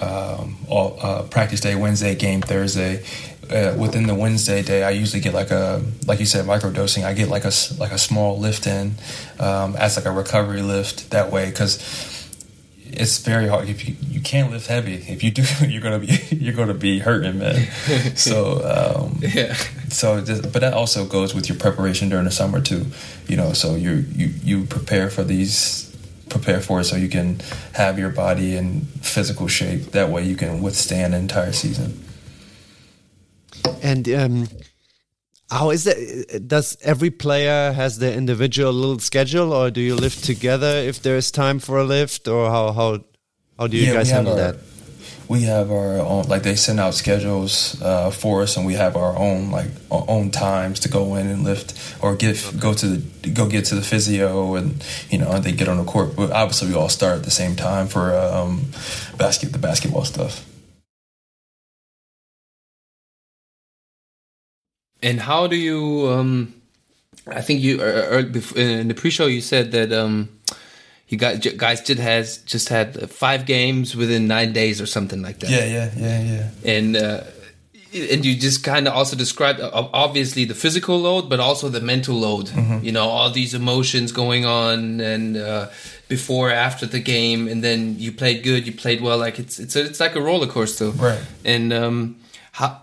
um, 0.01 0.57
all, 0.69 0.99
uh, 1.01 1.23
practice 1.23 1.61
day 1.61 1.75
Wednesday, 1.75 2.15
game 2.15 2.41
Thursday. 2.41 3.05
Uh, 3.51 3.77
within 3.79 4.09
the 4.09 4.15
Wednesday 4.15 4.61
day, 4.61 4.83
I 4.83 4.91
usually 4.91 5.21
get 5.21 5.33
like 5.33 5.53
a 5.53 5.81
like 6.07 6.19
you 6.19 6.27
said 6.27 6.47
micro 6.47 6.71
dosing. 6.71 7.05
I 7.05 7.13
get 7.13 7.29
like 7.29 7.45
a 7.45 7.53
like 7.79 7.93
a 7.93 7.99
small 7.99 8.39
lift 8.39 8.67
in 8.67 8.97
um, 9.39 9.77
as 9.77 9.97
like 9.97 10.05
a 10.05 10.11
recovery 10.11 10.63
lift 10.63 11.11
that 11.11 11.31
way 11.31 11.47
because 11.47 11.79
it's 12.97 13.19
very 13.19 13.47
hard 13.47 13.69
if 13.69 13.89
you 13.89 13.95
you 14.09 14.21
can't 14.21 14.51
lift 14.51 14.69
heavy 14.69 14.95
if 14.95 15.23
you 15.23 15.31
do 15.31 15.45
you're 15.67 15.83
gonna 15.83 15.99
be 15.99 16.19
you're 16.31 16.55
gonna 16.55 16.75
be 16.75 16.99
hurting 16.99 17.39
man 17.39 17.67
so 18.17 18.63
um, 18.65 19.19
yeah 19.21 19.55
so 19.89 20.21
just, 20.25 20.53
but 20.53 20.61
that 20.61 20.73
also 20.73 21.05
goes 21.05 21.35
with 21.35 21.49
your 21.49 21.59
preparation 21.59 22.09
during 22.09 22.25
the 22.25 22.31
summer 22.31 22.61
too 22.61 22.87
you 23.29 23.37
know 23.37 23.53
so 23.53 23.75
you 23.75 24.05
you 24.15 24.27
you 24.43 24.65
prepare 24.65 25.11
for 25.11 25.25
these 25.25 25.86
prepare 26.29 26.61
for 26.61 26.81
it 26.81 26.85
so 26.85 26.97
you 26.97 27.09
can 27.09 27.41
have 27.75 27.99
your 27.99 28.11
body 28.11 28.57
in 28.57 28.83
physical 29.01 29.49
shape 29.49 29.93
that 29.93 30.11
way 30.11 30.25
you 30.25 30.37
can 30.37 30.63
withstand 30.63 31.15
an 31.15 31.21
entire 31.21 31.53
season 31.53 32.03
and 33.83 34.09
um 34.09 34.49
how 35.51 35.71
is 35.71 35.87
it? 35.87 36.49
Does 36.49 36.77
every 36.83 37.11
player 37.11 37.73
has 37.73 37.99
their 37.99 38.17
individual 38.17 38.73
little 38.73 38.99
schedule, 38.99 39.53
or 39.53 39.71
do 39.71 39.81
you 39.81 39.95
lift 39.95 40.25
together 40.25 40.67
if 40.67 41.03
there 41.03 41.17
is 41.17 41.31
time 41.31 41.61
for 41.61 41.79
a 41.79 41.85
lift, 41.85 42.27
or 42.27 42.51
how 42.51 42.73
how 42.73 43.05
how 43.59 43.67
do 43.69 43.77
you 43.77 43.87
yeah, 43.87 43.93
guys 43.93 44.11
handle 44.11 44.35
that? 44.37 44.57
We 45.29 45.43
have 45.43 45.71
our 45.71 45.99
own 45.99 46.25
like 46.25 46.43
they 46.43 46.55
send 46.57 46.79
out 46.79 46.95
schedules 46.95 47.81
uh, 47.83 48.11
for 48.11 48.43
us, 48.43 48.57
and 48.57 48.67
we 48.67 48.75
have 48.75 48.97
our 48.97 49.17
own 49.17 49.51
like 49.51 49.71
our 49.91 50.05
own 50.09 50.31
times 50.31 50.81
to 50.81 50.89
go 50.89 51.15
in 51.17 51.27
and 51.27 51.45
lift 51.45 51.75
or 52.03 52.15
get 52.15 52.53
go 52.59 52.73
to 52.75 52.87
the 52.87 53.31
go 53.31 53.49
get 53.49 53.65
to 53.67 53.75
the 53.75 53.83
physio, 53.83 54.55
and 54.55 54.85
you 55.11 55.19
know, 55.19 55.31
and 55.33 55.45
they 55.45 55.53
get 55.53 55.69
on 55.69 55.79
the 55.79 55.85
court. 55.85 56.17
But 56.17 56.31
obviously, 56.31 56.69
we 56.69 56.75
all 56.75 56.89
start 56.89 57.17
at 57.17 57.25
the 57.25 57.31
same 57.31 57.57
time 57.57 57.89
for 57.89 58.15
um, 58.15 58.67
basket 59.17 59.53
the 59.53 59.59
basketball 59.59 60.05
stuff. 60.05 60.45
And 65.03 65.21
how 65.21 65.47
do 65.47 65.57
you? 65.57 66.09
Um, 66.09 66.55
I 67.27 67.41
think 67.41 67.61
you 67.61 67.81
uh, 67.81 68.23
in 68.55 68.89
the 68.89 68.95
pre-show 68.95 69.27
you 69.27 69.41
said 69.41 69.73
that 69.73 69.93
um, 69.93 70.29
you 71.09 71.19
guys 71.19 71.39
guys 71.39 71.81
just 71.83 72.01
has 72.01 72.39
just 72.39 72.69
had 72.69 73.11
five 73.11 73.47
games 73.47 73.95
within 73.95 74.27
nine 74.27 74.53
days 74.53 74.81
or 74.81 74.87
something 74.87 75.23
like 75.23 75.39
that. 75.41 75.51
Yeah, 75.51 75.65
yeah, 75.65 75.91
yeah, 75.97 76.23
yeah. 76.23 76.51
And 76.65 76.97
uh, 76.97 77.21
and 77.93 78.25
you 78.25 78.35
just 78.35 78.65
kind 78.65 78.89
of 78.89 78.95
also 78.95 79.17
described 79.17 79.61
obviously 79.63 80.45
the 80.45 80.55
physical 80.55 80.99
load, 80.99 81.29
but 81.29 81.39
also 81.39 81.69
the 81.69 81.81
mental 81.81 82.17
load. 82.17 82.47
Mm-hmm. 82.47 82.85
You 82.85 82.93
know, 82.93 83.05
all 83.05 83.31
these 83.31 83.55
emotions 83.55 84.11
going 84.13 84.45
on, 84.45 85.01
and 85.01 85.37
uh, 85.37 85.69
before 86.09 86.51
after 86.51 86.87
the 86.87 87.01
game, 87.01 87.47
and 87.47 87.63
then 87.63 87.99
you 87.99 88.11
played 88.11 88.43
good, 88.43 88.67
you 88.67 88.73
played 88.73 89.01
well. 89.01 89.19
Like 89.19 89.39
it's 89.39 89.59
it's 89.59 89.77
it's 89.77 90.01
like 90.01 90.17
a 90.17 90.21
roller 90.21 90.49
coaster, 90.49 90.91
right? 90.91 91.23
And 91.45 91.73
um, 91.73 92.17
how 92.53 92.83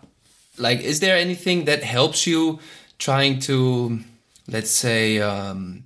like 0.57 0.79
is 0.79 1.01
there 1.01 1.17
anything 1.17 1.65
that 1.65 1.83
helps 1.83 2.25
you 2.25 2.59
trying 2.99 3.39
to 3.39 3.99
let's 4.47 4.71
say 4.71 5.19
um, 5.19 5.83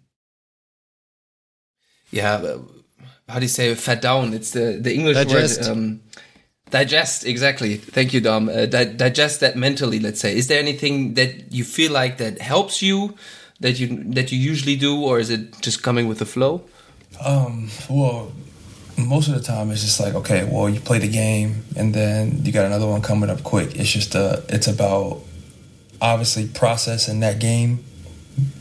yeah 2.12 2.36
uh, 2.36 2.60
how 3.30 3.40
do 3.40 3.44
you 3.44 3.50
say 3.50 3.74
fat 3.76 4.02
down? 4.02 4.34
It's 4.34 4.52
the 4.52 4.80
the 4.82 4.94
english 4.94 5.16
digest. 5.18 5.62
word 5.62 5.70
um, 5.70 6.02
digest 6.70 7.26
exactly. 7.26 7.76
Thank 7.76 8.14
you 8.14 8.22
dom. 8.22 8.50
Uh, 8.50 8.66
di 8.66 8.86
digest 8.86 9.42
that 9.42 9.56
mentally 9.56 10.00
let's 10.00 10.20
say. 10.20 10.36
Is 10.36 10.48
there 10.48 10.60
anything 10.60 11.16
that 11.16 11.52
you 11.52 11.64
feel 11.64 11.92
like 11.92 12.18
that 12.18 12.40
helps 12.42 12.82
you 12.82 13.16
that 13.60 13.80
you 13.80 14.04
that 14.14 14.32
you 14.32 14.38
usually 14.38 14.76
do 14.76 15.04
or 15.04 15.20
is 15.20 15.30
it 15.30 15.60
just 15.62 15.84
coming 15.84 16.08
with 16.08 16.20
the 16.20 16.26
flow? 16.26 16.64
Um 17.24 17.70
well 17.90 18.32
most 18.98 19.28
of 19.28 19.36
the 19.36 19.42
time 19.42 19.70
it's 19.72 19.82
just 19.82 20.00
like 20.00 20.16
okay 20.16 20.48
well 20.50 20.70
you 20.70 20.80
play 20.80 21.00
the 21.00 21.08
game 21.08 21.64
and 21.76 21.94
then 21.94 22.44
you 22.44 22.52
got 22.52 22.66
another 22.66 22.88
one 22.88 23.02
coming 23.02 23.30
up 23.30 23.44
quick. 23.44 23.76
It's 23.76 23.92
just 23.92 24.16
uh 24.16 24.38
it's 24.48 24.68
about 24.68 25.22
obviously 26.00 26.48
processing 26.48 27.20
that 27.22 27.40
game 27.40 27.84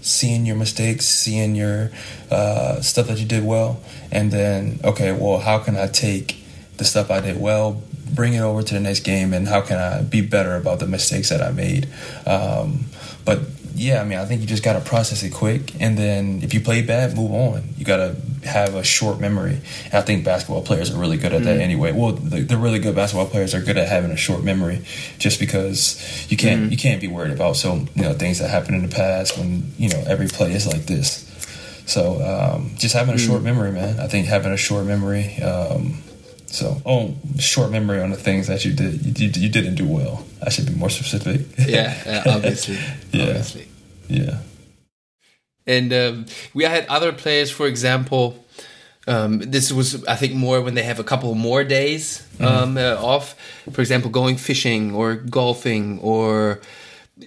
seeing 0.01 0.47
your 0.47 0.57
mistakes 0.57 1.05
seeing 1.05 1.55
your 1.55 1.91
uh, 2.31 2.81
stuff 2.81 3.07
that 3.07 3.19
you 3.19 3.27
did 3.27 3.45
well 3.45 3.81
and 4.11 4.31
then 4.31 4.79
okay 4.85 5.13
well 5.13 5.39
how 5.39 5.59
can 5.59 5.77
i 5.77 5.87
take 5.87 6.37
the 6.77 6.85
stuff 6.85 7.11
i 7.11 7.21
did 7.21 7.41
well 7.41 7.83
bring 8.15 8.35
it 8.35 8.41
over 8.41 8.63
to 8.63 8.75
the 8.75 8.81
next 8.81 9.01
game 9.01 9.35
and 9.35 9.49
how 9.49 9.61
can 9.61 9.79
i 9.79 10.03
be 10.03 10.21
better 10.21 10.57
about 10.57 10.79
the 10.79 10.87
mistakes 10.87 11.29
that 11.29 11.43
i 11.43 11.51
made? 11.51 11.89
Um, 12.27 12.87
but 13.25 13.41
yeah, 13.77 14.01
I 14.01 14.05
mean, 14.05 14.19
I 14.19 14.25
think 14.25 14.41
you 14.41 14.47
just 14.47 14.63
got 14.63 14.73
to 14.73 14.81
process 14.81 15.23
it 15.23 15.33
quick, 15.33 15.81
and 15.81 15.99
then 15.99 16.41
if 16.43 16.55
you 16.55 16.61
play 16.61 16.83
bad, 16.83 17.15
move 17.15 17.31
on. 17.33 17.63
You 17.77 17.85
got 17.85 17.99
to 17.99 18.17
have 18.47 18.75
a 18.75 18.83
short 18.83 19.21
memory. 19.21 19.61
And 19.87 19.95
I 19.95 20.01
think 20.01 20.25
basketball 20.25 20.63
players 20.63 20.91
are 20.91 20.99
really 20.99 21.19
good 21.19 21.33
at 21.33 21.43
mm-hmm. 21.43 21.45
that 21.45 21.61
anyway. 21.61 21.93
Well, 21.93 22.13
the, 22.13 22.41
the, 22.41 22.57
really 22.57 22.79
good 22.79 22.95
basketball 22.95 23.27
players 23.27 23.55
are 23.55 23.61
good 23.61 23.77
at 23.77 23.89
having 23.89 24.11
a 24.11 24.17
short 24.17 24.43
memory, 24.43 24.85
just 25.19 25.39
because 25.39 26.31
you 26.31 26.37
can't 26.37 26.63
mm-hmm. 26.63 26.73
you 26.73 26.79
can't 26.79 27.01
be 27.01 27.09
worried 27.09 27.33
about 27.33 27.57
so 27.57 27.85
you 27.95 28.03
know 28.03 28.15
things 28.15 28.39
that 28.39 28.49
happened 28.49 28.77
in 28.77 28.89
the 28.89 28.95
past 28.95 29.37
when 29.37 29.71
you 29.77 29.91
know 29.91 30.03
every 30.07 30.29
play 30.29 30.53
is 30.53 30.67
like 30.67 30.87
this. 30.87 31.23
So 31.87 32.23
um, 32.23 32.73
just 32.77 32.95
having 32.95 33.15
a 33.15 33.19
mm-hmm. 33.19 33.27
short 33.27 33.43
memory, 33.43 33.73
man. 33.73 34.01
I 34.01 34.07
think 34.07 34.27
having 34.27 34.53
a 34.53 34.57
short 34.57 34.87
memory. 34.87 35.37
Um, 35.43 36.03
so, 36.47 36.81
oh, 36.87 37.15
short 37.39 37.71
memory 37.71 38.01
on 38.01 38.11
the 38.11 38.17
things 38.17 38.47
that 38.47 38.65
you 38.65 38.73
did 38.73 39.05
you, 39.05 39.27
you, 39.27 39.43
you 39.43 39.49
didn't 39.49 39.75
do 39.75 39.87
well. 39.87 40.25
I 40.45 40.51
should 40.51 40.67
be 40.67 40.75
more 40.75 40.91
specific. 40.91 41.43
yeah, 41.59 42.03
yeah 42.07 42.23
obviously. 42.35 42.79
yeah. 43.13 43.25
Obviously. 43.25 43.69
Yeah. 44.09 44.39
And 45.67 45.93
um, 45.93 46.27
we 46.55 46.65
had 46.65 46.87
other 46.87 47.13
players, 47.13 47.51
for 47.51 47.67
example. 47.67 48.45
Um, 49.09 49.39
this 49.39 49.73
was, 49.73 50.05
I 50.07 50.17
think, 50.17 50.35
more 50.35 50.61
when 50.61 50.75
they 50.75 50.83
have 50.83 50.99
a 50.99 51.05
couple 51.05 51.35
more 51.35 51.65
days 51.65 52.27
mm-hmm. 52.39 52.45
um, 52.45 52.77
uh, 52.77 52.97
off. 53.01 53.35
For 53.73 53.81
example, 53.81 54.11
going 54.11 54.37
fishing 54.37 54.95
or 54.95 55.15
golfing 55.15 55.99
or 56.01 56.61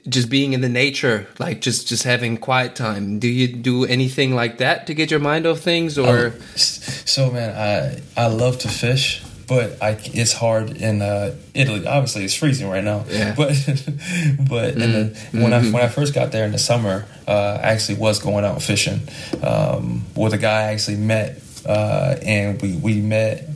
just 0.07 0.29
being 0.29 0.53
in 0.53 0.61
the 0.61 0.69
nature, 0.69 1.27
like 1.39 1.61
just 1.61 1.87
just 1.87 2.03
having 2.03 2.37
quiet 2.37 2.75
time. 2.75 3.19
Do 3.19 3.27
you 3.27 3.47
do 3.47 3.85
anything 3.85 4.35
like 4.35 4.57
that 4.59 4.87
to 4.87 4.93
get 4.93 5.11
your 5.11 5.19
mind 5.19 5.45
off 5.45 5.59
things, 5.59 5.97
or? 5.97 6.27
Um, 6.27 6.39
so, 6.55 7.31
man, 7.31 7.55
I 7.55 8.01
I 8.21 8.27
love 8.27 8.59
to 8.59 8.67
fish 8.67 9.23
but 9.49 9.81
I, 9.81 9.97
it's 10.13 10.31
hard 10.31 10.77
in 10.77 11.01
uh, 11.01 11.35
Italy. 11.55 11.85
Obviously, 11.87 12.23
it's 12.23 12.35
freezing 12.35 12.69
right 12.69 12.83
now. 12.83 13.03
Yeah. 13.09 13.35
But 13.35 13.47
but 13.47 14.75
mm-hmm. 14.75 14.79
the, 14.79 15.17
when 15.31 15.51
mm-hmm. 15.51 15.69
I 15.69 15.71
when 15.71 15.83
I 15.83 15.87
first 15.87 16.13
got 16.13 16.31
there 16.31 16.45
in 16.45 16.51
the 16.51 16.59
summer, 16.59 17.05
uh, 17.27 17.59
I 17.61 17.69
actually 17.69 17.97
was 17.97 18.19
going 18.19 18.45
out 18.45 18.61
fishing 18.61 19.01
um, 19.41 20.05
with 20.15 20.33
a 20.33 20.37
guy 20.37 20.69
I 20.69 20.73
actually 20.73 20.97
met, 20.97 21.41
uh, 21.65 22.15
and 22.21 22.61
we 22.61 22.75
we 22.75 23.01
met. 23.01 23.49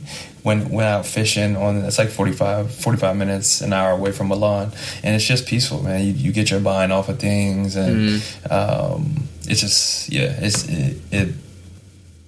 Went, 0.44 0.70
went 0.70 0.86
out 0.86 1.06
fishing 1.06 1.56
on 1.56 1.76
it's 1.84 1.98
like 1.98 2.10
45, 2.10 2.70
45 2.74 3.16
minutes 3.16 3.62
an 3.62 3.72
hour 3.72 3.92
away 3.92 4.12
from 4.12 4.28
Milan 4.28 4.72
and 5.02 5.16
it's 5.16 5.24
just 5.24 5.46
peaceful 5.46 5.82
man 5.82 6.04
you, 6.04 6.12
you 6.12 6.32
get 6.32 6.50
your 6.50 6.60
mind 6.60 6.92
off 6.92 7.08
of 7.08 7.18
things 7.18 7.76
and 7.76 8.20
mm-hmm. 8.20 8.52
um, 8.52 9.26
it's 9.48 9.62
just 9.62 10.12
yeah 10.12 10.36
it's 10.38 10.68
it, 10.68 11.00
it 11.10 11.34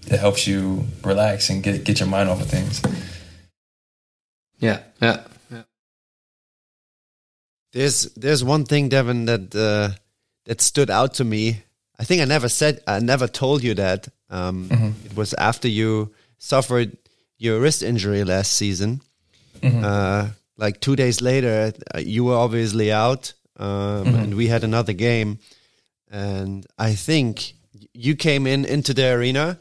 it 0.07 0.19
helps 0.19 0.47
you 0.47 0.87
relax 1.05 1.51
and 1.51 1.63
get 1.63 1.85
get 1.85 2.01
your 2.01 2.09
mind 2.09 2.31
off 2.31 2.41
of 2.41 2.49
things 2.49 2.81
yeah, 4.59 4.81
yeah, 5.01 5.25
yeah. 5.51 5.63
There's 7.73 8.13
there's 8.15 8.43
one 8.43 8.65
thing, 8.65 8.89
Devon, 8.89 9.27
that 9.27 9.55
uh, 9.55 9.97
that 10.45 10.61
stood 10.61 10.91
out 10.91 11.15
to 11.15 11.25
me. 11.25 11.63
I 11.99 12.05
think 12.05 12.23
I 12.23 12.25
never 12.25 12.49
said, 12.49 12.83
I 12.87 13.01
never 13.01 13.27
told 13.27 13.63
you 13.63 13.75
that. 13.75 14.09
Um, 14.29 14.69
mm-hmm. 14.69 15.07
It 15.07 15.17
was 15.17 15.35
after 15.35 15.69
you 15.69 16.13
suffered 16.39 16.97
your 17.39 17.61
wrist 17.61 17.83
injury 17.83 18.25
last 18.25 18.53
season. 18.53 19.01
Mm-hmm. 19.61 19.85
Uh, 19.85 20.29
like 20.57 20.81
two 20.81 20.97
days 20.97 21.21
later, 21.21 21.73
uh, 21.95 21.99
you 21.99 22.25
were 22.25 22.37
obviously 22.37 22.93
out, 22.93 23.33
um, 23.59 23.69
mm-hmm. 23.69 24.15
and 24.15 24.35
we 24.35 24.49
had 24.49 24.65
another 24.65 24.93
game. 24.93 25.39
And 26.11 26.67
I 26.79 26.95
think 26.95 27.55
you 27.93 28.17
came 28.17 28.47
in 28.47 28.65
into 28.65 28.95
the 28.95 29.13
arena 29.13 29.59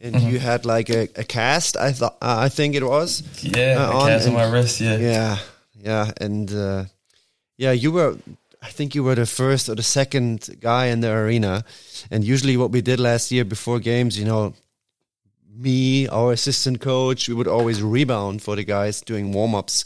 and 0.00 0.14
mm-hmm. 0.14 0.28
you 0.28 0.38
had 0.38 0.66
like 0.66 0.90
a, 0.90 1.08
a 1.16 1.24
cast. 1.24 1.76
I 1.76 1.92
thought 1.92 2.16
uh, 2.20 2.36
I 2.38 2.48
think 2.48 2.74
it 2.74 2.84
was. 2.84 3.22
Yeah, 3.42 3.76
uh, 3.78 3.98
on, 3.98 4.08
cast 4.08 4.28
on 4.28 4.34
my 4.34 4.50
wrist. 4.50 4.80
Yeah, 4.80 4.96
yeah, 4.96 5.38
yeah, 5.80 6.10
and 6.20 6.52
uh, 6.52 6.84
yeah, 7.56 7.72
you 7.72 7.90
were. 7.92 8.16
I 8.62 8.68
think 8.68 8.94
you 8.94 9.04
were 9.04 9.14
the 9.14 9.26
first 9.26 9.68
or 9.68 9.74
the 9.74 9.82
second 9.82 10.56
guy 10.60 10.86
in 10.86 11.00
the 11.00 11.12
arena. 11.12 11.64
And 12.10 12.24
usually, 12.24 12.56
what 12.56 12.70
we 12.70 12.80
did 12.80 12.98
last 12.98 13.30
year 13.30 13.44
before 13.44 13.78
games, 13.78 14.18
you 14.18 14.24
know, 14.24 14.54
me, 15.56 16.08
our 16.08 16.32
assistant 16.32 16.80
coach, 16.80 17.28
we 17.28 17.34
would 17.34 17.48
always 17.48 17.82
rebound 17.82 18.42
for 18.42 18.56
the 18.56 18.64
guys 18.64 19.00
doing 19.00 19.32
warm 19.32 19.54
ups. 19.54 19.84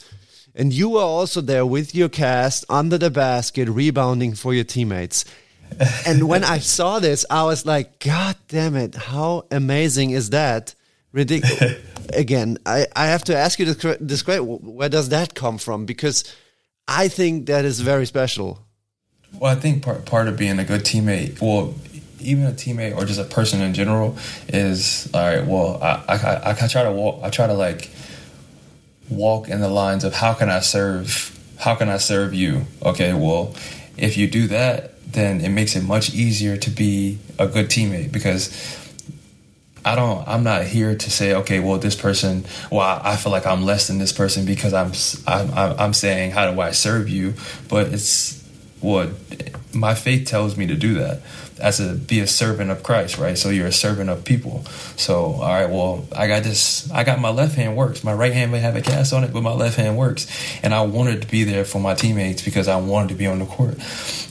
And 0.55 0.73
you 0.73 0.89
were 0.91 1.03
also 1.03 1.41
there 1.41 1.66
with 1.66 1.95
your 1.95 2.09
cast 2.09 2.64
under 2.69 2.99
the 2.99 3.11
basket, 3.11 3.69
rebounding 3.69 4.35
for 4.35 4.55
your 4.55 4.64
teammates 4.64 5.25
and 6.07 6.29
when 6.29 6.45
I 6.45 6.59
saw 6.59 6.99
this, 6.99 7.25
I 7.31 7.45
was 7.45 7.66
like, 7.66 7.99
God 8.01 8.37
damn 8.49 8.77
it, 8.77 8.95
how 8.95 9.47
amazing 9.51 10.11
is 10.11 10.31
that? 10.31 10.75
Ridiculous. 11.12 11.83
Again, 12.14 12.59
I, 12.64 12.87
I 12.97 13.07
have 13.07 13.25
to 13.25 13.37
ask 13.37 13.59
you 13.59 13.73
to 13.75 13.97
describe 13.99 14.41
where 14.43 14.89
does 14.89 15.11
that 15.11 15.35
come 15.35 15.59
from? 15.59 15.85
Because 15.85 16.35
I 16.87 17.09
think 17.09 17.47
that 17.47 17.64
is 17.64 17.81
very 17.81 18.07
special. 18.07 18.61
Well, 19.35 19.53
I 19.55 19.61
think 19.61 19.83
part 19.83 20.07
part 20.07 20.27
of 20.27 20.39
being 20.39 20.59
a 20.59 20.64
good 20.64 20.83
teammate, 20.83 21.41
well, 21.43 21.75
even 22.21 22.45
a 22.45 22.53
teammate 22.53 22.97
or 22.97 23.05
just 23.05 23.21
a 23.21 23.25
person 23.25 23.61
in 23.61 23.75
general, 23.75 24.16
is 24.49 25.11
all 25.14 25.21
right. 25.21 25.47
Well, 25.47 25.79
I, 25.83 26.03
I, 26.09 26.51
I 26.51 26.69
try 26.69 26.83
to 26.83 26.93
walk. 26.93 27.21
I 27.23 27.31
try 27.31 27.47
to 27.47 27.55
like 27.55 27.91
walk 29.11 29.49
in 29.49 29.61
the 29.61 29.69
lines 29.69 30.05
of 30.05 30.14
how 30.14 30.35
can 30.35 30.51
I 30.51 30.61
serve? 30.61 31.35
How 31.59 31.75
can 31.75 31.89
I 31.89 31.97
serve 31.97 32.35
you? 32.35 32.66
Okay, 32.85 33.12
well, 33.14 33.55
if 33.97 34.16
you 34.16 34.29
do 34.29 34.47
that, 34.49 34.95
then 35.12 35.41
it 35.41 35.49
makes 35.49 35.75
it 35.75 35.83
much 35.83 36.14
easier 36.14 36.57
to 36.57 36.71
be 36.71 37.19
a 37.39 37.47
good 37.47 37.66
teammate 37.66 38.12
because 38.12 38.51
I 39.85 39.95
don't 39.95 40.27
I'm 40.29 40.45
not 40.45 40.64
here 40.64 40.95
to 40.95 41.11
say 41.11 41.35
okay 41.35 41.61
well 41.61 41.79
this 41.79 41.97
person 41.97 42.45
well 42.71 43.01
I 43.03 43.16
feel 43.16 43.33
like 43.33 43.47
I'm 43.47 43.64
less 43.64 43.87
than 43.87 43.99
this 43.99 44.12
person 44.12 44.45
because 44.45 44.75
I'm 44.75 44.93
I'm 45.27 45.79
I'm 45.79 45.93
saying 45.95 46.33
how 46.33 46.51
do 46.51 46.61
I 46.61 46.73
serve 46.73 47.09
you 47.09 47.35
but 47.69 47.89
it's 47.89 48.45
what 48.81 49.11
my 49.73 49.95
faith 49.95 50.29
tells 50.29 50.57
me 50.57 50.66
to 50.66 50.75
do 50.75 50.95
that 50.95 51.23
as 51.59 51.80
a 51.80 51.94
be 51.94 52.20
a 52.20 52.26
servant 52.26 52.70
of 52.70 52.82
Christ, 52.82 53.18
right? 53.18 53.36
So 53.36 53.50
you're 53.50 53.66
a 53.66 53.72
servant 53.72 54.11
of 54.11 54.24
people. 54.24 54.64
So 54.96 55.34
all 55.34 55.48
right, 55.48 55.68
well, 55.68 56.06
I 56.14 56.28
got 56.28 56.42
this. 56.42 56.90
I 56.90 57.04
got 57.04 57.20
my 57.20 57.30
left 57.30 57.54
hand 57.54 57.76
works. 57.76 58.04
My 58.04 58.12
right 58.12 58.32
hand 58.32 58.52
may 58.52 58.59
have 58.61 58.76
a 58.76 58.82
cast 58.82 59.12
on 59.12 59.24
it, 59.24 59.32
but 59.32 59.42
my 59.42 59.52
left 59.52 59.76
hand 59.76 59.96
works. 59.96 60.26
And 60.62 60.74
I 60.74 60.82
wanted 60.82 61.22
to 61.22 61.28
be 61.28 61.44
there 61.44 61.64
for 61.64 61.80
my 61.80 61.94
teammates 61.94 62.42
because 62.42 62.68
I 62.68 62.76
wanted 62.76 63.11
to 63.11 63.14
be 63.14 63.26
on 63.26 63.38
the 63.38 63.46
court. 63.46 63.78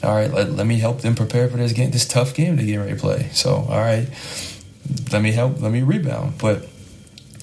All 0.04 0.16
right, 0.16 0.32
let, 0.32 0.52
let 0.52 0.68
me 0.68 0.80
help 0.80 1.02
them 1.02 1.16
prepare 1.16 1.48
for 1.50 1.58
this 1.58 1.74
game, 1.74 1.92
this 1.92 2.08
tough 2.08 2.34
game 2.34 2.58
to 2.58 2.66
get 2.66 2.78
ready 2.78 2.94
to 2.94 3.00
play. 3.00 3.30
So 3.34 3.56
all 3.56 3.80
right, 3.80 4.08
let 5.12 5.22
me 5.22 5.32
help. 5.32 5.62
Let 5.62 5.72
me 5.72 5.82
rebound. 5.82 6.38
But 6.38 6.68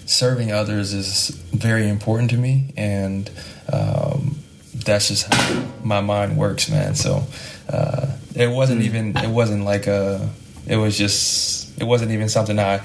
serving 0.07 0.53
others 0.53 0.93
is 0.93 1.29
very 1.53 1.89
important 1.89 2.31
to 2.31 2.37
me, 2.37 2.73
and 2.77 3.31
um, 3.73 4.37
that's 4.75 5.09
just 5.09 5.33
how 5.33 5.65
my 5.83 6.01
mind 6.01 6.37
works, 6.37 6.71
man. 6.71 6.95
So 6.95 7.25
uh, 7.69 8.04
it 8.35 8.51
wasn't 8.51 8.83
mm. 8.83 8.85
even 8.85 9.17
it 9.17 9.31
wasn't 9.31 9.65
like 9.65 9.87
a 9.87 10.29
it 10.67 10.77
was 10.77 10.97
just 10.97 11.81
it 11.81 11.85
wasn't 11.85 12.11
even 12.11 12.29
something 12.29 12.59
I 12.59 12.79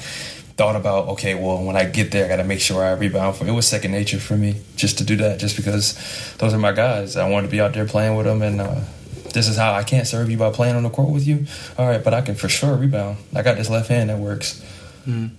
thought 0.59 0.75
about. 0.75 1.07
Okay, 1.09 1.35
well, 1.35 1.63
when 1.63 1.77
I 1.77 1.85
get 1.85 2.11
there, 2.11 2.25
I 2.25 2.27
got 2.27 2.35
to 2.35 2.43
make 2.43 2.59
sure 2.59 2.83
I 2.83 2.91
rebound. 2.91 3.37
For 3.37 3.47
it 3.47 3.51
was 3.51 3.65
second 3.65 3.91
nature 3.91 4.19
for 4.19 4.35
me 4.35 4.61
just 4.75 4.97
to 4.97 5.05
do 5.05 5.15
that, 5.17 5.39
just 5.39 5.55
because 5.55 5.95
those 6.37 6.53
are 6.53 6.59
my 6.59 6.73
guys. 6.73 7.15
I 7.15 7.29
wanted 7.29 7.47
to 7.47 7.51
be 7.51 7.61
out 7.61 7.73
there 7.73 7.85
playing 7.85 8.17
with 8.17 8.25
them, 8.25 8.41
and 8.41 8.59
uh, 8.59 8.81
this 9.33 9.47
is 9.47 9.55
how 9.55 9.73
I 9.73 9.83
can't 9.83 10.05
serve 10.05 10.29
you 10.29 10.37
by 10.37 10.51
playing 10.51 10.75
on 10.75 10.83
the 10.83 10.89
court 10.89 11.09
with 11.11 11.25
you. 11.25 11.45
All 11.77 11.87
right, 11.87 12.03
but 12.03 12.13
I 12.13 12.21
can 12.21 12.35
for 12.35 12.49
sure 12.49 12.75
rebound. 12.75 13.17
I 13.33 13.41
got 13.41 13.55
this 13.55 13.69
left 13.69 13.87
hand 13.87 14.09
that 14.09 14.19
works. 14.19 14.61
Mm. 15.07 15.31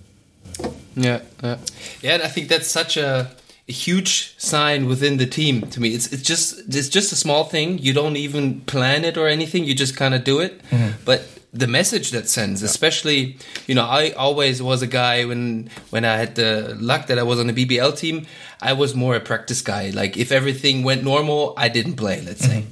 Yeah, 0.96 1.20
yeah, 1.42 1.58
yeah. 2.00 2.14
And 2.14 2.22
I 2.22 2.28
think 2.28 2.48
that's 2.48 2.68
such 2.68 2.96
a, 2.96 3.30
a, 3.70 3.72
huge 3.72 4.34
sign 4.38 4.86
within 4.86 5.16
the 5.16 5.26
team 5.26 5.62
to 5.72 5.80
me. 5.80 5.88
It's 5.94 6.12
it's 6.12 6.22
just 6.22 6.74
it's 6.74 6.88
just 6.88 7.12
a 7.12 7.16
small 7.16 7.44
thing. 7.44 7.78
You 7.78 7.92
don't 7.92 8.16
even 8.16 8.60
plan 8.62 9.04
it 9.04 9.16
or 9.16 9.26
anything. 9.26 9.64
You 9.64 9.74
just 9.74 9.96
kind 9.96 10.14
of 10.14 10.24
do 10.24 10.40
it. 10.40 10.62
Mm-hmm. 10.70 11.02
But 11.04 11.28
the 11.52 11.66
message 11.66 12.10
that 12.10 12.28
sends, 12.28 12.62
especially 12.62 13.36
you 13.66 13.74
know, 13.74 13.84
I 13.84 14.10
always 14.12 14.62
was 14.62 14.82
a 14.82 14.86
guy 14.86 15.24
when 15.24 15.70
when 15.90 16.04
I 16.04 16.16
had 16.16 16.34
the 16.34 16.76
luck 16.80 17.06
that 17.08 17.18
I 17.18 17.22
was 17.22 17.38
on 17.40 17.46
the 17.46 17.54
BBL 17.54 17.96
team. 17.96 18.26
I 18.62 18.72
was 18.74 18.94
more 18.94 19.14
a 19.16 19.20
practice 19.20 19.62
guy. 19.62 19.90
Like 19.90 20.16
if 20.16 20.32
everything 20.32 20.82
went 20.82 21.02
normal, 21.02 21.54
I 21.56 21.68
didn't 21.68 21.96
play. 21.96 22.20
Let's 22.22 22.44
say. 22.44 22.64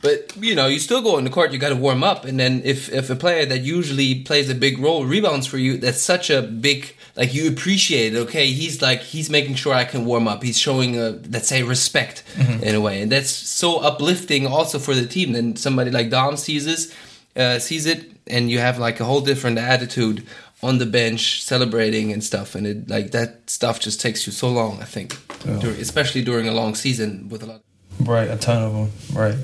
But 0.00 0.36
you 0.36 0.54
know, 0.54 0.66
you 0.66 0.78
still 0.78 1.02
go 1.02 1.16
on 1.16 1.24
the 1.24 1.30
court. 1.30 1.52
You 1.52 1.58
got 1.58 1.70
to 1.70 1.76
warm 1.76 2.04
up, 2.04 2.24
and 2.24 2.38
then 2.38 2.62
if 2.64 2.88
if 2.88 3.10
a 3.10 3.16
player 3.16 3.44
that 3.46 3.60
usually 3.60 4.22
plays 4.22 4.48
a 4.48 4.54
big 4.54 4.78
role 4.78 5.04
rebounds 5.04 5.46
for 5.46 5.58
you, 5.58 5.76
that's 5.76 6.00
such 6.00 6.30
a 6.30 6.42
big 6.42 6.94
like 7.16 7.34
you 7.34 7.48
appreciate 7.50 8.14
it. 8.14 8.18
Okay, 8.18 8.46
he's 8.52 8.80
like 8.80 9.00
he's 9.00 9.28
making 9.28 9.56
sure 9.56 9.74
I 9.74 9.84
can 9.84 10.04
warm 10.04 10.28
up. 10.28 10.42
He's 10.42 10.58
showing 10.58 10.96
a 10.96 11.20
let's 11.30 11.48
say 11.48 11.64
respect 11.64 12.22
mm-hmm. 12.34 12.62
in 12.62 12.74
a 12.76 12.80
way, 12.80 13.02
and 13.02 13.10
that's 13.10 13.30
so 13.30 13.78
uplifting 13.78 14.46
also 14.46 14.78
for 14.78 14.94
the 14.94 15.06
team. 15.06 15.32
Then 15.32 15.56
somebody 15.56 15.90
like 15.90 16.10
Dom 16.10 16.36
sees 16.36 16.64
this, 16.64 16.94
uh, 17.34 17.58
sees 17.58 17.86
it, 17.86 18.12
and 18.28 18.50
you 18.50 18.60
have 18.60 18.78
like 18.78 19.00
a 19.00 19.04
whole 19.04 19.20
different 19.20 19.58
attitude 19.58 20.24
on 20.62 20.78
the 20.78 20.86
bench 20.86 21.42
celebrating 21.42 22.12
and 22.12 22.22
stuff 22.22 22.54
and 22.56 22.66
it 22.66 22.90
like 22.90 23.12
that 23.12 23.48
stuff 23.48 23.78
just 23.78 24.00
takes 24.00 24.26
you 24.26 24.32
so 24.32 24.48
long 24.48 24.80
i 24.80 24.84
think 24.84 25.16
oh. 25.46 25.60
during, 25.60 25.80
especially 25.80 26.20
during 26.20 26.48
a 26.48 26.52
long 26.52 26.74
season 26.74 27.28
with 27.28 27.44
a 27.44 27.46
lot 27.46 27.60
right 28.00 28.28
a 28.28 28.36
ton 28.36 28.62
of 28.62 28.72
them 28.72 28.90
right 29.16 29.36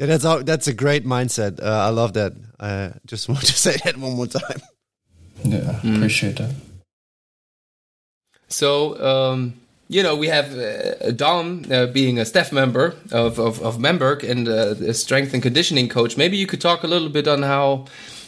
yeah, 0.00 0.06
that's 0.06 0.24
all, 0.24 0.42
that's 0.42 0.66
a 0.66 0.72
great 0.72 1.04
mindset. 1.04 1.62
Uh, 1.62 1.66
I 1.66 1.90
love 1.90 2.14
that. 2.14 2.32
I 2.58 2.92
just 3.04 3.28
want 3.28 3.42
to 3.42 3.52
say 3.52 3.76
that 3.84 3.98
one 3.98 4.14
more 4.16 4.26
time. 4.26 4.62
Yeah, 5.44 5.78
mm. 5.82 5.96
appreciate 5.96 6.38
that. 6.38 6.54
So, 8.48 8.98
um, 9.04 9.54
you 9.88 10.02
know, 10.02 10.16
we 10.16 10.28
have 10.28 10.56
uh, 10.56 11.10
Dom 11.10 11.66
uh, 11.70 11.86
being 11.86 12.18
a 12.18 12.24
staff 12.24 12.50
member 12.50 12.94
of, 13.12 13.38
of, 13.38 13.60
of 13.60 13.80
Bamberg 13.80 14.24
and 14.24 14.48
uh, 14.48 14.74
a 14.80 14.94
strength 14.94 15.34
and 15.34 15.42
conditioning 15.42 15.88
coach. 15.88 16.16
Maybe 16.16 16.38
you 16.38 16.46
could 16.46 16.62
talk 16.62 16.82
a 16.82 16.86
little 16.86 17.10
bit 17.10 17.28
on 17.28 17.42
how 17.42 17.84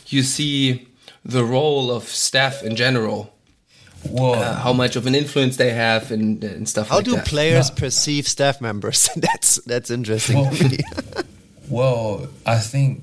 you 0.08 0.22
see 0.22 0.88
the 1.24 1.42
role 1.42 1.90
of 1.90 2.04
staff 2.04 2.62
in 2.62 2.76
general. 2.76 3.32
Uh, 4.18 4.56
how 4.56 4.72
much 4.72 4.96
of 4.96 5.06
an 5.06 5.14
influence 5.14 5.56
they 5.56 5.70
have 5.70 6.10
and, 6.10 6.42
and 6.42 6.68
stuff 6.68 6.88
how 6.88 6.96
like 6.96 7.04
do 7.04 7.16
players 7.18 7.70
perceive 7.70 8.26
staff 8.26 8.60
members? 8.60 9.08
that's 9.16 9.56
that's 9.64 9.92
interesting 9.92 10.40
well, 10.40 10.50
to 10.50 10.68
me. 10.68 10.78
well, 11.68 12.28
I 12.44 12.58
think 12.58 13.02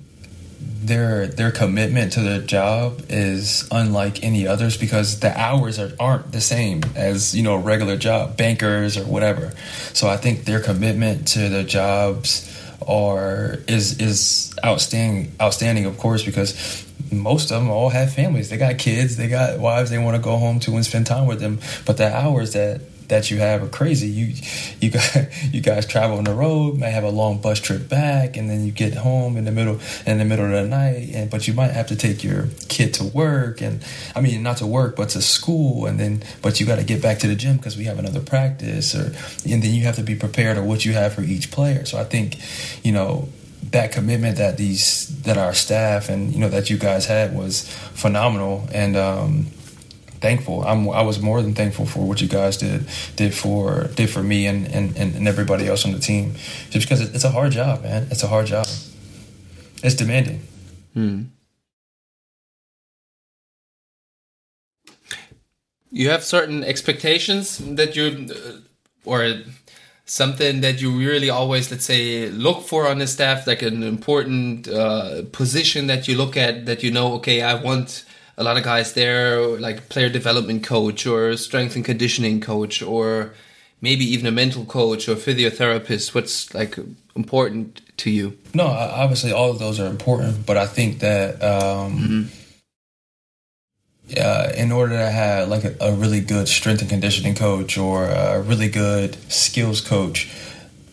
their 0.61 1.27
their 1.27 1.51
commitment 1.51 2.13
to 2.13 2.21
the 2.21 2.39
job 2.39 3.01
is 3.09 3.67
unlike 3.71 4.23
any 4.23 4.47
others 4.47 4.77
because 4.77 5.19
the 5.19 5.37
hours 5.37 5.79
are, 5.79 5.91
aren't 5.99 6.31
the 6.31 6.41
same 6.41 6.81
as 6.95 7.35
you 7.35 7.43
know 7.43 7.55
a 7.55 7.59
regular 7.59 7.97
job 7.97 8.37
bankers 8.37 8.97
or 8.97 9.05
whatever. 9.05 9.51
So 9.93 10.07
i 10.07 10.17
think 10.17 10.45
their 10.45 10.59
commitment 10.59 11.27
to 11.29 11.49
the 11.49 11.63
jobs 11.63 12.45
are 12.87 13.59
is 13.67 13.99
is 13.99 14.53
outstanding 14.63 15.31
outstanding 15.41 15.85
of 15.85 15.97
course 15.97 16.23
because 16.23 16.85
most 17.11 17.51
of 17.51 17.61
them 17.61 17.71
all 17.71 17.89
have 17.89 18.13
families. 18.13 18.49
They 18.49 18.57
got 18.57 18.77
kids 18.77 19.17
they 19.17 19.27
got 19.27 19.59
wives 19.59 19.89
they 19.89 19.97
want 19.97 20.15
to 20.15 20.21
go 20.21 20.37
home 20.37 20.59
to 20.61 20.75
and 20.75 20.85
spend 20.85 21.07
time 21.07 21.25
with 21.25 21.39
them. 21.39 21.59
But 21.85 21.97
the 21.97 22.13
hours 22.13 22.53
that 22.53 22.81
that 23.09 23.29
you 23.29 23.39
have 23.39 23.61
are 23.61 23.67
crazy. 23.67 24.07
You 24.07 24.33
you 24.79 24.91
got 24.91 25.27
you 25.53 25.61
guys 25.61 25.85
travel 25.85 26.17
on 26.17 26.23
the 26.23 26.33
road, 26.33 26.77
may 26.77 26.91
have 26.91 27.03
a 27.03 27.09
long 27.09 27.39
bus 27.41 27.59
trip 27.59 27.89
back, 27.89 28.37
and 28.37 28.49
then 28.49 28.65
you 28.65 28.71
get 28.71 28.93
home 28.93 29.37
in 29.37 29.45
the 29.45 29.51
middle 29.51 29.79
in 30.05 30.17
the 30.17 30.25
middle 30.25 30.45
of 30.45 30.51
the 30.51 30.67
night. 30.67 31.09
And 31.13 31.29
but 31.29 31.47
you 31.47 31.53
might 31.53 31.71
have 31.71 31.87
to 31.87 31.95
take 31.95 32.23
your 32.23 32.47
kid 32.69 32.93
to 32.95 33.03
work, 33.03 33.61
and 33.61 33.83
I 34.15 34.21
mean 34.21 34.41
not 34.41 34.57
to 34.57 34.65
work, 34.65 34.95
but 34.95 35.09
to 35.09 35.21
school, 35.21 35.85
and 35.85 35.99
then 35.99 36.23
but 36.41 36.59
you 36.59 36.65
got 36.65 36.77
to 36.77 36.83
get 36.83 37.01
back 37.01 37.19
to 37.19 37.27
the 37.27 37.35
gym 37.35 37.57
because 37.57 37.77
we 37.77 37.85
have 37.85 37.99
another 37.99 38.21
practice, 38.21 38.95
or 38.95 39.07
and 39.49 39.61
then 39.63 39.73
you 39.73 39.83
have 39.83 39.95
to 39.95 40.03
be 40.03 40.15
prepared 40.15 40.57
of 40.57 40.65
what 40.65 40.85
you 40.85 40.93
have 40.93 41.13
for 41.13 41.21
each 41.21 41.51
player. 41.51 41.85
So 41.85 41.99
I 41.99 42.03
think 42.03 42.37
you 42.83 42.91
know 42.91 43.29
that 43.71 43.91
commitment 43.91 44.37
that 44.37 44.57
these 44.57 45.07
that 45.23 45.37
our 45.37 45.53
staff 45.53 46.09
and 46.09 46.33
you 46.33 46.39
know 46.39 46.49
that 46.49 46.69
you 46.69 46.77
guys 46.77 47.05
had 47.05 47.35
was 47.35 47.67
phenomenal 47.93 48.67
and 48.71 48.95
um, 48.95 49.47
thankful. 50.21 50.63
I'm 50.63 50.89
I 50.89 51.01
was 51.01 51.19
more 51.19 51.41
than 51.41 51.53
thankful 51.53 51.85
for 51.85 52.07
what 52.07 52.21
you 52.21 52.27
guys 52.27 52.57
did 52.57 52.87
did 53.15 53.33
for 53.33 53.89
did 53.95 54.09
for 54.09 54.23
me 54.23 54.47
and 54.47 54.67
and, 54.67 54.95
and 54.97 55.27
everybody 55.27 55.67
else 55.67 55.85
on 55.85 55.91
the 55.91 55.99
team. 55.99 56.33
Just 56.69 56.87
because 56.87 57.01
it's 57.01 57.23
a 57.23 57.31
hard 57.31 57.51
job, 57.51 57.83
man. 57.83 58.07
It's 58.11 58.23
a 58.23 58.27
hard 58.27 58.47
job. 58.47 58.65
It's 59.83 59.95
demanding. 59.95 60.41
Hmm. 60.93 61.23
You 65.91 66.09
have 66.09 66.23
certain 66.23 66.63
expectations 66.63 67.57
that 67.57 67.95
you 67.95 68.27
or 69.05 69.41
something 70.05 70.61
that 70.61 70.81
you 70.81 70.91
really 70.91 71.29
always 71.29 71.69
let's 71.69 71.85
say 71.85 72.29
look 72.29 72.63
for 72.63 72.87
on 72.87 72.97
the 72.97 73.05
staff 73.05 73.45
like 73.45 73.61
an 73.61 73.83
important 73.83 74.67
uh, 74.67 75.21
position 75.31 75.85
that 75.85 76.07
you 76.07 76.17
look 76.17 76.35
at 76.35 76.65
that 76.65 76.81
you 76.81 76.89
know 76.89 77.13
okay 77.13 77.43
i 77.43 77.53
want 77.53 78.03
a 78.39 78.43
lot 78.43 78.55
of 78.55 78.63
guys 78.63 78.93
there, 78.93 79.41
like 79.59 79.89
player 79.89 80.09
development 80.09 80.63
coach 80.63 81.05
or 81.05 81.35
strength 81.35 81.75
and 81.75 81.83
conditioning 81.83 82.39
coach, 82.39 82.81
or 82.81 83.33
maybe 83.81 84.05
even 84.05 84.25
a 84.25 84.31
mental 84.31 84.63
coach 84.63 85.09
or 85.09 85.15
physiotherapist. 85.15 86.15
What's 86.15 86.53
like 86.53 86.79
important 87.17 87.81
to 87.97 88.09
you? 88.09 88.37
No, 88.53 88.65
obviously 88.67 89.33
all 89.33 89.51
of 89.51 89.59
those 89.59 89.77
are 89.79 89.87
important, 89.87 90.45
but 90.45 90.55
I 90.55 90.65
think 90.65 90.99
that 90.99 91.35
um, 91.43 92.29
mm-hmm. 94.07 94.13
uh, 94.17 94.53
in 94.55 94.71
order 94.71 94.97
to 94.97 95.11
have 95.11 95.49
like 95.49 95.65
a, 95.65 95.75
a, 95.81 95.93
really 95.93 96.21
good 96.21 96.47
strength 96.47 96.79
and 96.79 96.89
conditioning 96.89 97.35
coach 97.35 97.77
or 97.77 98.05
a 98.05 98.41
really 98.41 98.69
good 98.69 99.17
skills 99.29 99.81
coach, 99.81 100.31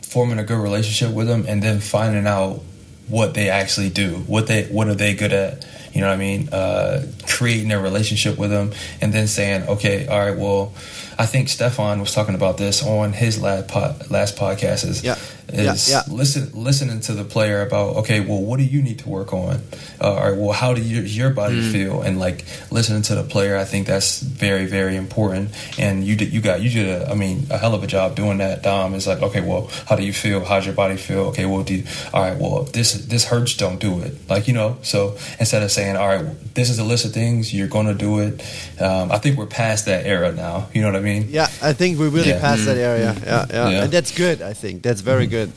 forming 0.03 0.41
a 0.41 0.45
good 0.45 0.59
relationship 0.61 1.15
with 1.15 1.29
them 1.29 1.45
and 1.47 1.63
then 1.63 1.79
finding 1.79 2.27
out 2.27 2.63
what 3.07 3.35
they 3.35 3.49
actually 3.49 3.91
do, 3.91 4.17
what 4.27 4.49
they 4.49 4.65
what 4.65 4.89
are 4.89 4.97
they 4.97 5.15
good 5.15 5.33
at 5.33 5.65
you 5.97 6.03
know 6.03 6.09
what 6.09 6.15
I 6.15 6.19
mean? 6.19 6.49
Uh, 6.51 7.07
creating 7.27 7.73
a 7.73 7.81
relationship 7.81 8.37
with 8.37 8.51
them 8.51 8.73
and 9.01 9.13
then 9.15 9.27
saying, 9.27 9.67
okay, 9.67 10.07
all 10.07 10.19
right, 10.19 10.37
well, 10.37 10.75
I 11.19 11.25
think 11.25 11.49
Stefan 11.49 12.01
was 12.01 12.13
talking 12.13 12.35
about 12.35 12.59
this 12.59 12.85
on 12.85 13.15
his 13.15 13.41
last 13.41 13.69
pod, 13.69 14.11
last 14.11 14.37
podcast. 14.37 14.87
Is 14.87 15.03
yeah 15.03 15.17
is 15.49 15.91
yeah, 15.91 16.03
yeah. 16.07 16.15
listen 16.15 16.51
listening 16.55 17.01
to 17.01 17.13
the 17.13 17.25
player 17.25 17.63
about 17.63 17.97
okay, 17.97 18.21
well, 18.21 18.43
what 18.43 18.59
do 18.59 18.65
you 18.65 18.83
need 18.83 18.99
to 19.01 19.09
work 19.09 19.33
on? 19.33 19.61
Uh, 20.01 20.15
or 20.15 20.35
well, 20.35 20.53
how 20.53 20.75
do 20.75 20.81
you, 20.81 21.03
your 21.03 21.31
body 21.31 21.61
mm. 21.61 21.73
feel? 21.73 22.03
And 22.03 22.19
like 22.19 22.45
listening 22.71 23.03
to 23.03 23.15
the 23.15 23.23
player, 23.23 23.57
I 23.57 23.65
think 23.65 23.87
that's 23.87 24.21
very 24.21 24.67
very 24.67 24.97
important. 24.97 25.51
And 25.79 26.05
you 26.05 26.17
did 26.17 26.33
you 26.33 26.41
got 26.41 26.63
you 26.63 26.71
did 26.71 27.03
a, 27.03 27.11
I 27.11 27.15
mean 27.15 27.47
a 27.51 27.59
hell 27.59 27.75
of 27.75 27.83
a 27.83 27.87
job 27.87 28.17
doing 28.17 28.39
that. 28.39 28.63
Dom 28.63 28.95
is 28.95 29.07
like 29.07 29.23
okay, 29.23 29.41
well, 29.41 29.71
how 29.89 29.97
do 29.97 30.05
you 30.05 30.13
feel? 30.13 30.45
How's 30.45 30.67
your 30.67 30.75
body 30.75 30.97
feel? 30.97 31.27
Okay, 31.27 31.47
well, 31.47 31.63
do 31.63 31.77
you, 31.77 31.85
all 32.13 32.23
right, 32.23 32.37
well, 32.39 32.65
this 32.65 32.95
this 33.07 33.25
hurts, 33.25 33.57
don't 33.57 33.79
do 33.79 34.01
it. 34.01 34.15
Like 34.29 34.49
you 34.49 34.55
know, 34.55 34.79
so 34.83 35.17
instead 35.39 35.63
of 35.63 35.71
saying 35.71 35.97
all 35.97 36.09
right, 36.09 36.55
this 36.55 36.71
is 36.71 36.79
a 36.79 36.85
list 36.85 37.05
of 37.05 37.13
things 37.13 37.55
you're 37.55 37.69
going 37.69 37.87
to 37.87 37.95
do 37.95 38.21
it. 38.21 38.43
Um, 38.81 39.13
I 39.13 39.19
think 39.19 39.39
we're 39.39 39.47
past 39.47 39.87
that 39.87 40.07
era 40.07 40.33
now. 40.33 40.69
You 40.73 40.83
know 40.83 40.89
what 40.89 40.97
I 40.97 41.01
mean? 41.01 41.27
Yeah, 41.29 41.49
I 41.63 41.73
think 41.73 41.99
we're 41.99 42.09
really 42.09 42.31
yeah. 42.31 42.41
past 42.41 42.63
mm. 42.63 42.67
that 42.67 42.77
area. 42.77 43.15
Yeah, 43.15 43.47
yeah, 43.49 43.69
yeah, 43.71 43.85
and 43.85 43.93
that's 43.93 44.17
good. 44.17 44.43
I 44.43 44.53
think 44.53 44.83
that's 44.83 45.01
very 45.01 45.27
mm. 45.27 45.31
Good. 45.37 45.53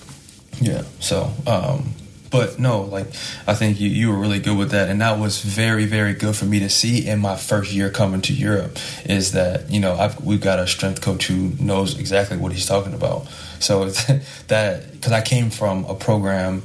Yeah. 0.59 0.83
So, 0.99 1.31
um, 1.47 1.93
but 2.31 2.59
no, 2.59 2.81
like 2.81 3.07
I 3.47 3.55
think 3.55 3.79
you, 3.79 3.89
you 3.89 4.09
were 4.09 4.17
really 4.17 4.39
good 4.39 4.57
with 4.57 4.71
that, 4.71 4.89
and 4.89 5.01
that 5.01 5.19
was 5.19 5.41
very 5.41 5.85
very 5.85 6.13
good 6.13 6.35
for 6.35 6.45
me 6.45 6.59
to 6.59 6.69
see 6.69 7.07
in 7.07 7.19
my 7.19 7.35
first 7.35 7.71
year 7.71 7.89
coming 7.89 8.21
to 8.21 8.33
Europe. 8.33 8.77
Is 9.05 9.31
that 9.31 9.69
you 9.71 9.79
know 9.79 9.95
I've, 9.95 10.23
we've 10.23 10.41
got 10.41 10.59
a 10.59 10.67
strength 10.67 11.01
coach 11.01 11.27
who 11.27 11.53
knows 11.59 11.97
exactly 11.97 12.37
what 12.37 12.51
he's 12.51 12.65
talking 12.65 12.93
about. 12.93 13.27
So 13.59 13.85
that 14.47 14.91
because 14.91 15.11
I 15.11 15.21
came 15.21 15.49
from 15.49 15.85
a 15.85 15.95
program 15.95 16.61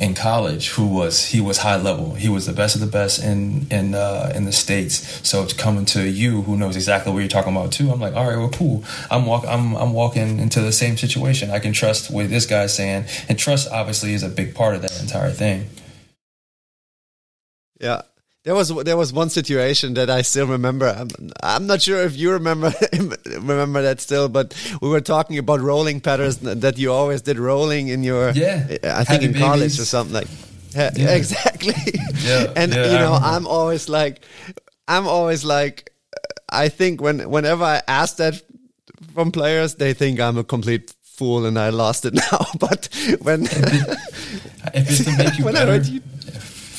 in 0.00 0.14
college 0.14 0.70
who 0.70 0.86
was 0.86 1.26
he 1.26 1.40
was 1.40 1.58
high 1.58 1.76
level. 1.76 2.14
He 2.14 2.28
was 2.28 2.46
the 2.46 2.52
best 2.52 2.74
of 2.74 2.80
the 2.80 2.86
best 2.86 3.22
in 3.22 3.66
in 3.70 3.94
uh, 3.94 4.32
in 4.34 4.46
the 4.46 4.52
states. 4.52 5.28
So 5.28 5.42
it's 5.42 5.52
coming 5.52 5.84
to 5.86 6.08
you 6.08 6.42
who 6.42 6.56
knows 6.56 6.74
exactly 6.74 7.12
what 7.12 7.18
you're 7.18 7.28
talking 7.28 7.54
about 7.54 7.70
too. 7.70 7.90
I'm 7.90 8.00
like, 8.00 8.14
all 8.14 8.26
right, 8.26 8.38
well, 8.38 8.48
cool. 8.48 8.82
I'm 9.10 9.26
walk 9.26 9.44
I'm 9.46 9.76
I'm 9.76 9.92
walking 9.92 10.38
into 10.38 10.60
the 10.60 10.72
same 10.72 10.96
situation. 10.96 11.50
I 11.50 11.58
can 11.58 11.72
trust 11.72 12.10
what 12.10 12.30
this 12.30 12.46
guy's 12.46 12.74
saying, 12.74 13.04
and 13.28 13.38
trust 13.38 13.70
obviously 13.70 14.14
is 14.14 14.22
a 14.22 14.30
big 14.30 14.54
part 14.54 14.74
of 14.74 14.82
that 14.82 15.00
entire 15.00 15.30
thing. 15.30 15.68
Yeah. 17.78 18.02
There 18.44 18.54
was 18.54 18.70
there 18.84 18.96
was 18.96 19.12
one 19.12 19.28
situation 19.28 19.94
that 19.94 20.08
I 20.08 20.22
still 20.22 20.46
remember. 20.46 20.86
I'm, 20.88 21.08
I'm 21.42 21.66
not 21.66 21.82
sure 21.82 22.02
if 22.02 22.16
you 22.16 22.32
remember 22.32 22.72
remember 23.26 23.82
that 23.82 24.00
still, 24.00 24.28
but 24.28 24.54
we 24.80 24.88
were 24.88 25.02
talking 25.02 25.36
about 25.36 25.60
rolling 25.60 26.00
patterns 26.00 26.38
that 26.38 26.78
you 26.78 26.92
always 26.92 27.20
did 27.22 27.38
rolling 27.38 27.88
in 27.88 28.02
your 28.02 28.30
yeah. 28.30 28.78
I 28.82 29.04
think 29.04 29.22
in 29.22 29.34
college 29.34 29.78
or 29.78 29.84
something 29.84 30.14
like. 30.14 30.28
Yeah, 30.74 30.90
yeah. 30.94 31.10
exactly. 31.16 31.74
Yeah, 32.22 32.52
and 32.56 32.72
you 32.72 32.98
know, 32.98 33.18
I'm 33.20 33.46
always 33.46 33.88
like, 33.88 34.22
I'm 34.86 35.06
always 35.08 35.44
like, 35.44 35.92
I 36.48 36.68
think 36.68 37.02
when 37.02 37.28
whenever 37.28 37.64
I 37.64 37.82
ask 37.88 38.16
that 38.16 38.40
from 39.12 39.32
players, 39.32 39.74
they 39.74 39.94
think 39.94 40.20
I'm 40.20 40.38
a 40.38 40.44
complete 40.44 40.94
fool 41.02 41.44
and 41.44 41.58
I 41.58 41.70
lost 41.70 42.06
it 42.06 42.14
now. 42.14 42.46
But 42.58 42.88
when 43.20 43.42
if 43.44 44.88
it's 44.88 45.04
to 45.04 45.16
make 45.18 45.38
you 45.38 45.44
better, 45.44 45.76
you, 45.90 46.00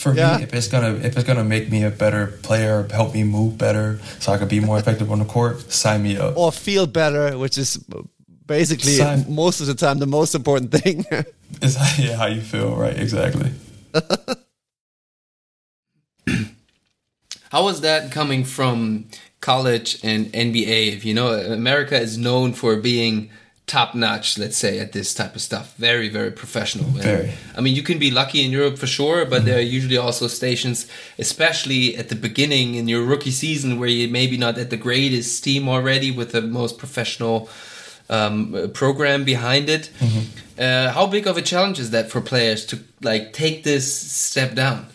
for 0.02 0.16
yeah. 0.16 0.38
me, 0.38 0.44
if 0.44 0.54
it's 0.54 0.68
gonna 0.68 0.96
if 0.96 1.16
it's 1.16 1.24
gonna 1.24 1.44
make 1.44 1.70
me 1.70 1.84
a 1.84 1.92
better 1.92 2.28
player, 2.42 2.88
help 2.92 3.14
me 3.14 3.24
move 3.24 3.58
better, 3.58 4.00
so 4.20 4.34
I 4.34 4.38
can 4.38 4.48
be 4.48 4.60
more 4.60 4.80
effective 4.80 5.12
on 5.12 5.20
the 5.20 5.26
court, 5.26 5.72
sign 5.72 6.02
me 6.04 6.18
up. 6.18 6.36
Or 6.36 6.52
feel 6.52 6.88
better, 6.88 7.38
which 7.38 7.58
is 7.58 7.78
basically 8.48 8.94
sign. 8.94 9.26
most 9.34 9.62
of 9.62 9.68
the 9.68 9.76
time 9.76 10.00
the 10.00 10.08
most 10.08 10.34
important 10.34 10.72
thing. 10.72 11.06
is 11.62 11.78
yeah, 12.00 12.16
how 12.16 12.26
you 12.26 12.42
feel, 12.42 12.76
right? 12.76 12.98
Exactly. 12.98 13.52
how 17.52 17.64
was 17.64 17.82
that 17.82 18.12
coming 18.12 18.44
from 18.44 19.06
college 19.40 20.00
and 20.04 20.26
NBA? 20.34 20.94
If 20.94 21.06
you 21.06 21.14
know, 21.14 21.34
America 21.34 22.00
is 22.00 22.18
known 22.18 22.54
for 22.54 22.76
being 22.78 23.30
top 23.72 23.96
notch, 23.96 24.38
let's 24.38 24.58
say, 24.58 24.80
at 24.80 24.92
this 24.92 25.14
type 25.14 25.34
of 25.36 25.42
stuff. 25.42 25.76
Very, 25.78 26.10
very 26.10 26.32
professional. 26.32 26.90
Very. 26.92 27.30
And, 27.30 27.58
I 27.58 27.62
mean, 27.62 27.76
you 27.76 27.84
can 27.84 28.00
be 28.00 28.12
lucky 28.12 28.44
in 28.46 28.52
Europe 28.52 28.78
for 28.78 28.88
sure, 28.88 29.24
but 29.24 29.30
mm-hmm. 29.30 29.46
there 29.46 29.58
are 29.60 29.70
usually 29.78 29.98
also 29.98 30.28
stations, 30.28 30.88
especially 31.18 31.96
at 31.96 32.10
the 32.10 32.16
beginning 32.16 32.76
in 32.76 32.88
your 32.88 33.04
rookie 33.04 33.32
season, 33.32 33.80
where 33.80 33.90
you're 33.90 34.12
maybe 34.12 34.38
not 34.38 34.58
at 34.58 34.70
the 34.70 34.78
greatest 34.78 35.44
team 35.44 35.70
already 35.70 36.12
with 36.12 36.32
the 36.32 36.42
most 36.42 36.78
professional 36.78 37.50
um, 38.10 38.72
program 38.74 39.24
behind 39.24 39.70
it. 39.70 39.90
Mm-hmm. 40.00 40.24
Uh, 40.60 40.92
how 40.92 41.08
big 41.08 41.26
of 41.28 41.38
a 41.38 41.42
challenge 41.42 41.80
is 41.80 41.92
that 41.92 42.12
for 42.12 42.22
players 42.22 42.66
to 42.68 42.80
like 43.02 43.32
take 43.32 43.64
this 43.64 43.86
step 44.12 44.54
down? 44.54 44.88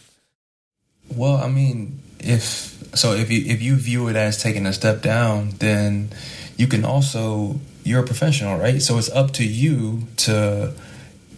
Well, 1.09 1.37
I 1.37 1.49
mean, 1.49 2.01
if 2.21 2.77
so, 2.95 3.15
if 3.15 3.31
you 3.31 3.41
if 3.55 3.63
you 3.63 3.77
view 3.77 4.09
it 4.09 4.17
as 4.17 4.43
taking 4.43 4.67
a 4.67 4.73
step 4.73 5.03
down, 5.03 5.55
then 5.59 6.11
you 6.57 6.67
can 6.67 6.85
also 6.85 7.59
you're 7.87 8.03
a 8.03 8.07
professional, 8.07 8.59
right? 8.59 8.83
So 8.83 8.99
it's 8.99 9.11
up 9.11 9.33
to 9.35 9.45
you 9.47 10.03
to 10.19 10.75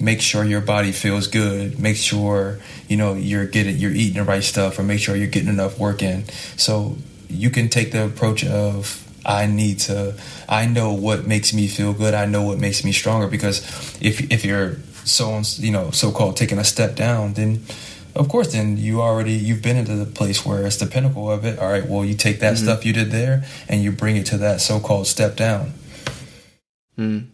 make 0.01 0.21
sure 0.21 0.45
your 0.45 0.61
body 0.61 0.93
feels 0.93 1.27
good, 1.27 1.79
make 1.79 1.97
sure 1.97 2.59
you 2.89 2.97
know 2.97 3.15
you're 3.15 3.47
getting 3.47 3.77
you're 3.77 3.93
eating 3.93 4.15
the 4.15 4.25
right 4.25 4.43
stuff, 4.43 4.79
or 4.79 4.83
make 4.83 5.01
sure 5.01 5.15
you're 5.15 5.27
getting 5.27 5.49
enough 5.49 5.79
work 5.79 6.03
in. 6.03 6.25
So 6.57 6.97
you 7.29 7.51
can 7.51 7.69
take 7.69 7.93
the 7.93 8.05
approach 8.07 8.45
of 8.45 9.05
I 9.27 9.47
need 9.47 9.81
to 9.81 10.15
I 10.49 10.67
know 10.67 10.95
what 10.95 11.27
makes 11.27 11.53
me 11.53 11.69
feel 11.69 11.93
good. 11.93 12.15
I 12.15 12.27
know 12.27 12.43
what 12.43 12.59
makes 12.59 12.83
me 12.85 12.93
stronger 12.93 13.29
because 13.29 13.61
if 14.01 14.33
if 14.33 14.45
you're 14.45 14.77
so 15.05 15.31
on, 15.33 15.45
you 15.59 15.71
know 15.71 15.91
so 15.91 16.11
called 16.13 16.37
taking 16.37 16.59
a 16.59 16.65
step 16.65 16.97
down, 16.97 17.35
then 17.35 17.63
of 18.17 18.29
course 18.29 18.53
then 18.53 18.79
you 18.79 19.03
already 19.03 19.33
you've 19.33 19.63
been 19.63 19.77
into 19.77 19.95
the 19.95 20.07
place 20.07 20.47
where 20.47 20.67
it's 20.67 20.77
the 20.77 20.87
pinnacle 20.87 21.31
of 21.31 21.45
it. 21.45 21.59
All 21.59 21.71
right, 21.71 21.87
well 21.87 22.05
you 22.05 22.15
take 22.15 22.41
that 22.41 22.55
mm-hmm. 22.55 22.65
stuff 22.65 22.87
you 22.87 22.95
did 22.95 23.11
there 23.11 23.45
and 23.69 23.83
you 23.83 23.93
bring 23.93 24.17
it 24.17 24.27
to 24.27 24.39
that 24.39 24.63
so 24.63 24.81
called 24.81 25.07
step 25.07 25.37
down. 25.37 25.75
Mm. 26.99 27.27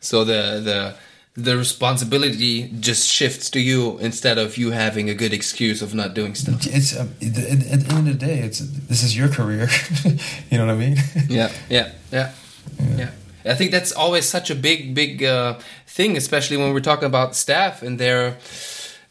So 0.00 0.24
the 0.24 0.60
the 0.64 0.94
the 1.34 1.56
responsibility 1.56 2.68
just 2.80 3.08
shifts 3.08 3.48
to 3.50 3.60
you 3.60 3.98
instead 3.98 4.36
of 4.36 4.58
you 4.58 4.70
having 4.72 5.08
a 5.08 5.14
good 5.14 5.32
excuse 5.32 5.80
of 5.80 5.94
not 5.94 6.12
doing 6.12 6.34
stuff. 6.34 6.66
It's 6.66 6.98
um, 6.98 7.08
at, 7.22 7.34
the 7.34 7.86
end 7.88 8.08
of 8.08 8.18
the 8.18 8.26
day, 8.26 8.40
it's 8.40 8.58
this 8.58 9.02
is 9.02 9.16
your 9.16 9.28
career. 9.28 9.68
you 10.50 10.58
know 10.58 10.66
what 10.66 10.74
I 10.74 10.76
mean? 10.76 10.96
yeah, 11.28 11.50
yeah, 11.70 11.92
yeah, 12.12 12.32
yeah, 12.78 12.96
yeah. 12.96 13.10
I 13.44 13.54
think 13.54 13.70
that's 13.70 13.92
always 13.92 14.26
such 14.26 14.50
a 14.50 14.54
big, 14.54 14.94
big 14.94 15.24
uh, 15.24 15.58
thing, 15.86 16.16
especially 16.16 16.58
when 16.58 16.74
we're 16.74 16.80
talking 16.80 17.06
about 17.06 17.34
staff 17.34 17.82
and 17.82 17.98
their, 17.98 18.36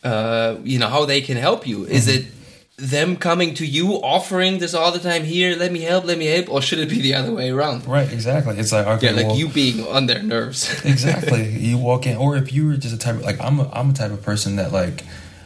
uh, 0.04 0.56
you 0.64 0.78
know, 0.78 0.88
how 0.88 1.06
they 1.06 1.22
can 1.22 1.38
help 1.38 1.66
you. 1.66 1.86
Is 1.86 2.06
mm 2.06 2.12
-hmm. 2.12 2.18
it 2.20 2.26
them 2.82 3.16
coming 3.16 3.54
to 3.54 3.66
you 3.66 3.94
offering 4.02 4.58
this 4.58 4.74
all 4.74 4.92
the 4.92 5.00
time 5.00 5.24
here 5.24 5.56
let 5.56 5.72
me 5.72 5.82
help 5.82 6.04
let 6.04 6.18
me 6.18 6.26
help 6.26 6.50
or 6.50 6.62
should 6.62 6.80
it 6.80 6.90
be 6.90 7.00
the 7.00 7.14
other 7.14 7.32
way 7.32 7.52
around? 7.52 7.86
Right 7.88 8.12
exactly. 8.12 8.58
It's 8.58 8.72
like 8.72 8.88
okay 8.88 9.08
yeah 9.08 9.16
like 9.16 9.28
well, 9.28 9.38
you 9.38 9.50
being 9.50 9.86
on 9.88 10.08
their 10.08 10.22
nerves. 10.22 10.70
Exactly. 10.92 11.48
You 11.50 11.78
walk 11.78 12.08
in 12.08 12.18
or 12.18 12.36
if 12.36 12.52
you 12.52 12.68
were 12.68 12.78
just 12.78 12.96
a 12.96 12.98
type 12.98 13.16
of 13.16 13.22
like 13.22 13.40
i'm 13.40 13.60
a, 13.60 13.70
I'm 13.72 13.92
a 13.92 13.94
type 13.94 14.12
of 14.12 14.22
person 14.24 14.56
that 14.58 14.72
like 14.72 15.04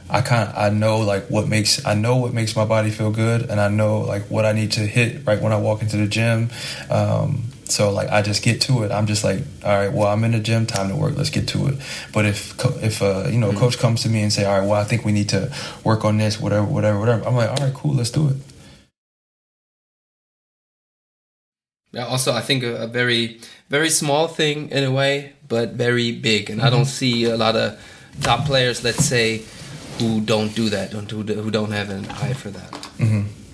I 0.09 0.21
kind 0.21 0.47
of 0.47 0.55
I 0.55 0.69
know 0.69 0.99
like 0.99 1.27
what 1.27 1.47
makes 1.47 1.85
I 1.85 1.95
know 1.95 2.17
what 2.17 2.33
makes 2.33 2.55
my 2.55 2.65
body 2.65 2.91
feel 2.91 3.11
good, 3.11 3.49
and 3.49 3.59
I 3.59 3.69
know 3.69 4.01
like 4.01 4.23
what 4.29 4.45
I 4.45 4.51
need 4.51 4.73
to 4.73 4.81
hit 4.81 5.25
right 5.25 5.41
when 5.41 5.51
I 5.51 5.57
walk 5.57 5.81
into 5.81 5.97
the 5.97 6.07
gym. 6.07 6.51
Um, 6.91 7.45
so 7.65 7.91
like 7.91 8.09
I 8.09 8.21
just 8.21 8.43
get 8.43 8.61
to 8.61 8.83
it. 8.83 8.91
I'm 8.91 9.07
just 9.07 9.23
like, 9.23 9.41
all 9.63 9.77
right, 9.77 9.91
well 9.91 10.07
I'm 10.07 10.23
in 10.23 10.31
the 10.31 10.39
gym, 10.39 10.65
time 10.65 10.89
to 10.89 10.95
work. 10.95 11.15
Let's 11.17 11.29
get 11.29 11.47
to 11.49 11.67
it. 11.67 11.75
But 12.13 12.25
if 12.25 12.53
if 12.83 13.01
uh, 13.01 13.27
you 13.29 13.37
know 13.37 13.49
mm-hmm. 13.49 13.59
coach 13.59 13.77
comes 13.79 14.03
to 14.03 14.09
me 14.09 14.21
and 14.21 14.31
say, 14.31 14.45
all 14.45 14.59
right, 14.59 14.67
well 14.67 14.79
I 14.79 14.83
think 14.83 15.05
we 15.05 15.11
need 15.11 15.29
to 15.29 15.51
work 15.83 16.05
on 16.05 16.17
this, 16.17 16.39
whatever, 16.39 16.65
whatever, 16.65 16.99
whatever. 16.99 17.27
I'm 17.27 17.35
like, 17.35 17.49
all 17.49 17.65
right, 17.65 17.73
cool, 17.73 17.93
let's 17.93 18.11
do 18.11 18.29
it. 18.29 18.37
Yeah. 21.91 22.05
Also, 22.07 22.33
I 22.33 22.41
think 22.41 22.63
a, 22.63 22.83
a 22.83 22.87
very 22.87 23.39
very 23.69 23.89
small 23.89 24.27
thing 24.27 24.69
in 24.69 24.83
a 24.83 24.91
way, 24.91 25.33
but 25.47 25.71
very 25.71 26.11
big. 26.11 26.49
And 26.49 26.59
mm-hmm. 26.59 26.67
I 26.67 26.69
don't 26.69 26.85
see 26.85 27.25
a 27.25 27.37
lot 27.37 27.55
of 27.55 27.79
top 28.21 28.45
players, 28.45 28.83
let's 28.83 29.05
say, 29.05 29.43
who 29.99 30.21
don't 30.21 30.53
do 30.53 30.69
that, 30.69 30.91
don't 30.91 31.07
do 31.07 31.23
who 31.23 31.51
don't 31.51 31.71
have 31.71 31.89
an 31.89 32.05
eye 32.07 32.33
for 32.33 32.49
that. 32.49 32.71
Mm-hmm. 32.99 33.44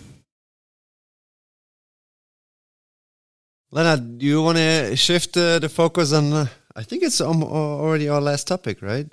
Leonard, 3.71 4.19
do 4.19 4.25
you 4.25 4.41
want 4.41 4.57
to 4.57 4.95
shift 4.97 5.37
uh, 5.37 5.57
the 5.59 5.69
focus 5.69 6.11
on? 6.11 6.33
Uh, 6.33 6.47
I 6.75 6.83
think 6.83 7.03
it's 7.03 7.21
um, 7.21 7.41
already 7.43 8.09
our 8.09 8.19
last 8.19 8.47
topic, 8.47 8.81
right? 8.81 9.07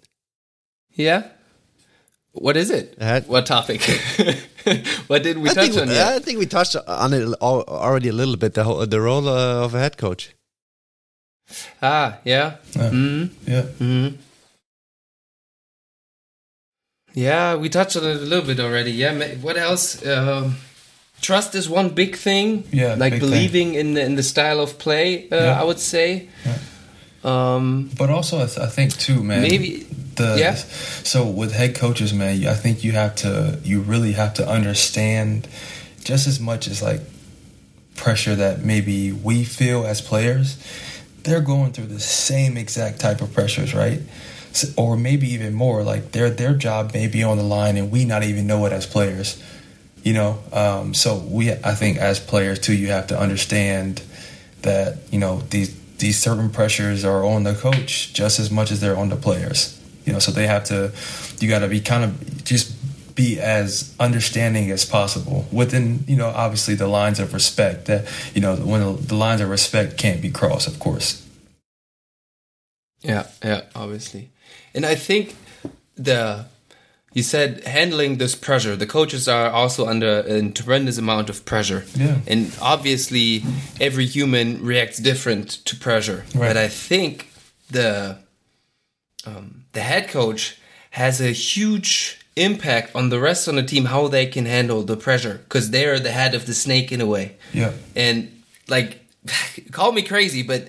Yeah. 0.94 1.28
What 2.32 2.56
is 2.56 2.70
it? 2.70 2.96
Uh, 3.00 3.20
what 3.22 3.46
topic? 3.46 3.82
what 5.06 5.22
did 5.22 5.38
we 5.38 5.50
I 5.50 5.54
touch 5.54 5.76
on? 5.76 5.88
Yet? 5.88 6.09
I 6.09 6.18
think 6.18 6.40
we 6.40 6.46
touched 6.46 6.74
on 6.74 7.12
it 7.12 7.34
already 7.40 8.09
a 8.09 8.12
little 8.12 8.36
bit. 8.36 8.54
The 8.54 8.64
whole, 8.64 8.84
the 8.84 9.00
role 9.00 9.28
uh, 9.28 9.64
of 9.64 9.74
a 9.74 9.78
head 9.78 9.96
coach. 9.96 10.34
Ah, 11.80 12.18
yeah. 12.24 12.56
Yeah. 12.72 12.90
Mm-hmm. 12.90 13.50
Yeah. 13.50 13.62
Mm-hmm. 13.62 14.16
Yeah, 17.14 17.54
we 17.56 17.68
touched 17.68 17.96
on 17.96 18.04
it 18.04 18.16
a 18.16 18.20
little 18.20 18.44
bit 18.44 18.61
already. 18.61 18.90
Yeah. 18.90 19.14
What 19.36 19.56
else? 19.56 20.04
Um, 20.06 20.56
trust 21.21 21.55
is 21.55 21.69
one 21.69 21.91
big 21.91 22.16
thing. 22.16 22.64
Yeah, 22.73 22.95
like 22.95 23.19
believing 23.19 23.71
thing. 23.71 23.75
in 23.75 23.95
the, 23.95 24.05
in 24.05 24.14
the 24.14 24.23
style 24.23 24.61
of 24.61 24.79
play. 24.79 25.29
Uh, 25.31 25.37
yeah. 25.37 25.61
I 25.61 25.64
would 25.64 25.79
say. 25.79 26.29
Yeah. 26.45 26.59
Um, 27.25 27.91
but 27.99 28.11
also, 28.11 28.43
I, 28.43 28.47
th- 28.47 28.59
I, 28.59 28.66
think 28.66 28.97
too, 28.97 29.23
man. 29.23 29.43
Maybe. 29.43 29.87
The, 30.14 30.37
yeah. 30.39 30.55
So 30.55 31.27
with 31.27 31.53
head 31.53 31.75
coaches, 31.75 32.12
man, 32.12 32.47
I 32.47 32.55
think 32.55 32.85
you 32.85 32.93
have 32.93 33.16
to, 33.16 33.59
you 33.62 33.81
really 33.81 34.12
have 34.12 34.35
to 34.35 34.49
understand 34.49 35.49
just 36.05 36.27
as 36.27 36.41
much 36.41 36.69
as 36.69 36.81
like 36.81 37.01
pressure 37.97 38.35
that 38.37 38.64
maybe 38.64 39.12
we 39.12 39.45
feel 39.45 39.85
as 39.85 40.01
players. 40.01 40.57
They're 41.25 41.41
going 41.41 41.73
through 41.73 41.87
the 41.87 42.01
same 42.01 42.57
exact 42.57 43.01
type 43.01 43.21
of 43.21 43.33
pressures, 43.33 43.75
right? 43.75 44.01
So, 44.53 44.69
or 44.77 44.97
maybe 44.97 45.29
even 45.29 45.55
more. 45.55 45.83
Like 45.83 46.12
their 46.12 46.31
their 46.31 46.55
job 46.55 46.95
may 46.95 47.07
be 47.07 47.23
on 47.23 47.37
the 47.37 47.43
line, 47.43 47.77
and 47.77 47.91
we 47.91 48.05
not 48.05 48.23
even 48.23 48.47
know 48.47 48.64
it 48.64 48.73
as 48.73 48.87
players 48.87 49.43
you 50.09 50.14
know 50.14 50.38
um, 50.52 50.94
so 50.94 51.18
we 51.28 51.52
i 51.52 51.74
think 51.74 51.98
as 51.98 52.18
players 52.18 52.59
too 52.59 52.74
you 52.74 52.88
have 52.88 53.09
to 53.09 53.18
understand 53.18 54.02
that 54.62 54.96
you 55.11 55.18
know 55.18 55.42
these 55.50 55.78
these 55.98 56.18
certain 56.18 56.48
pressures 56.48 57.04
are 57.04 57.22
on 57.24 57.42
the 57.42 57.54
coach 57.54 58.14
just 58.14 58.40
as 58.40 58.50
much 58.50 58.70
as 58.70 58.80
they're 58.80 58.96
on 58.96 59.11
the 59.11 59.16
players 59.16 59.78
you 60.06 60.12
know 60.14 60.18
so 60.18 60.32
they 60.32 60.46
have 60.46 60.64
to 60.64 60.90
you 61.40 61.48
got 61.48 61.59
to 61.59 61.68
be 61.68 61.78
kind 61.78 62.04
of 62.04 62.42
just 62.42 62.74
be 63.14 63.38
as 63.38 63.94
understanding 64.00 64.70
as 64.70 64.86
possible 64.86 65.44
within 65.52 66.02
you 66.09 66.16
know 66.16 66.28
obviously 66.28 66.74
the 66.74 66.88
lines 66.88 67.20
of 67.20 67.34
respect 67.34 67.84
that 67.84 68.09
you 68.34 68.40
know 68.40 68.56
when 68.56 68.80
the 68.80 69.14
lines 69.14 69.42
of 69.42 69.50
respect 69.50 69.98
can't 69.98 70.22
be 70.22 70.30
crossed 70.30 70.68
of 70.68 70.78
course. 70.78 71.22
Yeah 73.02 73.26
yeah 73.44 73.62
obviously. 73.74 74.30
And 74.74 74.86
i 74.86 74.94
think 74.94 75.36
the 75.96 76.46
you 77.19 77.25
said 77.25 77.64
handling 77.64 78.19
this 78.19 78.37
pressure. 78.37 78.77
The 78.77 78.87
coaches 78.87 79.27
are 79.27 79.51
also 79.51 79.89
under 79.89 80.21
a 80.21 80.51
tremendous 80.51 80.99
amount 80.99 81.29
of 81.29 81.45
pressure. 81.45 81.85
Yeah. 81.97 82.19
And 82.29 82.57
obviously, 82.62 83.43
every 83.81 84.07
human 84.07 84.62
reacts 84.62 84.99
different 84.99 85.49
to 85.66 85.75
pressure. 85.75 86.25
Right. 86.33 86.47
But 86.51 86.57
I 86.57 86.69
think 86.69 87.33
the 87.73 88.19
um, 89.27 89.64
the 89.73 89.81
head 89.81 90.09
coach 90.09 90.61
has 90.91 91.21
a 91.21 91.33
huge 91.33 92.21
impact 92.37 92.95
on 92.95 93.09
the 93.09 93.19
rest 93.19 93.49
on 93.49 93.57
the 93.57 93.64
team 93.64 93.87
how 93.87 94.07
they 94.07 94.27
can 94.27 94.47
handle 94.47 94.85
the 94.85 94.97
pressure 94.97 95.41
because 95.43 95.73
they're 95.73 95.99
the 95.99 96.12
head 96.12 96.37
of 96.37 96.47
the 96.47 96.55
snake 96.55 96.93
in 96.93 97.01
a 97.01 97.07
way. 97.07 97.37
Yeah. 97.53 97.73
And 97.97 98.31
like, 98.69 99.05
call 99.73 99.91
me 99.91 100.03
crazy, 100.03 100.45
but 100.45 100.69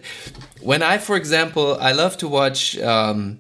when 0.62 0.82
I, 0.82 0.98
for 0.98 1.16
example, 1.16 1.78
I 1.80 1.92
love 1.92 2.18
to 2.18 2.28
watch. 2.28 2.76
Um, 2.80 3.40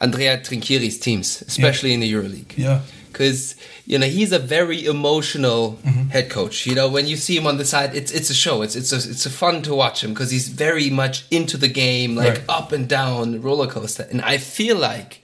Andrea 0.00 0.38
Trinchieri's 0.38 0.98
teams, 0.98 1.42
especially 1.42 1.90
yeah. 1.90 1.94
in 1.94 2.00
the 2.00 2.12
EuroLeague. 2.12 2.56
Yeah. 2.56 2.80
Because 3.08 3.56
you 3.86 3.98
know 3.98 4.06
he's 4.06 4.30
a 4.30 4.38
very 4.38 4.86
emotional 4.86 5.78
mm-hmm. 5.84 6.10
head 6.10 6.30
coach. 6.30 6.64
You 6.64 6.76
know 6.76 6.88
when 6.88 7.08
you 7.08 7.16
see 7.16 7.36
him 7.36 7.46
on 7.46 7.58
the 7.58 7.64
side, 7.64 7.94
it's 7.94 8.12
it's 8.12 8.30
a 8.30 8.34
show. 8.34 8.62
It's 8.62 8.76
it's 8.76 8.92
a, 8.92 8.96
it's 8.96 9.26
a 9.26 9.30
fun 9.30 9.62
to 9.62 9.74
watch 9.74 10.04
him 10.04 10.14
because 10.14 10.30
he's 10.30 10.48
very 10.48 10.90
much 10.90 11.26
into 11.30 11.56
the 11.56 11.66
game, 11.66 12.14
like 12.14 12.38
right. 12.38 12.44
up 12.48 12.70
and 12.70 12.88
down 12.88 13.42
roller 13.42 13.66
coaster. 13.66 14.06
And 14.10 14.22
I 14.22 14.38
feel 14.38 14.76
like 14.76 15.19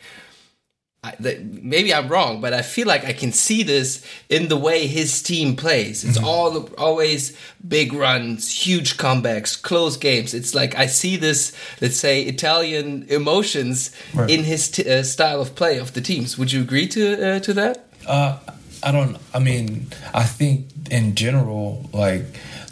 maybe 1.18 1.92
I'm 1.92 2.08
wrong, 2.08 2.40
but 2.40 2.52
I 2.52 2.62
feel 2.62 2.86
like 2.86 3.04
I 3.04 3.12
can 3.12 3.32
see 3.32 3.62
this 3.62 4.04
in 4.28 4.48
the 4.48 4.56
way 4.56 4.86
his 4.86 5.22
team 5.22 5.56
plays. 5.56 6.04
It's 6.04 6.18
mm-hmm. 6.18 6.26
all 6.26 6.68
always 6.78 7.36
big 7.66 7.92
runs, 7.92 8.66
huge 8.66 8.96
comebacks, 8.96 9.60
close 9.60 9.96
games. 9.96 10.34
It's 10.34 10.54
like 10.54 10.74
I 10.76 10.86
see 10.86 11.16
this, 11.16 11.52
let's 11.80 11.96
say, 11.96 12.22
Italian 12.22 13.06
emotions 13.08 13.90
right. 14.14 14.30
in 14.30 14.44
his 14.44 14.68
t- 14.68 14.88
uh, 14.88 15.02
style 15.02 15.40
of 15.40 15.54
play 15.54 15.78
of 15.78 15.92
the 15.92 16.00
teams. 16.00 16.38
Would 16.38 16.52
you 16.52 16.60
agree 16.62 16.88
to 16.88 17.36
uh, 17.36 17.40
to 17.40 17.54
that? 17.54 17.86
Uh, 18.06 18.38
I 18.82 18.92
don't. 18.92 19.16
I 19.34 19.38
mean, 19.38 19.88
I 20.14 20.24
think 20.24 20.68
in 20.90 21.14
general, 21.14 21.88
like 21.92 22.24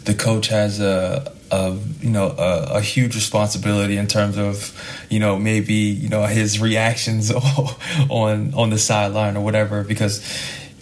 the 0.05 0.13
coach 0.13 0.47
has 0.47 0.79
a 0.79 1.34
of 1.51 2.03
you 2.03 2.09
know 2.09 2.27
a, 2.37 2.77
a, 2.77 2.81
huge 2.81 3.15
responsibility 3.15 3.97
in 3.97 4.07
terms 4.07 4.37
of 4.37 4.73
you 5.09 5.19
know 5.19 5.37
maybe 5.37 5.73
you 5.73 6.09
know 6.09 6.23
his 6.25 6.59
reactions 6.59 7.31
on 8.09 8.53
on 8.53 8.69
the 8.69 8.77
sideline 8.77 9.37
or 9.37 9.43
whatever 9.43 9.83
because 9.83 10.23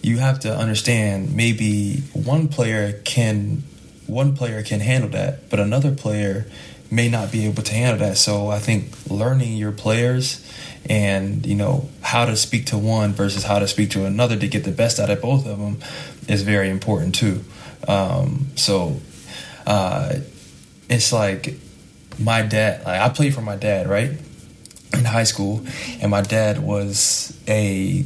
you 0.02 0.18
have 0.18 0.40
to 0.40 0.56
understand 0.56 1.36
maybe 1.36 1.98
one 2.14 2.48
player 2.48 2.94
can 3.04 3.64
one 4.08 4.36
player 4.36 4.64
can 4.64 4.80
handle 4.80 5.10
that 5.10 5.50
but 5.50 5.60
another 5.60 5.92
player 5.92 6.46
may 6.90 7.10
not 7.10 7.32
be 7.32 7.46
able 7.46 7.64
to 7.64 7.74
handle 7.74 8.08
that. 8.08 8.18
So 8.18 8.50
i 8.50 8.60
think 8.60 9.10
learning 9.10 9.58
your 9.58 9.72
players 9.72 10.46
and 10.86 11.46
you 11.46 11.56
know 11.56 11.90
how 12.02 12.26
to 12.26 12.36
speak 12.36 12.68
to 12.68 12.78
one 12.78 13.14
versus 13.14 13.44
how 13.44 13.60
to 13.60 13.68
speak 13.68 13.92
to 13.92 14.06
another 14.06 14.38
to 14.38 14.48
get 14.48 14.64
the 14.64 14.72
best 14.72 15.00
out 15.00 15.10
of 15.10 15.22
both 15.22 15.46
of 15.46 15.60
them 15.60 15.80
is 16.28 16.44
very 16.44 16.70
important 16.70 17.16
too. 17.16 17.44
Um, 17.88 18.48
so 18.56 19.00
uh, 19.66 20.16
it's 20.90 21.12
like 21.14 21.56
my 22.20 22.42
dad. 22.42 22.86
Like 22.86 23.02
I 23.02 23.10
played 23.10 23.34
for 23.34 23.42
my 23.42 23.56
dad, 23.56 23.88
right, 23.88 24.12
in 24.94 25.06
high 25.06 25.24
school, 25.24 25.66
and 26.02 26.12
my 26.12 26.22
dad 26.22 26.60
was 26.60 27.38
a 27.48 28.06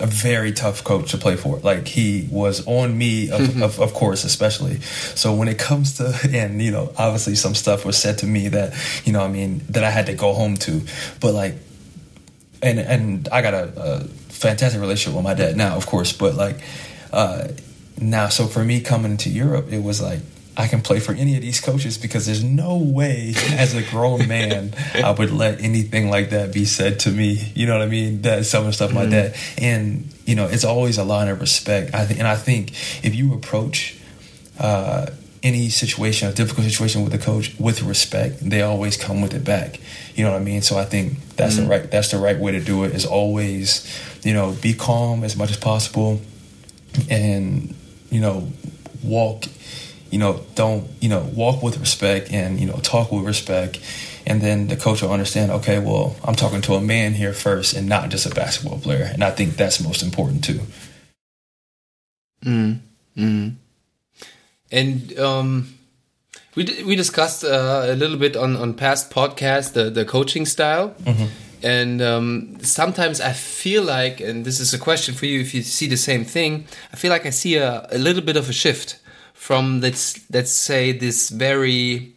a 0.00 0.06
very 0.06 0.52
tough 0.52 0.84
coach 0.84 1.10
to 1.10 1.18
play 1.18 1.36
for. 1.36 1.58
Like 1.58 1.86
he 1.86 2.28
was 2.30 2.66
on 2.66 2.96
me, 2.96 3.30
of, 3.30 3.62
of, 3.62 3.80
of, 3.80 3.94
course, 3.94 4.24
especially. 4.24 4.80
So 4.80 5.34
when 5.34 5.48
it 5.48 5.58
comes 5.58 5.98
to, 5.98 6.18
and 6.32 6.60
you 6.62 6.70
know, 6.70 6.92
obviously 6.96 7.34
some 7.34 7.54
stuff 7.54 7.84
was 7.84 7.98
said 7.98 8.18
to 8.18 8.26
me 8.26 8.48
that, 8.48 8.74
you 9.04 9.12
know, 9.12 9.22
I 9.22 9.28
mean, 9.28 9.62
that 9.70 9.84
I 9.84 9.90
had 9.90 10.06
to 10.06 10.14
go 10.14 10.32
home 10.32 10.56
to. 10.58 10.82
But 11.20 11.34
like, 11.34 11.54
and 12.62 12.78
and 12.78 13.28
I 13.30 13.42
got 13.42 13.54
a, 13.54 13.72
a 13.76 14.00
fantastic 14.30 14.80
relationship 14.80 15.16
with 15.16 15.24
my 15.24 15.34
dad 15.34 15.56
now, 15.56 15.76
of 15.76 15.86
course. 15.86 16.12
But 16.12 16.34
like, 16.34 16.58
uh, 17.12 17.48
now, 18.00 18.28
so 18.28 18.46
for 18.46 18.64
me 18.64 18.80
coming 18.80 19.16
to 19.18 19.28
Europe, 19.30 19.72
it 19.72 19.82
was 19.82 20.00
like 20.00 20.20
I 20.56 20.66
can 20.68 20.82
play 20.82 21.00
for 21.00 21.12
any 21.12 21.36
of 21.36 21.42
these 21.42 21.60
coaches 21.60 21.96
because 21.96 22.26
there's 22.26 22.44
no 22.44 22.76
way 22.76 23.32
as 23.52 23.74
a 23.74 23.82
grown 23.82 24.28
man 24.28 24.74
I 24.94 25.10
would 25.10 25.30
let 25.30 25.62
anything 25.62 26.10
like 26.10 26.30
that 26.30 26.52
be 26.52 26.66
said 26.66 27.00
to 27.00 27.10
me. 27.10 27.52
You 27.54 27.66
know 27.66 27.78
what 27.78 27.82
I 27.82 27.90
mean? 27.90 28.22
That 28.22 28.44
some 28.44 28.66
of 28.66 28.74
stuff 28.74 28.90
mm-hmm. 28.90 28.98
like 28.98 29.10
that. 29.10 29.36
And, 29.56 30.12
you 30.26 30.34
know, 30.34 30.46
it's 30.46 30.64
always 30.64 30.98
a 30.98 31.04
line 31.04 31.28
of 31.28 31.40
respect. 31.40 31.94
I 31.94 32.04
think 32.04 32.18
and 32.18 32.28
I 32.28 32.36
think 32.36 32.72
if 33.02 33.14
you 33.14 33.32
approach 33.32 33.98
uh, 34.58 35.06
any 35.42 35.70
situation, 35.70 36.28
a 36.28 36.32
difficult 36.32 36.66
situation 36.66 37.02
with 37.02 37.14
a 37.14 37.18
coach 37.18 37.54
with 37.58 37.82
respect, 37.82 38.38
they 38.40 38.60
always 38.60 38.98
come 38.98 39.22
with 39.22 39.32
it 39.32 39.44
back. 39.44 39.80
You 40.14 40.24
know 40.24 40.32
what 40.32 40.40
I 40.40 40.44
mean? 40.44 40.60
So 40.60 40.78
I 40.78 40.84
think 40.84 41.18
that's 41.36 41.54
mm-hmm. 41.54 41.64
the 41.64 41.70
right 41.70 41.90
that's 41.90 42.10
the 42.10 42.18
right 42.18 42.38
way 42.38 42.52
to 42.52 42.60
do 42.60 42.84
it 42.84 42.94
is 42.94 43.06
always, 43.06 43.88
you 44.22 44.34
know, 44.34 44.52
be 44.60 44.74
calm 44.74 45.24
as 45.24 45.34
much 45.34 45.50
as 45.50 45.56
possible 45.56 46.20
and, 47.08 47.74
you 48.10 48.20
know, 48.20 48.52
walk 49.02 49.46
you 50.12 50.18
know, 50.18 50.40
don't, 50.54 50.86
you 51.00 51.08
know, 51.08 51.22
walk 51.34 51.62
with 51.62 51.78
respect 51.78 52.30
and, 52.30 52.60
you 52.60 52.66
know, 52.66 52.78
talk 52.82 53.10
with 53.10 53.24
respect. 53.24 53.80
And 54.26 54.40
then 54.40 54.68
the 54.68 54.76
coach 54.76 55.02
will 55.02 55.10
understand, 55.10 55.50
okay, 55.50 55.78
well, 55.78 56.14
I'm 56.22 56.36
talking 56.36 56.60
to 56.62 56.74
a 56.74 56.80
man 56.80 57.14
here 57.14 57.32
first 57.32 57.74
and 57.74 57.88
not 57.88 58.10
just 58.10 58.26
a 58.26 58.30
basketball 58.30 58.78
player. 58.78 59.08
And 59.12 59.24
I 59.24 59.30
think 59.30 59.56
that's 59.56 59.82
most 59.82 60.02
important 60.02 60.44
too. 60.44 60.60
Mm. 62.44 62.80
Mm. 63.16 63.54
And 64.70 65.18
um, 65.18 65.74
we 66.54 66.64
we 66.86 66.94
discussed 66.94 67.42
uh, 67.44 67.86
a 67.88 67.96
little 67.96 68.18
bit 68.18 68.36
on 68.36 68.56
on 68.56 68.74
past 68.74 69.10
podcasts 69.10 69.72
the 69.72 69.90
the 69.90 70.04
coaching 70.04 70.46
style. 70.46 70.94
Mm-hmm. 71.04 71.26
And 71.64 72.02
um, 72.02 72.58
sometimes 72.60 73.20
I 73.20 73.32
feel 73.32 73.84
like, 73.84 74.20
and 74.20 74.44
this 74.44 74.58
is 74.60 74.74
a 74.74 74.78
question 74.78 75.14
for 75.14 75.26
you, 75.26 75.40
if 75.40 75.54
you 75.54 75.62
see 75.62 75.88
the 75.88 75.96
same 75.96 76.24
thing, 76.24 76.66
I 76.92 76.96
feel 76.96 77.12
like 77.12 77.24
I 77.24 77.30
see 77.30 77.56
a, 77.56 77.86
a 77.92 77.98
little 77.98 78.22
bit 78.22 78.36
of 78.36 78.48
a 78.48 78.52
shift 78.52 78.98
from 79.42 79.80
let's 79.80 80.20
let's 80.30 80.52
say 80.52 80.92
this 80.92 81.28
very 81.28 82.14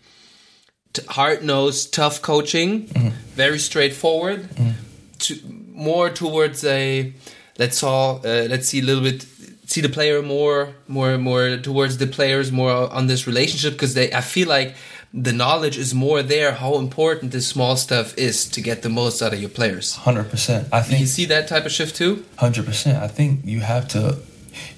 hard 1.09 1.43
nosed, 1.43 1.91
tough 1.91 2.21
coaching, 2.21 2.85
mm-hmm. 2.85 3.09
very 3.33 3.57
straightforward, 3.57 4.43
mm-hmm. 4.43 4.73
to 5.17 5.31
more 5.73 6.11
towards 6.11 6.63
a 6.63 7.11
let's 7.57 7.81
all 7.81 8.21
uh, 8.23 8.45
let's 8.51 8.67
see 8.67 8.79
a 8.79 8.83
little 8.83 9.01
bit 9.01 9.25
see 9.65 9.81
the 9.81 9.89
player 9.89 10.21
more 10.21 10.75
more 10.87 11.17
more 11.17 11.57
towards 11.57 11.97
the 11.97 12.05
players 12.05 12.51
more 12.51 12.93
on 12.93 13.07
this 13.07 13.25
relationship 13.25 13.73
because 13.73 13.95
they 13.95 14.13
I 14.13 14.21
feel 14.21 14.47
like 14.47 14.75
the 15.11 15.33
knowledge 15.33 15.79
is 15.79 15.95
more 15.95 16.21
there 16.21 16.51
how 16.51 16.77
important 16.77 17.31
this 17.31 17.47
small 17.47 17.75
stuff 17.75 18.15
is 18.17 18.47
to 18.49 18.61
get 18.61 18.83
the 18.83 18.89
most 18.89 19.21
out 19.23 19.33
of 19.33 19.39
your 19.39 19.53
players 19.59 19.95
100% 19.95 20.67
i 20.73 20.81
think 20.81 20.99
you 20.99 21.05
see 21.05 21.25
that 21.25 21.47
type 21.47 21.65
of 21.65 21.71
shift 21.71 21.95
too 21.95 22.25
100% 22.37 23.01
i 23.01 23.07
think 23.07 23.39
you 23.45 23.61
have 23.61 23.87
to 23.87 24.01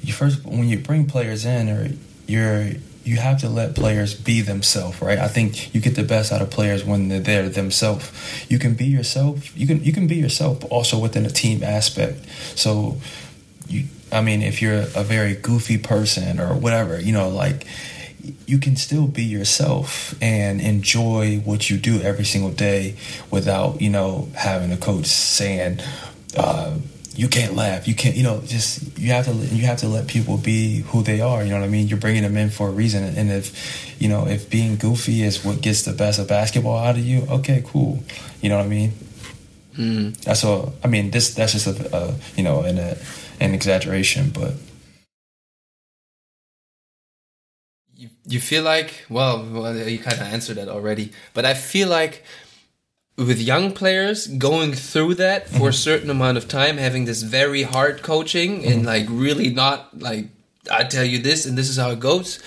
you 0.04 0.14
first 0.14 0.46
when 0.46 0.68
you 0.70 0.78
bring 0.78 1.08
players 1.08 1.44
in 1.44 1.70
or 1.70 1.90
you're 2.28 2.72
you 3.08 3.16
have 3.16 3.40
to 3.40 3.48
let 3.48 3.74
players 3.74 4.14
be 4.14 4.42
themselves, 4.42 5.02
right? 5.02 5.18
I 5.18 5.30
think 5.30 5.74
you 5.74 5.80
get 5.80 5.96
the 5.96 6.04
best 6.04 6.34
out 6.34 6.42
of 6.42 6.50
players 6.50 6.84
when 6.84 7.08
they're 7.08 7.22
there 7.22 7.48
themselves. 7.48 8.12
You 8.50 8.60
can 8.60 8.74
be 8.74 8.86
yourself. 8.86 9.58
You 9.58 9.66
can 9.66 9.84
you 9.84 9.94
can 9.94 10.08
be 10.08 10.16
yourself, 10.16 10.64
also 10.70 11.00
within 11.00 11.26
a 11.26 11.30
team 11.30 11.64
aspect. 11.64 12.20
So, 12.56 12.98
you, 13.70 13.86
I 14.12 14.22
mean, 14.22 14.42
if 14.42 14.62
you're 14.62 14.82
a 14.94 15.04
very 15.04 15.36
goofy 15.36 15.78
person 15.78 16.40
or 16.40 16.54
whatever, 16.54 17.00
you 17.00 17.14
know, 17.14 17.30
like 17.30 17.66
you 18.46 18.58
can 18.58 18.76
still 18.76 19.08
be 19.08 19.24
yourself 19.24 20.14
and 20.22 20.60
enjoy 20.60 21.38
what 21.46 21.70
you 21.70 21.78
do 21.78 22.02
every 22.02 22.26
single 22.26 22.52
day 22.52 22.96
without, 23.32 23.82
you 23.82 23.90
know, 23.90 24.28
having 24.36 24.72
a 24.74 24.78
coach 24.78 25.06
saying. 25.06 25.80
Uh, 26.36 26.78
you 27.18 27.28
can't 27.28 27.56
laugh. 27.56 27.88
You 27.88 27.96
can't, 27.96 28.16
you 28.16 28.22
know, 28.22 28.42
just 28.46 28.96
you 28.98 29.12
have 29.12 29.26
to 29.26 29.34
you 29.34 29.66
have 29.66 29.80
to 29.80 29.88
let 29.88 30.06
people 30.08 30.38
be 30.38 30.82
who 30.82 31.02
they 31.02 31.20
are. 31.20 31.44
You 31.44 31.50
know 31.50 31.60
what 31.60 31.66
I 31.66 31.70
mean? 31.70 31.88
You're 31.88 31.98
bringing 31.98 32.22
them 32.22 32.38
in 32.38 32.52
for 32.52 32.70
a 32.70 32.72
reason, 32.72 33.04
and 33.04 33.32
if 33.32 34.00
you 34.00 34.08
know 34.08 34.28
if 34.28 34.52
being 34.52 34.78
goofy 34.78 35.24
is 35.24 35.44
what 35.44 35.62
gets 35.62 35.82
the 35.82 35.94
best 35.94 36.20
of 36.20 36.28
basketball 36.28 36.78
out 36.78 36.96
of 36.96 37.04
you, 37.04 37.26
okay, 37.28 37.64
cool. 37.66 38.04
You 38.40 38.50
know 38.50 38.58
what 38.58 38.68
I 38.68 38.70
mean? 38.70 38.94
Mm. 39.74 40.16
That's 40.22 40.44
all. 40.44 40.76
I 40.84 40.88
mean, 40.88 41.10
this 41.10 41.34
that's 41.34 41.54
just 41.54 41.66
a, 41.66 41.98
a 41.98 42.16
you 42.36 42.44
know 42.44 42.62
an 42.62 42.78
a, 42.78 42.96
an 43.40 43.56
exaggeration, 43.56 44.30
but 44.30 44.54
you 47.96 48.10
you 48.28 48.40
feel 48.40 48.62
like 48.62 49.06
well, 49.10 49.44
well 49.44 49.76
you 49.76 49.98
kind 49.98 50.22
of 50.22 50.28
answered 50.28 50.58
that 50.58 50.70
already, 50.70 51.14
but 51.34 51.46
I 51.46 51.56
feel 51.56 51.88
like 51.88 52.24
with 53.18 53.42
young 53.42 53.72
players 53.72 54.28
going 54.28 54.74
through 54.74 55.16
that 55.16 55.50
for 55.50 55.56
mm-hmm. 55.56 55.68
a 55.68 55.74
certain 55.74 56.10
amount 56.10 56.38
of 56.38 56.48
time, 56.48 56.78
having 56.78 57.06
this 57.06 57.24
very 57.24 57.64
hard 57.64 58.04
coaching 58.04 58.62
mm-hmm. 58.62 58.72
and 58.72 58.86
like 58.86 59.08
really 59.10 59.50
not 59.50 60.00
like 60.00 60.28
I 60.72 60.84
tell 60.84 61.04
you 61.04 61.20
this 61.20 61.46
and 61.46 61.58
this 61.58 61.70
is 61.70 61.78
how 61.78 61.92
it 61.92 62.00
goes. 62.00 62.40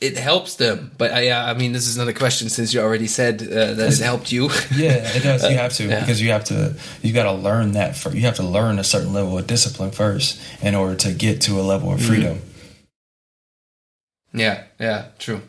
It 0.00 0.18
helps 0.18 0.56
them, 0.56 0.90
but 0.98 1.12
I, 1.12 1.30
I 1.30 1.54
mean, 1.54 1.72
this 1.72 1.86
is 1.86 1.96
another 1.96 2.12
question 2.12 2.50
since 2.50 2.74
you 2.74 2.80
already 2.80 3.06
said 3.06 3.40
uh, 3.40 3.72
that 3.72 3.92
it 3.92 4.00
helped 4.00 4.32
you. 4.32 4.44
yeah, 4.76 5.16
it 5.16 5.22
does. 5.22 5.48
You 5.48 5.56
have 5.56 5.72
to 5.74 5.84
yeah. 5.84 6.00
because 6.00 6.20
you 6.20 6.30
have 6.30 6.44
to. 6.46 6.74
You 7.00 7.14
got 7.14 7.22
to 7.22 7.32
learn 7.32 7.72
that. 7.72 7.96
For, 7.96 8.10
you 8.10 8.22
have 8.22 8.36
to 8.36 8.42
learn 8.42 8.78
a 8.78 8.84
certain 8.84 9.14
level 9.14 9.38
of 9.38 9.46
discipline 9.46 9.92
first 9.92 10.38
in 10.62 10.74
order 10.74 10.94
to 10.96 11.12
get 11.12 11.40
to 11.42 11.58
a 11.58 11.62
level 11.62 11.90
of 11.90 12.00
mm-hmm. 12.00 12.08
freedom. 12.08 12.36
Mm-hmm. 12.36 14.38
Yeah. 14.40 14.64
Yeah. 14.78 15.06
True. 15.18 15.40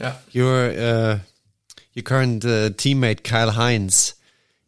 Yeah. 0.00 0.14
You're 0.32 0.70
uh, 0.70 1.18
your 1.94 2.02
current 2.02 2.44
uh, 2.44 2.70
teammate 2.70 3.22
Kyle 3.24 3.50
Hines. 3.50 4.14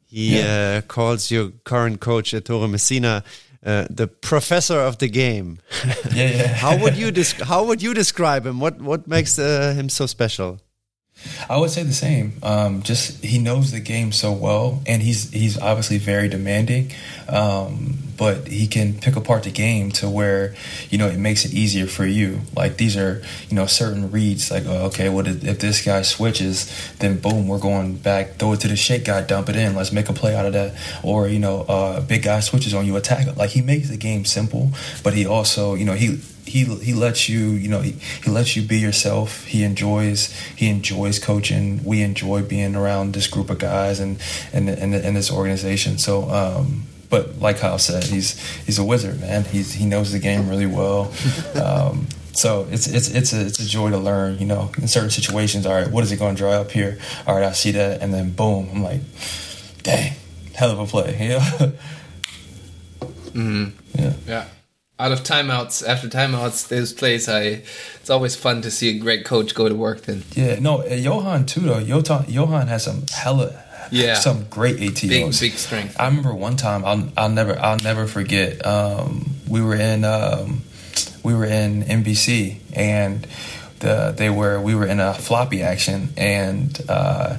He 0.07 0.39
yeah. 0.39 0.79
uh, 0.79 0.81
calls 0.83 1.31
your 1.31 1.51
current 1.65 2.01
coach 2.01 2.33
Ettore 2.33 2.69
Messina 2.69 3.25
uh, 3.65 3.87
the 3.89 4.07
professor 4.07 4.79
of 4.79 4.99
the 4.99 5.09
game. 5.09 5.59
yeah, 6.13 6.31
yeah. 6.31 6.47
how 6.49 6.77
would 6.77 6.97
you 6.97 7.13
how 7.45 7.65
would 7.65 7.83
you 7.83 7.95
describe 7.95 8.47
him? 8.47 8.61
What 8.61 8.81
what 8.81 9.09
makes 9.09 9.39
uh, 9.39 9.73
him 9.75 9.89
so 9.89 10.07
special? 10.07 10.61
I 11.49 11.59
would 11.59 11.71
say 11.71 11.83
the 11.85 11.95
same. 11.95 12.35
Um, 12.43 12.83
just 12.83 13.25
he 13.25 13.39
knows 13.39 13.71
the 13.71 13.81
game 13.81 14.13
so 14.13 14.33
well, 14.33 14.83
and 14.87 15.03
he's 15.03 15.31
he's 15.31 15.59
obviously 15.59 15.99
very 15.99 16.29
demanding. 16.29 16.93
Um, 17.29 18.04
but 18.17 18.49
he 18.49 18.67
can 18.67 18.95
pick 18.95 19.17
apart 19.17 19.43
the 19.43 19.51
game 19.51 19.91
to 19.93 20.09
where 20.09 20.55
you 20.91 20.99
know 20.99 21.09
it 21.09 21.19
makes 21.19 21.45
it 21.45 21.53
easier 21.53 21.87
for 21.87 22.07
you. 22.07 22.41
Like 22.57 22.77
these 22.77 22.97
are 22.97 23.23
you 23.49 23.57
know 23.57 23.67
certain 23.67 24.11
reads. 24.11 24.51
Like 24.51 24.65
oh, 24.67 24.87
okay, 24.87 25.09
well 25.09 25.27
if 25.27 25.59
this 25.59 25.85
guy 25.85 26.03
switches, 26.03 26.71
then 26.99 27.19
boom, 27.19 27.49
we're 27.49 27.59
going 27.59 27.97
back. 27.97 28.37
Throw 28.37 28.53
it 28.53 28.61
to 28.61 28.69
the 28.69 28.77
shake 28.77 29.05
guy, 29.05 29.23
dump 29.23 29.49
it 29.49 29.57
in. 29.57 29.75
Let's 29.75 29.93
make 29.93 30.09
a 30.09 30.13
play 30.13 30.35
out 30.35 30.47
of 30.47 30.53
that. 30.53 30.75
Or 31.03 31.29
you 31.29 31.39
know, 31.39 31.63
uh, 31.63 32.01
big 32.01 32.23
guy 32.23 32.41
switches 32.41 32.75
on 32.75 32.87
you, 32.87 32.97
attack. 32.97 33.37
Like 33.37 33.51
he 33.51 33.63
makes 33.63 33.89
the 33.89 33.97
game 33.97 34.25
simple, 34.25 34.71
but 35.03 35.15
he 35.15 35.27
also 35.27 35.75
you 35.75 35.85
know 35.85 35.95
he 35.95 36.21
he 36.47 36.65
he 36.65 36.93
lets 36.93 37.29
you 37.29 37.51
you 37.51 37.69
know 37.69 37.81
he, 37.81 37.93
he 38.23 38.31
lets 38.31 38.55
you 38.55 38.63
be 38.63 38.79
yourself 38.79 39.45
he 39.47 39.65
enjoys 39.65 40.31
he 40.57 40.69
enjoys 40.69 41.19
coaching 41.19 41.83
we 41.85 42.03
enjoy 42.03 42.43
being 42.43 42.77
around 42.77 43.15
this 43.15 43.27
group 43.27 43.51
of 43.51 43.59
guys 43.59 43.99
and 43.99 44.21
and 44.53 44.69
and, 44.69 44.95
and 44.95 45.17
this 45.17 45.33
organization 45.33 45.97
so 45.99 46.29
um 46.31 46.87
but 47.15 47.39
like 47.39 47.59
Kyle 47.59 47.79
said 47.79 48.03
he's 48.03 48.31
he's 48.67 48.79
a 48.81 48.85
wizard 48.85 49.21
man. 49.21 49.45
He's 49.45 49.73
he 49.73 49.87
knows 49.87 50.11
the 50.11 50.19
game 50.19 50.49
really 50.49 50.67
well. 50.67 51.13
Um 51.55 52.09
so 52.33 52.67
it's 52.73 52.89
it's 52.89 53.09
it's 53.19 53.33
a 53.33 53.47
it's 53.47 53.61
a 53.61 53.69
joy 53.77 53.91
to 53.91 53.99
learn 53.99 54.39
you 54.41 54.47
know 54.47 54.73
in 54.79 54.89
certain 54.89 55.11
situations 55.11 55.65
all 55.67 55.75
right 55.75 55.89
what 55.89 56.03
is 56.03 56.11
it 56.11 56.19
going 56.19 56.35
to 56.35 56.39
dry 56.43 56.55
up 56.55 56.73
here? 56.73 56.99
All 57.27 57.37
right 57.37 57.45
I 57.45 57.53
see 57.53 57.71
that 57.73 58.03
and 58.03 58.13
then 58.13 58.31
boom 58.31 58.69
I'm 58.73 58.83
like 58.83 59.03
dang 59.85 60.15
hell 60.55 60.73
of 60.73 60.81
a 60.81 60.87
play 60.87 61.17
yeah. 61.31 61.71
Mm-hmm. 63.33 63.65
yeah. 64.01 64.13
Yeah. 64.27 64.45
Out 64.99 65.13
of 65.13 65.21
timeouts 65.21 65.87
after 65.87 66.09
timeouts 66.09 66.69
those 66.69 66.93
plays 66.93 67.29
i 67.29 67.63
it's 68.01 68.11
always 68.11 68.35
fun 68.37 68.63
to 68.63 68.71
see 68.71 68.89
a 68.97 68.99
great 68.99 69.25
coach 69.25 69.55
go 69.55 69.69
to 69.69 69.75
work 69.75 70.03
then. 70.03 70.25
Yeah 70.35 70.59
no 70.59 70.83
uh, 70.83 70.95
johan 70.95 71.47
too 71.47 71.61
though. 71.61 71.79
Johan, 71.79 72.25
johan 72.29 72.67
has 72.67 72.83
some 72.85 73.05
hella 73.13 73.64
yeah. 73.95 74.15
Some 74.15 74.45
great 74.51 74.79
atos 74.79 75.09
big, 75.09 75.41
big 75.41 75.53
strength. 75.59 75.97
I 75.99 76.07
remember 76.07 76.35
one 76.35 76.57
time 76.57 76.85
i'll, 76.85 77.09
I'll 77.17 77.29
never 77.29 77.59
i'll 77.59 77.79
never 77.79 78.07
forget 78.07 78.65
um, 78.67 79.31
we 79.49 79.61
were 79.63 79.75
in 79.77 80.05
um, 80.05 80.63
we 81.23 81.35
were 81.35 81.45
in 81.47 81.83
MBC 81.83 82.59
and 82.75 83.27
the 83.81 84.15
they 84.17 84.31
were 84.31 84.61
we 84.61 84.75
were 84.75 84.87
in 84.87 85.01
a 85.01 85.15
floppy 85.15 85.63
action 85.63 86.09
and 86.17 86.81
uh, 86.89 87.37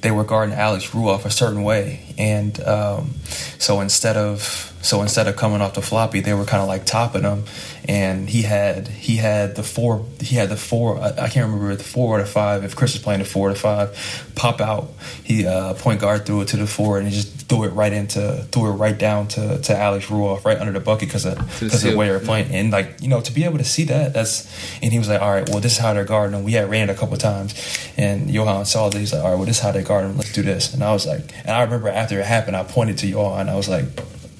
they 0.00 0.10
were 0.10 0.24
guarding 0.24 0.54
alex 0.54 0.90
ruoff 0.90 1.24
a 1.24 1.30
certain 1.30 1.62
way 1.62 2.07
and 2.18 2.60
um, 2.64 3.14
so 3.58 3.80
instead 3.80 4.16
of 4.16 4.74
so 4.82 5.02
instead 5.02 5.26
of 5.26 5.36
coming 5.36 5.60
off 5.60 5.74
the 5.74 5.82
floppy, 5.82 6.20
they 6.20 6.34
were 6.34 6.44
kind 6.44 6.62
of 6.62 6.68
like 6.68 6.84
topping 6.84 7.22
him, 7.22 7.44
and 7.88 8.28
he 8.28 8.42
had 8.42 8.88
he 8.88 9.16
had 9.16 9.56
the 9.56 9.62
four 9.62 10.04
he 10.20 10.36
had 10.36 10.48
the 10.48 10.56
four 10.56 10.98
I, 10.98 11.08
I 11.10 11.28
can't 11.28 11.46
remember 11.46 11.74
the 11.74 11.84
four 11.84 12.18
or 12.18 12.20
the 12.20 12.26
five 12.26 12.64
if 12.64 12.76
Chris 12.76 12.92
was 12.92 13.02
playing 13.02 13.20
the 13.20 13.24
four 13.24 13.48
or 13.48 13.52
the 13.52 13.58
five 13.58 14.32
pop 14.34 14.60
out. 14.60 14.90
He 15.24 15.46
uh, 15.46 15.74
point 15.74 16.00
guard 16.00 16.26
threw 16.26 16.42
it 16.42 16.48
to 16.48 16.56
the 16.56 16.66
four 16.66 16.98
and 16.98 17.08
he 17.08 17.14
just 17.14 17.48
threw 17.48 17.64
it 17.64 17.70
right 17.70 17.92
into 17.92 18.46
threw 18.52 18.70
it 18.70 18.74
right 18.74 18.96
down 18.96 19.28
to, 19.28 19.58
to 19.60 19.76
Alex 19.76 20.06
Ruoff 20.06 20.44
right 20.44 20.58
under 20.58 20.72
the 20.72 20.80
bucket 20.80 21.08
because 21.08 21.26
of 21.26 21.38
because 21.60 21.84
of 21.84 21.92
the 21.92 21.96
way 21.96 22.08
they're 22.08 22.20
playing. 22.20 22.54
And 22.54 22.70
like 22.70 23.00
you 23.00 23.08
know 23.08 23.20
to 23.20 23.32
be 23.32 23.44
able 23.44 23.58
to 23.58 23.64
see 23.64 23.84
that 23.84 24.14
that's 24.14 24.46
and 24.82 24.92
he 24.92 24.98
was 24.98 25.08
like 25.08 25.20
all 25.20 25.32
right 25.32 25.48
well 25.48 25.60
this 25.60 25.72
is 25.72 25.78
how 25.78 25.92
they're 25.92 26.04
guarding 26.04 26.38
him 26.38 26.44
we 26.44 26.52
had 26.52 26.70
ran 26.70 26.88
it 26.88 26.92
a 26.92 26.96
couple 26.96 27.16
times 27.16 27.54
and 27.96 28.30
Johan 28.30 28.64
saw 28.64 28.88
that 28.88 28.98
he's 28.98 29.12
like 29.12 29.22
all 29.22 29.30
right 29.30 29.36
well 29.36 29.46
this 29.46 29.56
is 29.56 29.62
how 29.62 29.72
they 29.72 29.82
guard 29.82 30.04
him 30.04 30.16
let's 30.16 30.32
do 30.32 30.42
this. 30.42 30.72
And 30.72 30.84
I 30.84 30.92
was 30.92 31.06
like 31.06 31.32
and 31.40 31.50
I 31.50 31.62
remember 31.62 31.88
after 31.88 32.07
it 32.16 32.26
happened 32.26 32.56
I 32.56 32.62
pointed 32.62 32.98
to 32.98 33.06
y'all 33.06 33.38
and 33.38 33.50
I 33.50 33.56
was 33.56 33.68
like 33.68 33.84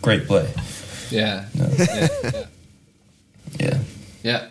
great 0.00 0.26
play. 0.26 0.48
Yeah. 1.10 1.46
No. 1.54 1.68
yeah. 1.78 2.08
yeah. 2.22 2.44
Yeah. 3.58 3.78
Yeah. 4.22 4.48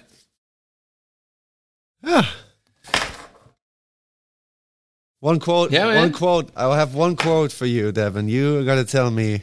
Ah. 2.04 2.36
One 5.20 5.40
quote. 5.40 5.72
Yeah, 5.72 5.96
one 5.96 6.14
quote. 6.14 6.52
I'll 6.56 6.74
have 6.74 6.94
one 6.94 7.16
quote 7.16 7.52
for 7.52 7.66
you, 7.66 7.92
Devon. 7.92 8.30
You 8.30 8.64
got 8.66 8.76
to 8.76 8.86
tell 8.86 9.10
me 9.10 9.42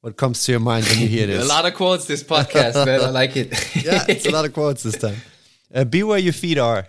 what 0.00 0.16
comes 0.16 0.44
to 0.44 0.52
your 0.52 0.60
mind 0.60 0.86
when 0.86 0.98
you 0.98 1.06
hear 1.06 1.26
this. 1.28 1.44
a 1.44 1.48
lot 1.48 1.64
of 1.64 1.74
quotes 1.74 2.06
this 2.06 2.24
podcast, 2.24 2.84
man. 2.84 3.00
I 3.00 3.10
like 3.10 3.36
it. 3.36 3.50
yeah, 3.84 4.04
it's 4.08 4.26
a 4.26 4.30
lot 4.30 4.44
of 4.44 4.52
quotes 4.52 4.82
this 4.82 4.96
time. 4.96 5.16
Uh, 5.72 5.84
be 5.84 6.02
where 6.02 6.18
your 6.18 6.32
feet 6.32 6.58
are. 6.58 6.88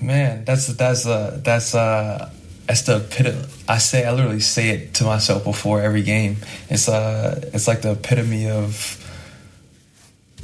Man, 0.00 0.44
that's 0.44 0.66
that's 0.66 1.06
uh 1.06 1.40
that's 1.44 1.74
uh 1.76 2.30
that's 2.66 2.82
the 2.82 2.96
epitome. 2.98 3.44
I 3.68 3.78
say 3.78 4.04
I 4.04 4.12
literally 4.12 4.40
say 4.40 4.70
it 4.70 4.94
to 4.94 5.04
myself 5.04 5.44
before 5.44 5.82
every 5.82 6.02
game. 6.02 6.36
It's 6.68 6.88
uh, 6.88 7.50
it's 7.52 7.66
like 7.66 7.82
the 7.82 7.92
epitome 7.92 8.48
of 8.48 8.98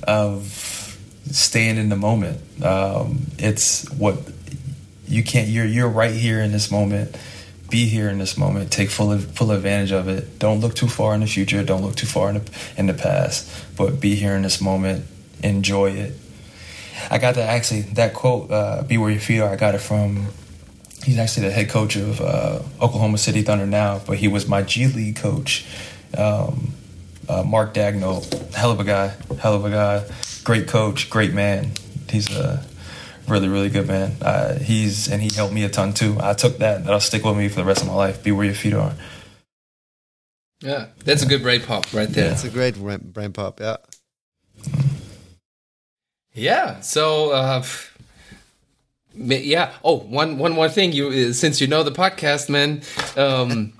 of 0.02 0.96
staying 1.30 1.76
in 1.76 1.88
the 1.88 1.96
moment. 1.96 2.40
Um, 2.62 3.26
it's 3.38 3.88
what 3.90 4.18
you 5.06 5.22
can't. 5.22 5.48
You're 5.48 5.66
you're 5.66 5.88
right 5.88 6.14
here 6.14 6.40
in 6.40 6.52
this 6.52 6.70
moment. 6.70 7.16
Be 7.70 7.86
here 7.86 8.08
in 8.08 8.18
this 8.18 8.36
moment. 8.36 8.72
Take 8.72 8.90
full 8.90 9.16
full 9.18 9.50
advantage 9.50 9.92
of 9.92 10.08
it. 10.08 10.38
Don't 10.38 10.60
look 10.60 10.74
too 10.74 10.88
far 10.88 11.14
in 11.14 11.20
the 11.20 11.26
future. 11.26 11.62
Don't 11.62 11.82
look 11.82 11.96
too 11.96 12.06
far 12.06 12.30
in 12.30 12.36
the 12.36 12.50
in 12.76 12.86
the 12.86 12.94
past. 12.94 13.50
But 13.76 14.00
be 14.00 14.16
here 14.16 14.34
in 14.34 14.42
this 14.42 14.60
moment. 14.60 15.06
Enjoy 15.42 15.90
it. 15.90 16.14
I 17.10 17.18
got 17.18 17.36
that 17.36 17.48
actually 17.48 17.82
that 17.94 18.14
quote. 18.14 18.50
Uh, 18.50 18.82
be 18.82 18.98
where 18.98 19.10
your 19.10 19.20
feet 19.20 19.40
are." 19.40 19.50
I 19.50 19.56
got 19.56 19.74
it 19.74 19.80
from 19.80 20.28
he's 21.04 21.18
actually 21.18 21.46
the 21.46 21.52
head 21.52 21.68
coach 21.68 21.96
of 21.96 22.20
uh, 22.20 22.60
Oklahoma 22.80 23.18
City 23.18 23.42
Thunder 23.42 23.66
now, 23.66 24.00
but 24.06 24.18
he 24.18 24.28
was 24.28 24.46
my 24.46 24.62
G 24.62 24.86
League 24.86 25.16
coach. 25.16 25.66
Um, 26.16 26.72
uh, 27.28 27.42
Mark 27.42 27.74
Daigneault, 27.74 28.54
hell 28.54 28.70
of 28.70 28.80
a 28.80 28.84
guy, 28.84 29.14
hell 29.38 29.54
of 29.54 29.64
a 29.64 29.70
guy, 29.70 30.04
great 30.44 30.66
coach, 30.66 31.10
great 31.10 31.34
man. 31.34 31.72
He's 32.08 32.34
a 32.34 32.64
really, 33.26 33.48
really 33.48 33.68
good 33.68 33.86
man. 33.86 34.16
Uh, 34.22 34.58
he's 34.58 35.08
and 35.08 35.20
he 35.20 35.30
helped 35.34 35.52
me 35.52 35.64
a 35.64 35.68
ton 35.68 35.92
too. 35.92 36.16
I 36.20 36.32
took 36.32 36.58
that. 36.58 36.84
That'll 36.84 37.00
stick 37.00 37.24
with 37.24 37.36
me 37.36 37.48
for 37.48 37.56
the 37.56 37.64
rest 37.64 37.82
of 37.82 37.88
my 37.88 37.94
life. 37.94 38.22
Be 38.22 38.32
where 38.32 38.46
your 38.46 38.54
feet 38.54 38.72
are. 38.72 38.94
Yeah, 40.60 40.86
that's 41.04 41.22
a 41.22 41.26
good 41.26 41.42
brain 41.42 41.60
pop 41.60 41.92
right 41.92 42.08
there. 42.08 42.30
That's 42.30 42.44
a 42.44 42.50
great 42.50 42.76
brain 42.76 43.32
pop. 43.32 43.60
Yeah. 43.60 43.76
Yeah. 46.34 46.80
So. 46.80 47.30
Uh, 47.30 47.64
yeah. 49.18 49.72
Oh, 49.84 49.98
one 49.98 50.38
one 50.38 50.52
more 50.52 50.68
thing. 50.68 50.92
You 50.92 51.32
since 51.32 51.60
you 51.60 51.66
know 51.66 51.82
the 51.82 51.92
podcast, 51.92 52.48
man. 52.48 52.82
Um, 53.16 53.72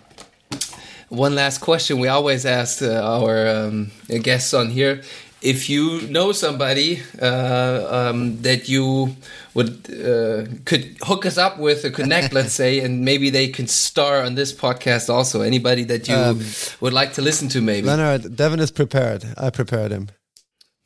one 1.09 1.35
last 1.35 1.59
question 1.59 1.99
we 1.99 2.09
always 2.09 2.45
ask 2.45 2.83
uh, 2.83 3.01
our 3.03 3.49
um, 3.49 3.91
guests 4.23 4.53
on 4.53 4.71
here: 4.71 5.03
If 5.41 5.71
you 5.71 6.03
know 6.09 6.33
somebody 6.33 7.03
uh, 7.21 8.11
um, 8.11 8.43
that 8.43 8.69
you 8.69 9.17
would 9.55 9.89
uh, 9.91 10.45
could 10.65 10.97
hook 11.03 11.25
us 11.25 11.39
up 11.39 11.59
with 11.59 11.85
or 11.85 11.91
connect, 11.91 12.35
let's 12.35 12.53
say, 12.53 12.81
and 12.81 13.05
maybe 13.05 13.31
they 13.31 13.49
can 13.49 13.67
star 13.67 14.23
on 14.23 14.35
this 14.35 14.53
podcast 14.53 15.09
also. 15.09 15.41
Anybody 15.41 15.85
that 15.85 16.09
you 16.09 16.15
um, 16.15 16.45
would 16.81 16.93
like 16.93 17.15
to 17.15 17.23
listen 17.23 17.49
to, 17.51 17.61
maybe. 17.61 17.87
Leonard, 17.87 18.37
Devon 18.37 18.61
is 18.61 18.71
prepared. 18.71 19.25
I 19.37 19.51
prepared 19.51 19.93
him. 19.93 20.09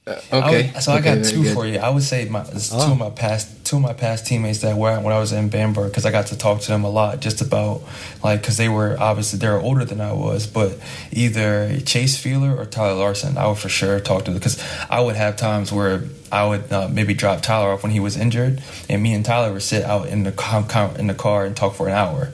Uh, 0.04 0.20
okay. 0.32 0.72
I 0.74 0.80
so 0.80 0.94
okay, 0.94 1.10
I 1.10 1.16
got 1.16 1.24
two 1.24 1.44
for 1.54 1.64
you. 1.64 1.78
I 1.78 1.88
would 1.88 2.02
say 2.02 2.28
my 2.28 2.40
oh. 2.40 2.86
two 2.86 2.92
of 2.92 2.98
my 2.98 3.10
past 3.10 3.64
two 3.64 3.76
of 3.76 3.82
my 3.82 3.92
past 3.92 4.26
teammates 4.26 4.62
that 4.62 4.76
were 4.76 4.98
when 4.98 5.12
I 5.12 5.18
was 5.20 5.32
in 5.32 5.48
Bamberg 5.48 5.92
because 5.92 6.04
I 6.04 6.10
got 6.10 6.26
to 6.26 6.36
talk 6.36 6.60
to 6.62 6.68
them 6.68 6.82
a 6.82 6.90
lot 6.90 7.20
just 7.20 7.40
about 7.40 7.82
like 8.24 8.40
because 8.40 8.56
they 8.56 8.68
were 8.68 8.96
obviously 8.98 9.38
they 9.38 9.48
were 9.48 9.60
older 9.60 9.84
than 9.84 10.00
I 10.00 10.12
was, 10.12 10.48
but 10.48 10.76
either 11.12 11.78
Chase 11.80 12.20
Fieler 12.20 12.58
or 12.58 12.64
Tyler 12.64 12.94
Larson, 12.94 13.38
I 13.38 13.46
would 13.46 13.58
for 13.58 13.68
sure 13.68 14.00
talk 14.00 14.24
to 14.24 14.32
them 14.32 14.40
because 14.40 14.60
I 14.90 15.00
would 15.00 15.14
have 15.14 15.36
times 15.36 15.70
where 15.70 16.02
I 16.32 16.48
would 16.48 16.72
uh, 16.72 16.88
maybe 16.88 17.14
drop 17.14 17.42
Tyler 17.42 17.70
off 17.70 17.84
when 17.84 17.92
he 17.92 18.00
was 18.00 18.16
injured, 18.16 18.60
and 18.88 19.00
me 19.00 19.14
and 19.14 19.24
Tyler 19.24 19.52
would 19.52 19.62
sit 19.62 19.84
out 19.84 20.08
in 20.08 20.24
the 20.24 20.94
in 20.98 21.06
the 21.06 21.14
car 21.14 21.44
and 21.44 21.56
talk 21.56 21.74
for 21.74 21.86
an 21.86 21.94
hour 21.94 22.32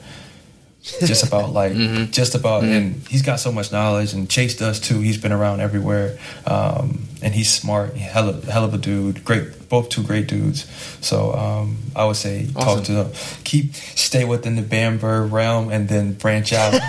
just 0.81 1.27
about 1.27 1.49
like 1.53 1.73
mm-hmm. 1.73 2.11
just 2.11 2.35
about 2.35 2.63
mm-hmm. 2.63 2.73
and 2.73 3.07
he's 3.07 3.21
got 3.21 3.39
so 3.39 3.51
much 3.51 3.71
knowledge 3.71 4.13
and 4.13 4.29
chase 4.29 4.55
does 4.55 4.79
too. 4.79 4.99
He's 4.99 5.17
been 5.17 5.31
around 5.31 5.59
everywhere. 5.59 6.17
Um, 6.45 7.05
and 7.21 7.33
he's 7.33 7.51
smart 7.51 7.95
hell 7.95 8.29
of, 8.29 8.45
hell 8.45 8.63
of 8.63 8.73
a 8.73 8.77
dude. 8.77 9.25
Great 9.25 9.69
both 9.69 9.89
two 9.89 10.03
great 10.03 10.27
dudes. 10.27 10.65
So 11.05 11.33
um, 11.33 11.77
i 11.95 12.05
would 12.05 12.15
say 12.15 12.47
awesome. 12.55 12.61
talk 12.61 12.83
to 12.85 12.91
them 12.93 13.11
keep 13.43 13.73
stay 13.73 14.25
within 14.25 14.55
the 14.55 14.61
bamberg 14.61 15.31
realm 15.31 15.69
and 15.69 15.87
then 15.87 16.13
branch 16.13 16.53
out. 16.53 16.79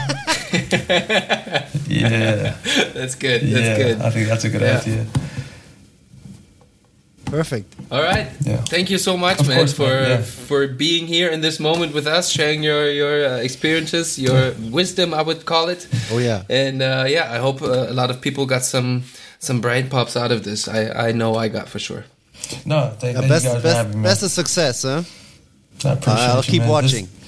Yeah. 1.90 2.56
That's 2.94 3.16
good. 3.16 3.42
That's 3.42 3.52
yeah, 3.52 3.76
good. 3.76 4.00
I 4.00 4.10
think 4.10 4.28
that's 4.28 4.44
a 4.44 4.48
good 4.48 4.62
yeah. 4.62 4.78
idea 4.78 5.06
Perfect. 7.30 7.74
All 7.90 8.02
right. 8.02 8.26
Yeah. 8.44 8.56
Thank 8.68 8.90
you 8.90 8.98
so 8.98 9.16
much, 9.16 9.40
of 9.40 9.48
man, 9.48 9.58
course, 9.58 9.72
for. 9.72 9.88
Yeah. 9.88 10.22
for 10.22 10.66
being 10.66 11.06
here 11.06 11.30
in 11.30 11.40
this 11.40 11.58
moment 11.60 11.94
with 11.94 12.06
us, 12.06 12.30
sharing 12.30 12.62
your 12.62 12.90
your 12.90 13.24
uh, 13.24 13.36
experiences, 13.38 14.18
your 14.18 14.52
wisdom, 14.70 15.14
I 15.14 15.22
would 15.22 15.44
call 15.44 15.68
it. 15.68 15.86
Oh 16.10 16.18
yeah. 16.18 16.42
And 16.50 16.82
uh, 16.82 17.04
yeah, 17.08 17.30
I 17.32 17.38
hope 17.38 17.62
uh, 17.62 17.86
a 17.88 17.94
lot 17.94 18.10
of 18.10 18.20
people 18.20 18.46
got 18.46 18.64
some 18.64 19.02
some 19.38 19.60
brain 19.60 19.88
pops 19.88 20.16
out 20.16 20.32
of 20.32 20.42
this. 20.42 20.68
I 20.68 21.08
I 21.08 21.12
know 21.12 21.36
I 21.36 21.48
got 21.48 21.68
for 21.68 21.78
sure. 21.78 22.04
No, 22.64 22.90
thank, 22.98 23.16
yeah, 23.16 23.28
best, 23.28 23.62
best, 23.62 23.94
me, 23.94 24.02
best 24.02 24.22
of 24.22 24.30
success, 24.30 24.82
huh? 24.82 25.02
I 25.84 25.92
appreciate 25.92 26.28
I'll 26.28 26.36
you, 26.38 26.42
keep 26.42 26.62
man. 26.62 26.70
watching. 26.70 27.06
This, 27.06 27.19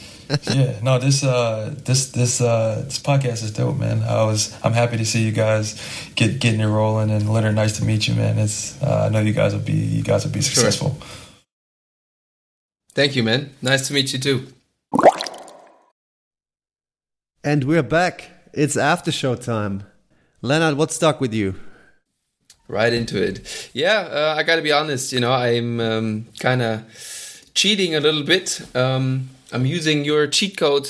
yeah, 0.53 0.78
no, 0.83 0.99
this 0.99 1.24
uh, 1.24 1.74
this 1.85 2.11
this 2.11 2.41
uh, 2.41 2.83
this 2.85 2.99
podcast 2.99 3.43
is 3.43 3.51
dope, 3.53 3.78
man. 3.78 4.03
I 4.03 4.24
was 4.24 4.57
I'm 4.62 4.72
happy 4.72 4.97
to 4.97 5.05
see 5.05 5.24
you 5.24 5.33
guys 5.33 5.80
get 6.14 6.41
getting 6.41 6.61
it 6.61 6.66
rolling, 6.66 7.11
and 7.11 7.28
Leonard, 7.28 7.55
nice 7.55 7.78
to 7.78 7.85
meet 7.85 8.09
you, 8.09 8.14
man. 8.14 8.39
It's 8.39 8.80
uh, 8.83 9.07
I 9.07 9.09
know 9.09 9.20
you 9.20 9.33
guys 9.33 9.53
will 9.53 9.61
be 9.61 9.72
you 9.72 10.03
guys 10.03 10.24
will 10.24 10.33
be 10.33 10.41
successful. 10.41 10.97
Sure. 10.99 11.09
Thank 12.95 13.16
you, 13.16 13.22
man. 13.22 13.51
Nice 13.62 13.89
to 13.89 13.95
meet 13.95 14.12
you 14.12 14.18
too. 14.18 14.47
And 17.45 17.64
we're 17.64 17.83
back. 17.83 18.30
It's 18.53 18.76
after 18.76 19.11
show 19.11 19.35
time. 19.35 19.85
Leonard, 20.43 20.76
what 20.76 20.93
stuck 20.93 21.20
with 21.20 21.33
you? 21.33 21.55
Right 22.68 22.93
into 22.93 23.22
it. 23.22 23.70
Yeah, 23.72 24.01
uh, 24.01 24.35
I 24.37 24.43
got 24.45 24.57
to 24.57 24.62
be 24.62 24.72
honest. 24.72 25.12
You 25.12 25.20
know, 25.20 25.33
I'm 25.33 25.80
um, 25.80 26.26
kind 26.39 26.62
of 26.62 26.85
cheating 27.55 27.95
a 27.95 28.01
little 28.01 28.22
bit. 28.22 28.61
Um, 28.74 29.30
I'm 29.53 29.66
using 29.66 30.05
your 30.05 30.26
cheat 30.26 30.57
code. 30.57 30.88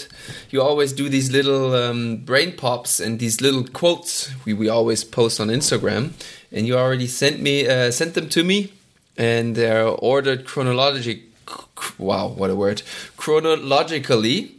You 0.51 0.63
always 0.63 0.93
do 0.93 1.09
these 1.09 1.33
little 1.33 1.75
um, 1.75 2.19
brain 2.19 2.53
pops 2.53 3.01
and 3.01 3.19
these 3.19 3.41
little 3.41 3.65
quotes 3.65 4.33
we, 4.45 4.55
we 4.55 4.69
always 4.69 5.03
post 5.05 5.41
on 5.41 5.49
Instagram. 5.49 6.13
And 6.53 6.67
you 6.67 6.77
already 6.77 7.07
sent 7.07 7.41
me 7.41 7.67
uh, 7.67 7.91
sent 7.91 8.15
them 8.15 8.29
to 8.29 8.45
me, 8.45 8.73
and 9.17 9.57
they're 9.57 9.87
ordered 9.87 10.45
chronologically. 10.45 11.25
Wow, 11.99 12.29
what 12.29 12.51
a 12.51 12.55
word! 12.55 12.83
Chronologically, 13.17 14.57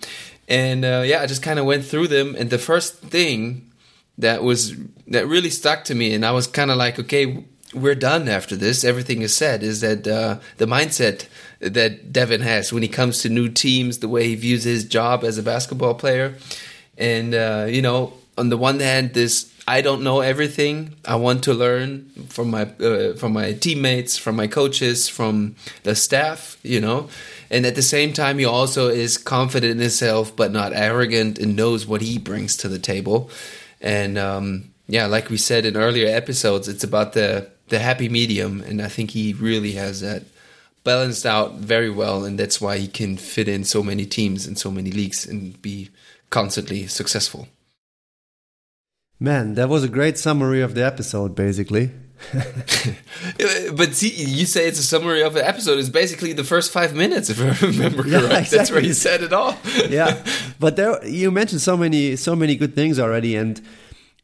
and 0.47 0.83
uh, 0.83 1.03
yeah, 1.05 1.21
I 1.21 1.27
just 1.27 1.43
kind 1.43 1.59
of 1.59 1.65
went 1.65 1.85
through 1.85 2.07
them. 2.07 2.35
And 2.37 2.49
the 2.49 2.57
first 2.57 2.97
thing 2.97 3.71
that 4.17 4.43
was 4.43 4.75
that 5.07 5.27
really 5.27 5.51
stuck 5.51 5.83
to 5.85 5.95
me, 5.95 6.13
and 6.13 6.25
I 6.25 6.31
was 6.31 6.47
kind 6.47 6.71
of 6.71 6.77
like, 6.77 6.97
okay, 6.99 7.45
we're 7.73 7.95
done 7.95 8.27
after 8.27 8.55
this. 8.55 8.83
Everything 8.83 9.21
is 9.21 9.35
said. 9.35 9.63
Is 9.63 9.81
that 9.81 10.07
uh, 10.07 10.39
the 10.57 10.65
mindset 10.65 11.27
that 11.63 12.11
Devon 12.11 12.41
has 12.41 12.71
when 12.73 12.83
he 12.83 12.89
comes 12.89 13.21
to 13.21 13.29
new 13.29 13.49
teams, 13.49 13.99
the 13.99 14.09
way 14.09 14.27
he 14.27 14.35
views 14.35 14.63
his 14.63 14.85
job 14.85 15.23
as 15.23 15.37
a 15.37 15.43
basketball 15.43 15.95
player, 15.95 16.35
and 16.97 17.33
uh, 17.33 17.65
you 17.69 17.81
know, 17.81 18.13
on 18.37 18.49
the 18.49 18.57
one 18.57 18.79
hand, 18.79 19.13
this 19.13 19.51
I 19.67 19.81
don't 19.81 20.03
know 20.03 20.19
everything. 20.19 20.95
I 21.05 21.15
want 21.15 21.43
to 21.45 21.53
learn 21.53 22.09
from 22.27 22.51
my 22.51 22.63
uh, 22.63 23.13
from 23.15 23.33
my 23.33 23.53
teammates, 23.53 24.17
from 24.17 24.35
my 24.35 24.47
coaches, 24.47 25.07
from 25.07 25.55
the 25.83 25.95
staff, 25.95 26.57
you 26.63 26.81
know. 26.81 27.07
And 27.49 27.65
at 27.65 27.75
the 27.75 27.81
same 27.81 28.13
time, 28.13 28.39
he 28.39 28.45
also 28.45 28.89
is 28.89 29.17
confident 29.17 29.71
in 29.71 29.79
himself, 29.79 30.35
but 30.35 30.51
not 30.51 30.73
arrogant, 30.73 31.39
and 31.39 31.55
knows 31.55 31.87
what 31.87 32.01
he 32.01 32.17
brings 32.17 32.57
to 32.57 32.67
the 32.67 32.79
table. 32.79 33.29
And 33.79 34.17
um, 34.17 34.71
yeah, 34.87 35.05
like 35.05 35.29
we 35.29 35.37
said 35.37 35.65
in 35.65 35.77
earlier 35.77 36.13
episodes, 36.13 36.67
it's 36.67 36.83
about 36.83 37.13
the 37.13 37.49
the 37.69 37.79
happy 37.79 38.09
medium, 38.09 38.61
and 38.61 38.81
I 38.81 38.89
think 38.89 39.11
he 39.11 39.31
really 39.33 39.73
has 39.73 40.01
that 40.01 40.23
balanced 40.83 41.25
out 41.25 41.55
very 41.55 41.89
well, 41.89 42.25
and 42.25 42.39
that's 42.39 42.59
why 42.59 42.77
he 42.77 42.87
can 42.87 43.17
fit 43.17 43.47
in 43.47 43.63
so 43.63 43.83
many 43.83 44.05
teams 44.05 44.45
and 44.45 44.57
so 44.57 44.69
many 44.71 44.91
leagues 44.91 45.25
and 45.25 45.61
be 45.61 45.89
constantly 46.29 46.87
successful. 46.87 47.47
Man, 49.19 49.53
that 49.55 49.69
was 49.69 49.83
a 49.83 49.89
great 49.89 50.17
summary 50.17 50.61
of 50.61 50.75
the 50.75 50.83
episode, 50.83 51.35
basically. 51.35 51.91
but 53.73 53.93
see, 53.93 54.09
you 54.09 54.45
say 54.45 54.67
it's 54.67 54.79
a 54.79 54.83
summary 54.83 55.23
of 55.23 55.35
an 55.35 55.45
episode. 55.45 55.79
It's 55.79 55.89
basically 55.89 56.33
the 56.33 56.43
first 56.43 56.71
five 56.71 56.95
minutes, 56.95 57.29
if 57.29 57.39
I 57.39 57.65
remember 57.67 58.07
yeah, 58.07 58.19
correct. 58.19 58.47
Exactly. 58.47 58.57
That's 58.57 58.71
where 58.71 58.83
you 58.83 58.93
said 58.93 59.23
it 59.23 59.33
all. 59.33 59.57
yeah, 59.89 60.23
but 60.59 60.75
there 60.75 61.05
you 61.05 61.31
mentioned 61.31 61.61
so 61.61 61.77
many, 61.77 62.15
so 62.15 62.35
many 62.35 62.55
good 62.55 62.75
things 62.75 62.99
already, 62.99 63.35
and 63.35 63.61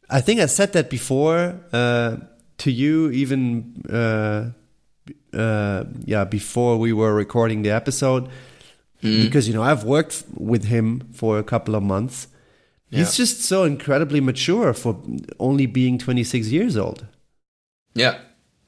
I 0.08 0.20
think 0.20 0.40
I 0.40 0.46
said 0.46 0.72
that 0.72 0.90
before 0.90 1.60
uh, 1.72 2.16
to 2.58 2.70
you, 2.70 3.10
even 3.10 3.82
uh, 3.90 4.50
uh, 5.32 5.84
yeah, 6.04 6.24
before 6.24 6.78
we 6.78 6.92
were 6.92 7.14
recording 7.14 7.62
the 7.62 7.70
episode, 7.70 8.28
mm. 9.02 9.22
because 9.22 9.48
you 9.48 9.54
know 9.54 9.62
I've 9.62 9.84
worked 9.84 10.24
with 10.34 10.64
him 10.64 11.08
for 11.12 11.38
a 11.38 11.42
couple 11.44 11.74
of 11.74 11.82
months 11.82 12.28
He's 12.90 13.16
just 13.16 13.42
so 13.42 13.64
incredibly 13.64 14.20
mature 14.20 14.72
for 14.72 15.00
only 15.38 15.66
being 15.66 15.98
26 15.98 16.48
years 16.48 16.76
old. 16.76 17.06
Yeah. 17.94 18.18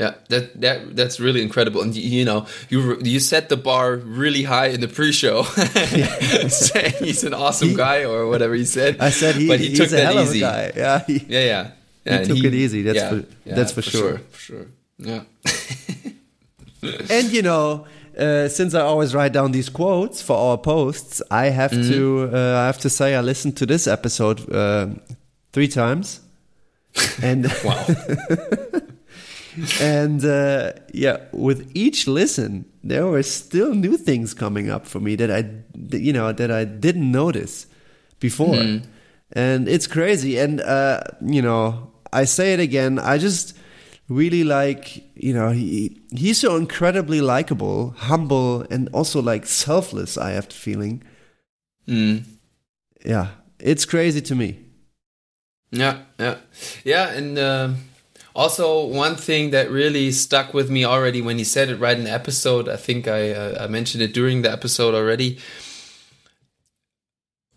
Yeah, 0.00 0.14
that 0.30 0.60
that 0.60 0.96
that's 0.96 1.20
really 1.20 1.42
incredible, 1.42 1.80
and 1.80 1.94
you, 1.94 2.02
you 2.02 2.24
know 2.24 2.46
you 2.70 2.98
you 3.02 3.20
set 3.20 3.50
the 3.50 3.58
bar 3.58 3.96
really 3.96 4.42
high 4.42 4.68
in 4.68 4.80
the 4.80 4.88
pre-show, 4.88 5.42
saying 6.48 6.94
he's 6.98 7.22
an 7.22 7.34
awesome 7.34 7.68
he, 7.68 7.74
guy 7.76 8.02
or 8.02 8.26
whatever 8.26 8.54
he 8.54 8.64
said. 8.64 8.96
I 8.98 9.10
said 9.10 9.36
he, 9.36 9.46
but 9.46 9.60
he 9.60 9.76
took 9.76 9.90
that 9.90 10.16
easy. 10.16 10.40
Yeah, 10.40 11.04
he, 11.04 11.18
yeah, 11.28 11.44
yeah, 11.44 11.70
yeah. 12.04 12.18
He 12.18 12.24
took 12.24 12.36
he, 12.38 12.46
it 12.46 12.54
easy. 12.54 12.82
That's 12.82 12.96
yeah, 12.96 13.10
for, 13.10 13.16
yeah, 13.44 13.54
that's 13.54 13.70
for, 13.70 13.82
for 13.82 13.90
sure. 13.90 14.00
sure. 14.00 14.18
For 14.30 14.40
sure. 14.40 14.66
Yeah. 14.98 15.22
and 17.10 17.32
you 17.32 17.42
know, 17.42 17.86
uh, 18.18 18.48
since 18.48 18.74
I 18.74 18.80
always 18.80 19.14
write 19.14 19.32
down 19.32 19.52
these 19.52 19.68
quotes 19.68 20.20
for 20.20 20.36
our 20.36 20.58
posts, 20.58 21.22
I 21.30 21.46
have 21.46 21.70
mm. 21.70 21.88
to 21.88 22.30
uh, 22.32 22.58
I 22.58 22.66
have 22.66 22.78
to 22.78 22.90
say 22.90 23.14
I 23.14 23.20
listened 23.20 23.56
to 23.58 23.66
this 23.66 23.86
episode 23.86 24.52
uh, 24.52 24.88
three 25.52 25.68
times, 25.68 26.20
and 27.22 27.46
wow, 27.64 27.86
and 29.80 30.24
uh, 30.24 30.72
yeah, 30.92 31.18
with 31.32 31.70
each 31.74 32.08
listen, 32.08 32.64
there 32.82 33.06
were 33.06 33.22
still 33.22 33.74
new 33.74 33.96
things 33.96 34.34
coming 34.34 34.68
up 34.68 34.86
for 34.86 34.98
me 34.98 35.14
that 35.16 35.30
I 35.30 35.96
you 35.96 36.12
know 36.12 36.32
that 36.32 36.50
I 36.50 36.64
didn't 36.64 37.12
notice 37.12 37.66
before, 38.18 38.54
mm. 38.54 38.84
and 39.32 39.68
it's 39.68 39.86
crazy. 39.86 40.36
And 40.36 40.60
uh, 40.60 41.00
you 41.24 41.42
know, 41.42 41.92
I 42.12 42.24
say 42.24 42.54
it 42.54 42.60
again. 42.60 42.98
I 42.98 43.18
just 43.18 43.56
really 44.12 44.44
like 44.44 45.04
you 45.14 45.32
know 45.32 45.50
he 45.50 46.00
he's 46.10 46.38
so 46.38 46.56
incredibly 46.56 47.20
likable 47.20 47.94
humble 47.96 48.62
and 48.70 48.88
also 48.92 49.20
like 49.20 49.46
selfless 49.46 50.16
i 50.16 50.30
have 50.30 50.48
the 50.48 50.54
feeling. 50.54 51.02
Mm. 51.88 52.24
yeah 53.04 53.28
it's 53.58 53.84
crazy 53.84 54.20
to 54.20 54.34
me. 54.34 54.58
Yeah 55.70 56.02
yeah. 56.18 56.36
Yeah 56.84 57.10
and 57.10 57.38
uh, 57.38 57.70
also 58.34 58.86
one 58.86 59.16
thing 59.16 59.50
that 59.50 59.70
really 59.70 60.12
stuck 60.12 60.54
with 60.54 60.70
me 60.70 60.84
already 60.84 61.20
when 61.20 61.38
he 61.38 61.44
said 61.44 61.68
it 61.70 61.76
right 61.76 61.96
in 61.98 62.04
the 62.04 62.10
episode 62.10 62.68
i 62.68 62.76
think 62.76 63.08
i 63.08 63.30
uh, 63.30 63.64
i 63.64 63.66
mentioned 63.66 64.02
it 64.02 64.12
during 64.14 64.42
the 64.42 64.50
episode 64.50 64.94
already. 64.94 65.38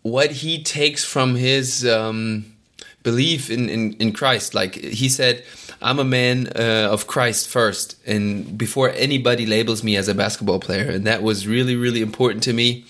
What 0.02 0.30
he 0.30 0.62
takes 0.62 1.04
from 1.04 1.34
his 1.34 1.84
um, 1.84 2.44
belief 3.02 3.50
in, 3.50 3.68
in 3.68 3.92
in 3.94 4.12
christ 4.12 4.54
like 4.54 4.74
he 4.74 5.08
said 5.08 5.44
I'm 5.82 5.98
a 5.98 6.04
man 6.04 6.48
uh, 6.48 6.88
of 6.90 7.06
Christ 7.06 7.48
first, 7.48 7.96
and 8.06 8.56
before 8.56 8.90
anybody 8.90 9.46
labels 9.46 9.82
me 9.82 9.96
as 9.96 10.08
a 10.08 10.14
basketball 10.14 10.60
player, 10.60 10.90
and 10.90 11.06
that 11.06 11.22
was 11.22 11.46
really, 11.46 11.76
really 11.76 12.02
important 12.02 12.42
to 12.44 12.52
me. 12.52 12.84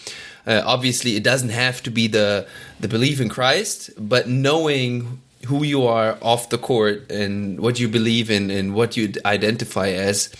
Uh, 0.46 0.62
obviously, 0.64 1.16
it 1.16 1.24
doesn't 1.24 1.48
have 1.48 1.82
to 1.84 1.90
be 1.90 2.06
the 2.06 2.46
the 2.78 2.88
belief 2.88 3.20
in 3.20 3.28
Christ, 3.28 3.90
but 3.98 4.28
knowing 4.28 5.20
who 5.46 5.64
you 5.64 5.86
are 5.86 6.18
off 6.22 6.50
the 6.50 6.58
court 6.58 7.10
and 7.10 7.60
what 7.60 7.78
you 7.78 7.88
believe 7.88 8.30
in 8.30 8.50
and 8.50 8.74
what 8.74 8.96
you 8.96 9.12
identify 9.24 9.88
as 9.88 10.30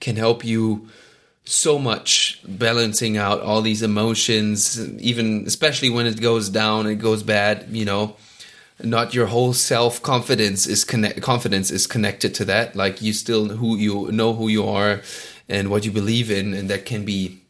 can 0.00 0.16
help 0.16 0.44
you 0.44 0.88
so 1.44 1.78
much 1.78 2.40
balancing 2.46 3.16
out 3.16 3.40
all 3.40 3.62
these 3.62 3.82
emotions 3.82 4.78
even 5.00 5.44
especially 5.46 5.90
when 5.90 6.06
it 6.06 6.20
goes 6.20 6.48
down 6.48 6.86
it 6.86 6.96
goes 6.96 7.24
bad 7.24 7.66
you 7.70 7.84
know 7.84 8.14
not 8.84 9.14
your 9.14 9.26
whole 9.26 9.52
self 9.52 10.02
confidence 10.02 10.66
is 10.66 10.84
connect 10.84 11.22
confidence 11.22 11.70
is 11.70 11.86
connected 11.86 12.34
to 12.36 12.44
that. 12.46 12.76
Like 12.76 13.02
you 13.02 13.12
still 13.12 13.48
who 13.48 13.76
you 13.76 14.10
know 14.12 14.32
who 14.34 14.48
you 14.48 14.66
are 14.66 15.02
and 15.48 15.70
what 15.70 15.84
you 15.84 15.90
believe 15.90 16.30
in 16.30 16.54
and 16.54 16.68
that 16.70 16.86
can 16.86 17.04
be 17.04 17.40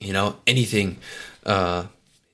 you 0.00 0.12
know 0.12 0.36
anything. 0.46 0.98
Uh 1.44 1.86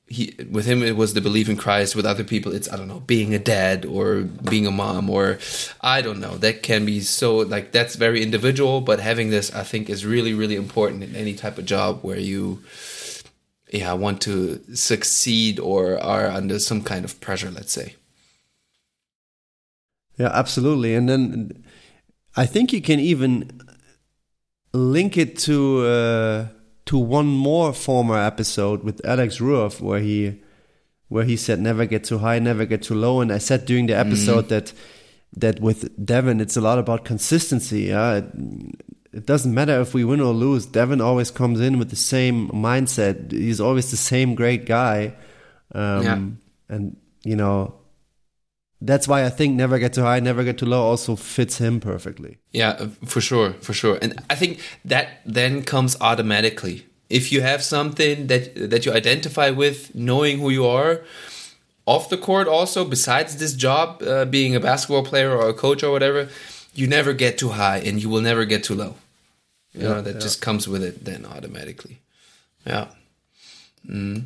he 0.07 0.35
with 0.51 0.67
him 0.67 0.83
it 0.83 0.97
was 0.97 1.15
the 1.15 1.21
belief 1.21 1.49
in 1.49 1.57
Christ. 1.57 1.97
With 1.97 2.07
other 2.07 2.25
people 2.25 2.55
it's 2.55 2.71
I 2.71 2.77
don't 2.77 2.89
know 2.89 3.01
being 3.01 3.35
a 3.35 3.39
dad 3.39 3.85
or 3.85 4.23
being 4.23 4.67
a 4.67 4.71
mom 4.71 5.11
or 5.11 5.39
I 5.81 6.03
don't 6.03 6.21
know. 6.21 6.37
That 6.37 6.63
can 6.63 6.85
be 6.85 7.01
so 7.01 7.39
like 7.39 7.73
that's 7.73 7.97
very 7.97 8.23
individual 8.23 8.81
but 8.81 9.01
having 9.01 9.31
this 9.31 9.55
I 9.55 9.63
think 9.63 9.89
is 9.89 10.05
really 10.05 10.35
really 10.35 10.57
important 10.57 11.03
in 11.03 11.17
any 11.17 11.35
type 11.35 11.59
of 11.59 11.65
job 11.65 12.01
where 12.03 12.19
you 12.19 12.63
yeah 13.73 13.93
want 13.95 14.21
to 14.23 14.61
succeed 14.75 15.59
or 15.59 15.99
are 15.99 16.27
under 16.27 16.59
some 16.59 16.83
kind 16.83 17.05
of 17.05 17.21
pressure 17.21 17.51
let's 17.51 17.73
say 17.73 17.97
yeah, 20.17 20.31
absolutely. 20.33 20.95
And 20.95 21.09
then 21.09 21.65
I 22.37 22.47
think 22.47 22.73
you 22.73 22.81
can 22.81 23.01
even 23.01 23.63
link 24.73 25.17
it 25.17 25.39
to 25.39 25.87
uh, 25.87 26.49
to 26.87 26.99
one 26.99 27.27
more 27.27 27.73
former 27.73 28.19
episode 28.19 28.83
with 28.83 29.05
Alex 29.05 29.39
Ruoff 29.39 29.81
where 29.81 30.01
he 30.01 30.43
where 31.09 31.25
he 31.25 31.37
said 31.37 31.61
never 31.61 31.87
get 31.87 32.05
too 32.05 32.19
high, 32.19 32.39
never 32.39 32.65
get 32.65 32.83
too 32.83 32.95
low. 32.95 33.21
And 33.21 33.33
I 33.33 33.39
said 33.39 33.67
during 33.67 33.87
the 33.87 33.97
episode 33.97 34.47
mm. 34.47 34.49
that 34.49 34.73
that 35.37 35.61
with 35.61 36.05
Devon 36.05 36.41
it's 36.41 36.57
a 36.57 36.61
lot 36.61 36.79
about 36.79 37.05
consistency. 37.05 37.83
Yeah. 37.83 38.17
It, 38.17 38.25
it 39.13 39.27
doesn't 39.27 39.55
matter 39.55 39.81
if 39.81 39.95
we 39.95 40.03
win 40.03 40.21
or 40.21 40.33
lose. 40.33 40.67
Devon 40.67 41.01
always 41.01 41.31
comes 41.31 41.61
in 41.61 41.79
with 41.79 41.91
the 41.91 41.97
same 41.97 42.49
mindset. 42.49 43.31
He's 43.31 43.61
always 43.61 43.93
the 43.93 43.97
same 43.97 44.35
great 44.35 44.67
guy. 44.67 45.15
Um, 45.73 46.03
yeah. 46.03 46.75
And 46.75 46.97
you 47.23 47.37
know, 47.37 47.75
that's 48.85 49.09
why 49.09 49.25
I 49.25 49.31
think 49.31 49.55
never 49.55 49.79
get 49.79 49.95
too 49.95 50.03
high, 50.03 50.21
never 50.21 50.45
get 50.45 50.59
too 50.59 50.67
low 50.67 50.83
also 50.83 51.17
fits 51.17 51.59
him 51.59 51.81
perfectly. 51.81 52.39
Yeah, 52.53 52.89
for 53.05 53.21
sure, 53.21 53.55
for 53.55 53.73
sure. 53.73 53.99
And 54.03 54.15
I 54.29 54.35
think 54.35 54.61
that 54.85 55.21
then 55.25 55.63
comes 55.63 55.97
automatically. 56.01 56.87
If 57.09 57.33
you 57.33 57.41
have 57.41 57.63
something 57.63 58.27
that 58.27 58.71
that 58.71 58.87
you 58.87 58.93
identify 58.93 59.51
with, 59.51 59.95
knowing 59.95 60.39
who 60.39 60.51
you 60.51 60.67
are 60.67 61.01
off 61.87 62.09
the 62.09 62.17
court, 62.17 62.49
also 62.49 62.85
besides 62.85 63.37
this 63.37 63.55
job, 63.55 64.03
uh, 64.03 64.25
being 64.25 64.55
a 64.55 64.61
basketball 64.61 65.05
player 65.05 65.31
or 65.31 65.49
a 65.49 65.55
coach 65.55 65.83
or 65.83 65.91
whatever, 65.91 66.29
you 66.75 66.87
never 66.87 67.13
get 67.13 67.39
too 67.39 67.51
high 67.51 67.79
and 67.79 68.03
you 68.03 68.09
will 68.09 68.23
never 68.23 68.45
get 68.45 68.65
too 68.65 68.75
low. 68.75 68.95
You 69.73 69.83
yeah, 69.83 69.89
know 69.89 70.03
that 70.03 70.15
yeah. 70.15 70.21
just 70.21 70.41
comes 70.41 70.69
with 70.69 70.83
it 70.83 71.05
then 71.05 71.25
automatically. 71.27 71.99
Yeah. 72.67 72.89
Mm. 73.87 74.25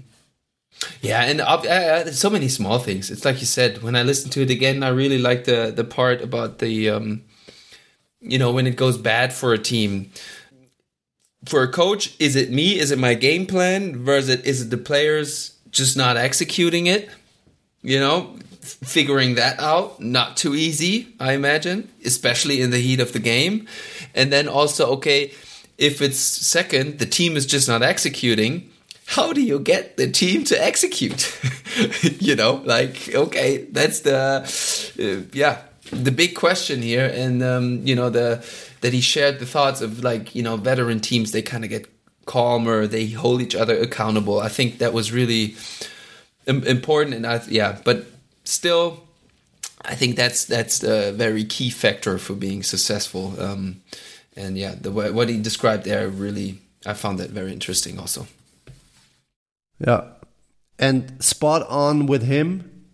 Yeah, 1.00 1.22
and 1.22 1.40
uh, 1.40 1.56
uh, 1.56 2.06
so 2.12 2.30
many 2.30 2.48
small 2.48 2.78
things. 2.78 3.10
It's 3.10 3.24
like 3.24 3.40
you 3.40 3.46
said. 3.46 3.82
When 3.82 3.96
I 3.96 4.02
listen 4.02 4.30
to 4.30 4.42
it 4.42 4.50
again, 4.50 4.82
I 4.82 4.88
really 4.88 5.18
like 5.18 5.44
the 5.44 5.72
the 5.74 5.84
part 5.84 6.22
about 6.22 6.58
the, 6.58 6.90
um, 6.90 7.22
you 8.20 8.38
know, 8.38 8.52
when 8.52 8.66
it 8.66 8.76
goes 8.76 8.98
bad 8.98 9.32
for 9.32 9.52
a 9.52 9.58
team. 9.58 10.10
For 11.44 11.62
a 11.62 11.68
coach, 11.68 12.14
is 12.18 12.36
it 12.36 12.50
me? 12.50 12.78
Is 12.78 12.90
it 12.90 12.98
my 12.98 13.14
game 13.14 13.46
plan? 13.46 14.04
Versus 14.04 14.28
it, 14.30 14.44
is 14.44 14.62
it 14.62 14.70
the 14.70 14.76
players 14.76 15.56
just 15.70 15.96
not 15.96 16.16
executing 16.16 16.86
it? 16.86 17.08
You 17.82 18.00
know, 18.00 18.36
figuring 18.60 19.36
that 19.36 19.60
out 19.60 20.00
not 20.00 20.36
too 20.36 20.54
easy. 20.54 21.14
I 21.20 21.32
imagine, 21.32 21.88
especially 22.04 22.60
in 22.60 22.70
the 22.70 22.78
heat 22.78 23.00
of 23.00 23.12
the 23.12 23.20
game. 23.20 23.66
And 24.14 24.32
then 24.32 24.48
also, 24.48 24.90
okay, 24.94 25.32
if 25.78 26.02
it's 26.02 26.18
second, 26.18 26.98
the 26.98 27.06
team 27.06 27.36
is 27.36 27.46
just 27.46 27.68
not 27.68 27.82
executing 27.82 28.70
how 29.08 29.32
do 29.32 29.40
you 29.40 29.58
get 29.58 29.96
the 29.96 30.10
team 30.10 30.44
to 30.44 30.62
execute? 30.62 31.34
you 32.20 32.36
know, 32.36 32.60
like, 32.66 33.14
okay, 33.14 33.64
that's 33.72 34.00
the, 34.00 34.44
uh, 34.98 35.26
yeah, 35.32 35.62
the 35.90 36.10
big 36.10 36.34
question 36.34 36.82
here. 36.82 37.10
And, 37.14 37.42
um, 37.42 37.86
you 37.86 37.96
know, 37.96 38.10
the, 38.10 38.44
that 38.82 38.92
he 38.92 39.00
shared 39.00 39.38
the 39.38 39.46
thoughts 39.46 39.80
of 39.80 40.04
like, 40.04 40.34
you 40.34 40.42
know, 40.42 40.58
veteran 40.58 41.00
teams, 41.00 41.32
they 41.32 41.40
kind 41.40 41.64
of 41.64 41.70
get 41.70 41.88
calmer, 42.26 42.86
they 42.86 43.06
hold 43.06 43.40
each 43.40 43.54
other 43.54 43.78
accountable. 43.80 44.40
I 44.40 44.50
think 44.50 44.76
that 44.78 44.92
was 44.92 45.10
really 45.10 45.56
important. 46.46 47.16
And 47.16 47.26
I, 47.26 47.40
yeah, 47.48 47.78
but 47.82 48.04
still, 48.44 49.04
I 49.86 49.94
think 49.94 50.16
that's, 50.16 50.44
that's 50.44 50.84
a 50.84 51.12
very 51.12 51.44
key 51.44 51.70
factor 51.70 52.18
for 52.18 52.34
being 52.34 52.62
successful. 52.62 53.40
Um, 53.40 53.80
and 54.36 54.58
yeah, 54.58 54.74
the 54.78 54.90
what 54.90 55.30
he 55.30 55.38
described 55.38 55.84
there 55.84 56.08
really, 56.08 56.60
I 56.84 56.92
found 56.92 57.18
that 57.20 57.30
very 57.30 57.52
interesting 57.52 57.98
also. 57.98 58.26
Yeah. 59.78 60.04
And 60.78 61.22
spot 61.22 61.66
on 61.68 62.06
with 62.06 62.22
him. 62.22 62.86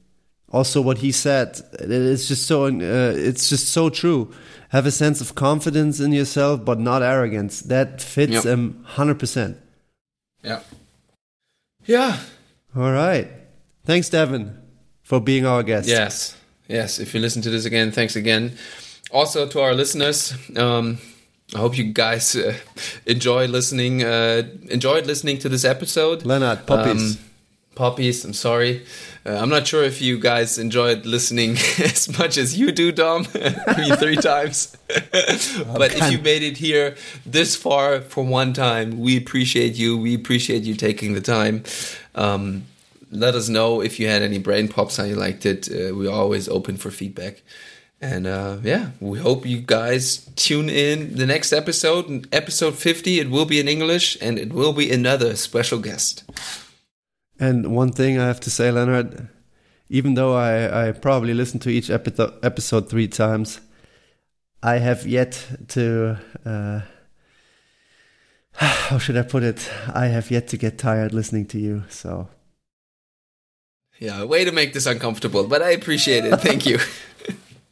Also, 0.50 0.80
what 0.80 0.98
he 0.98 1.10
said, 1.10 1.60
it's 1.80 2.28
just 2.28 2.46
so, 2.46 2.66
uh, 2.66 3.12
it's 3.16 3.48
just 3.48 3.68
so 3.68 3.90
true. 3.90 4.32
Have 4.68 4.86
a 4.86 4.92
sense 4.92 5.20
of 5.20 5.34
confidence 5.34 5.98
in 5.98 6.12
yourself, 6.12 6.64
but 6.64 6.78
not 6.78 7.02
arrogance. 7.02 7.60
That 7.60 8.00
fits 8.00 8.32
yep. 8.32 8.44
him 8.44 8.84
hundred 8.84 9.18
percent. 9.18 9.58
Yeah. 10.42 10.60
Yeah. 11.86 12.18
All 12.76 12.92
right. 12.92 13.28
Thanks, 13.84 14.08
Devon, 14.08 14.56
for 15.02 15.20
being 15.20 15.44
our 15.44 15.62
guest. 15.62 15.88
Yes. 15.88 16.36
Yes. 16.68 16.98
If 16.98 17.14
you 17.14 17.20
listen 17.20 17.42
to 17.42 17.50
this 17.50 17.64
again, 17.64 17.90
thanks 17.90 18.16
again. 18.16 18.56
Also 19.10 19.46
to 19.46 19.60
our 19.60 19.74
listeners, 19.74 20.34
um, 20.56 20.98
I 21.54 21.58
hope 21.58 21.78
you 21.78 21.84
guys 21.84 22.34
uh, 22.34 22.56
enjoy 23.06 23.46
listening. 23.46 24.02
Uh, 24.02 24.42
enjoyed 24.68 25.06
listening 25.06 25.38
to 25.38 25.48
this 25.48 25.64
episode. 25.64 26.24
Leonard, 26.24 26.66
puppies. 26.66 27.16
Um, 27.16 27.24
puppies. 27.76 28.24
I'm 28.24 28.32
sorry. 28.32 28.84
Uh, 29.24 29.36
I'm 29.36 29.48
not 29.48 29.66
sure 29.66 29.84
if 29.84 30.02
you 30.02 30.18
guys 30.18 30.58
enjoyed 30.58 31.06
listening 31.06 31.52
as 31.78 32.18
much 32.18 32.36
as 32.38 32.58
you 32.58 32.72
do, 32.72 32.90
Dom. 32.90 33.22
Me 33.78 33.94
three 33.96 34.16
times. 34.16 34.76
but 34.88 35.94
if 35.94 36.10
you 36.10 36.18
made 36.18 36.42
it 36.42 36.56
here 36.56 36.96
this 37.24 37.54
far 37.54 38.00
for 38.00 38.24
one 38.24 38.52
time, 38.52 38.98
we 38.98 39.16
appreciate 39.16 39.74
you. 39.74 39.96
We 39.96 40.14
appreciate 40.14 40.64
you 40.64 40.74
taking 40.74 41.14
the 41.14 41.20
time. 41.20 41.62
Um, 42.16 42.64
let 43.12 43.36
us 43.36 43.48
know 43.48 43.80
if 43.80 44.00
you 44.00 44.08
had 44.08 44.22
any 44.22 44.38
brain 44.38 44.66
pops, 44.66 44.96
how 44.96 45.04
you 45.04 45.14
liked 45.14 45.46
it. 45.46 45.68
Uh, 45.68 45.94
we're 45.94 46.10
always 46.10 46.48
open 46.48 46.76
for 46.76 46.90
feedback. 46.90 47.42
And 48.04 48.26
uh, 48.26 48.58
yeah, 48.62 48.90
we 49.00 49.18
hope 49.18 49.46
you 49.46 49.62
guys 49.62 50.28
tune 50.36 50.68
in 50.68 51.16
the 51.16 51.24
next 51.24 51.54
episode, 51.54 52.28
episode 52.34 52.74
50. 52.74 53.18
It 53.18 53.30
will 53.30 53.46
be 53.46 53.58
in 53.58 53.66
English 53.66 54.18
and 54.20 54.38
it 54.38 54.52
will 54.52 54.74
be 54.74 54.92
another 54.92 55.36
special 55.36 55.78
guest. 55.78 56.22
And 57.40 57.74
one 57.74 57.92
thing 57.92 58.18
I 58.18 58.26
have 58.26 58.40
to 58.40 58.50
say, 58.50 58.70
Leonard, 58.70 59.28
even 59.88 60.12
though 60.14 60.34
I, 60.34 60.88
I 60.88 60.92
probably 60.92 61.32
listened 61.32 61.62
to 61.62 61.70
each 61.70 61.88
episode, 61.88 62.34
episode 62.44 62.90
three 62.90 63.08
times, 63.08 63.62
I 64.62 64.78
have 64.78 65.06
yet 65.06 65.42
to. 65.68 66.18
Uh, 66.44 66.82
how 68.52 68.98
should 68.98 69.16
I 69.16 69.22
put 69.22 69.42
it? 69.42 69.70
I 69.94 70.08
have 70.08 70.30
yet 70.30 70.48
to 70.48 70.58
get 70.58 70.76
tired 70.76 71.14
listening 71.14 71.46
to 71.46 71.58
you. 71.58 71.84
So. 71.88 72.28
Yeah, 73.98 74.24
way 74.24 74.44
to 74.44 74.52
make 74.52 74.74
this 74.74 74.84
uncomfortable, 74.84 75.44
but 75.44 75.62
I 75.62 75.70
appreciate 75.70 76.26
it. 76.26 76.36
Thank 76.40 76.66
you. 76.66 76.78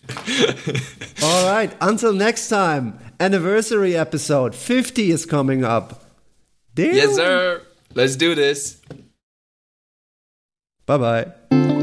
All 1.22 1.46
right. 1.46 1.74
Until 1.80 2.12
next 2.12 2.48
time, 2.48 2.98
anniversary 3.20 3.96
episode 3.96 4.54
50 4.54 5.10
is 5.10 5.26
coming 5.26 5.64
up. 5.64 6.04
Damn. 6.74 6.94
Yes, 6.94 7.14
sir. 7.14 7.62
Let's 7.94 8.16
do 8.16 8.34
this. 8.34 8.80
Bye 10.86 10.98
bye. 11.50 11.81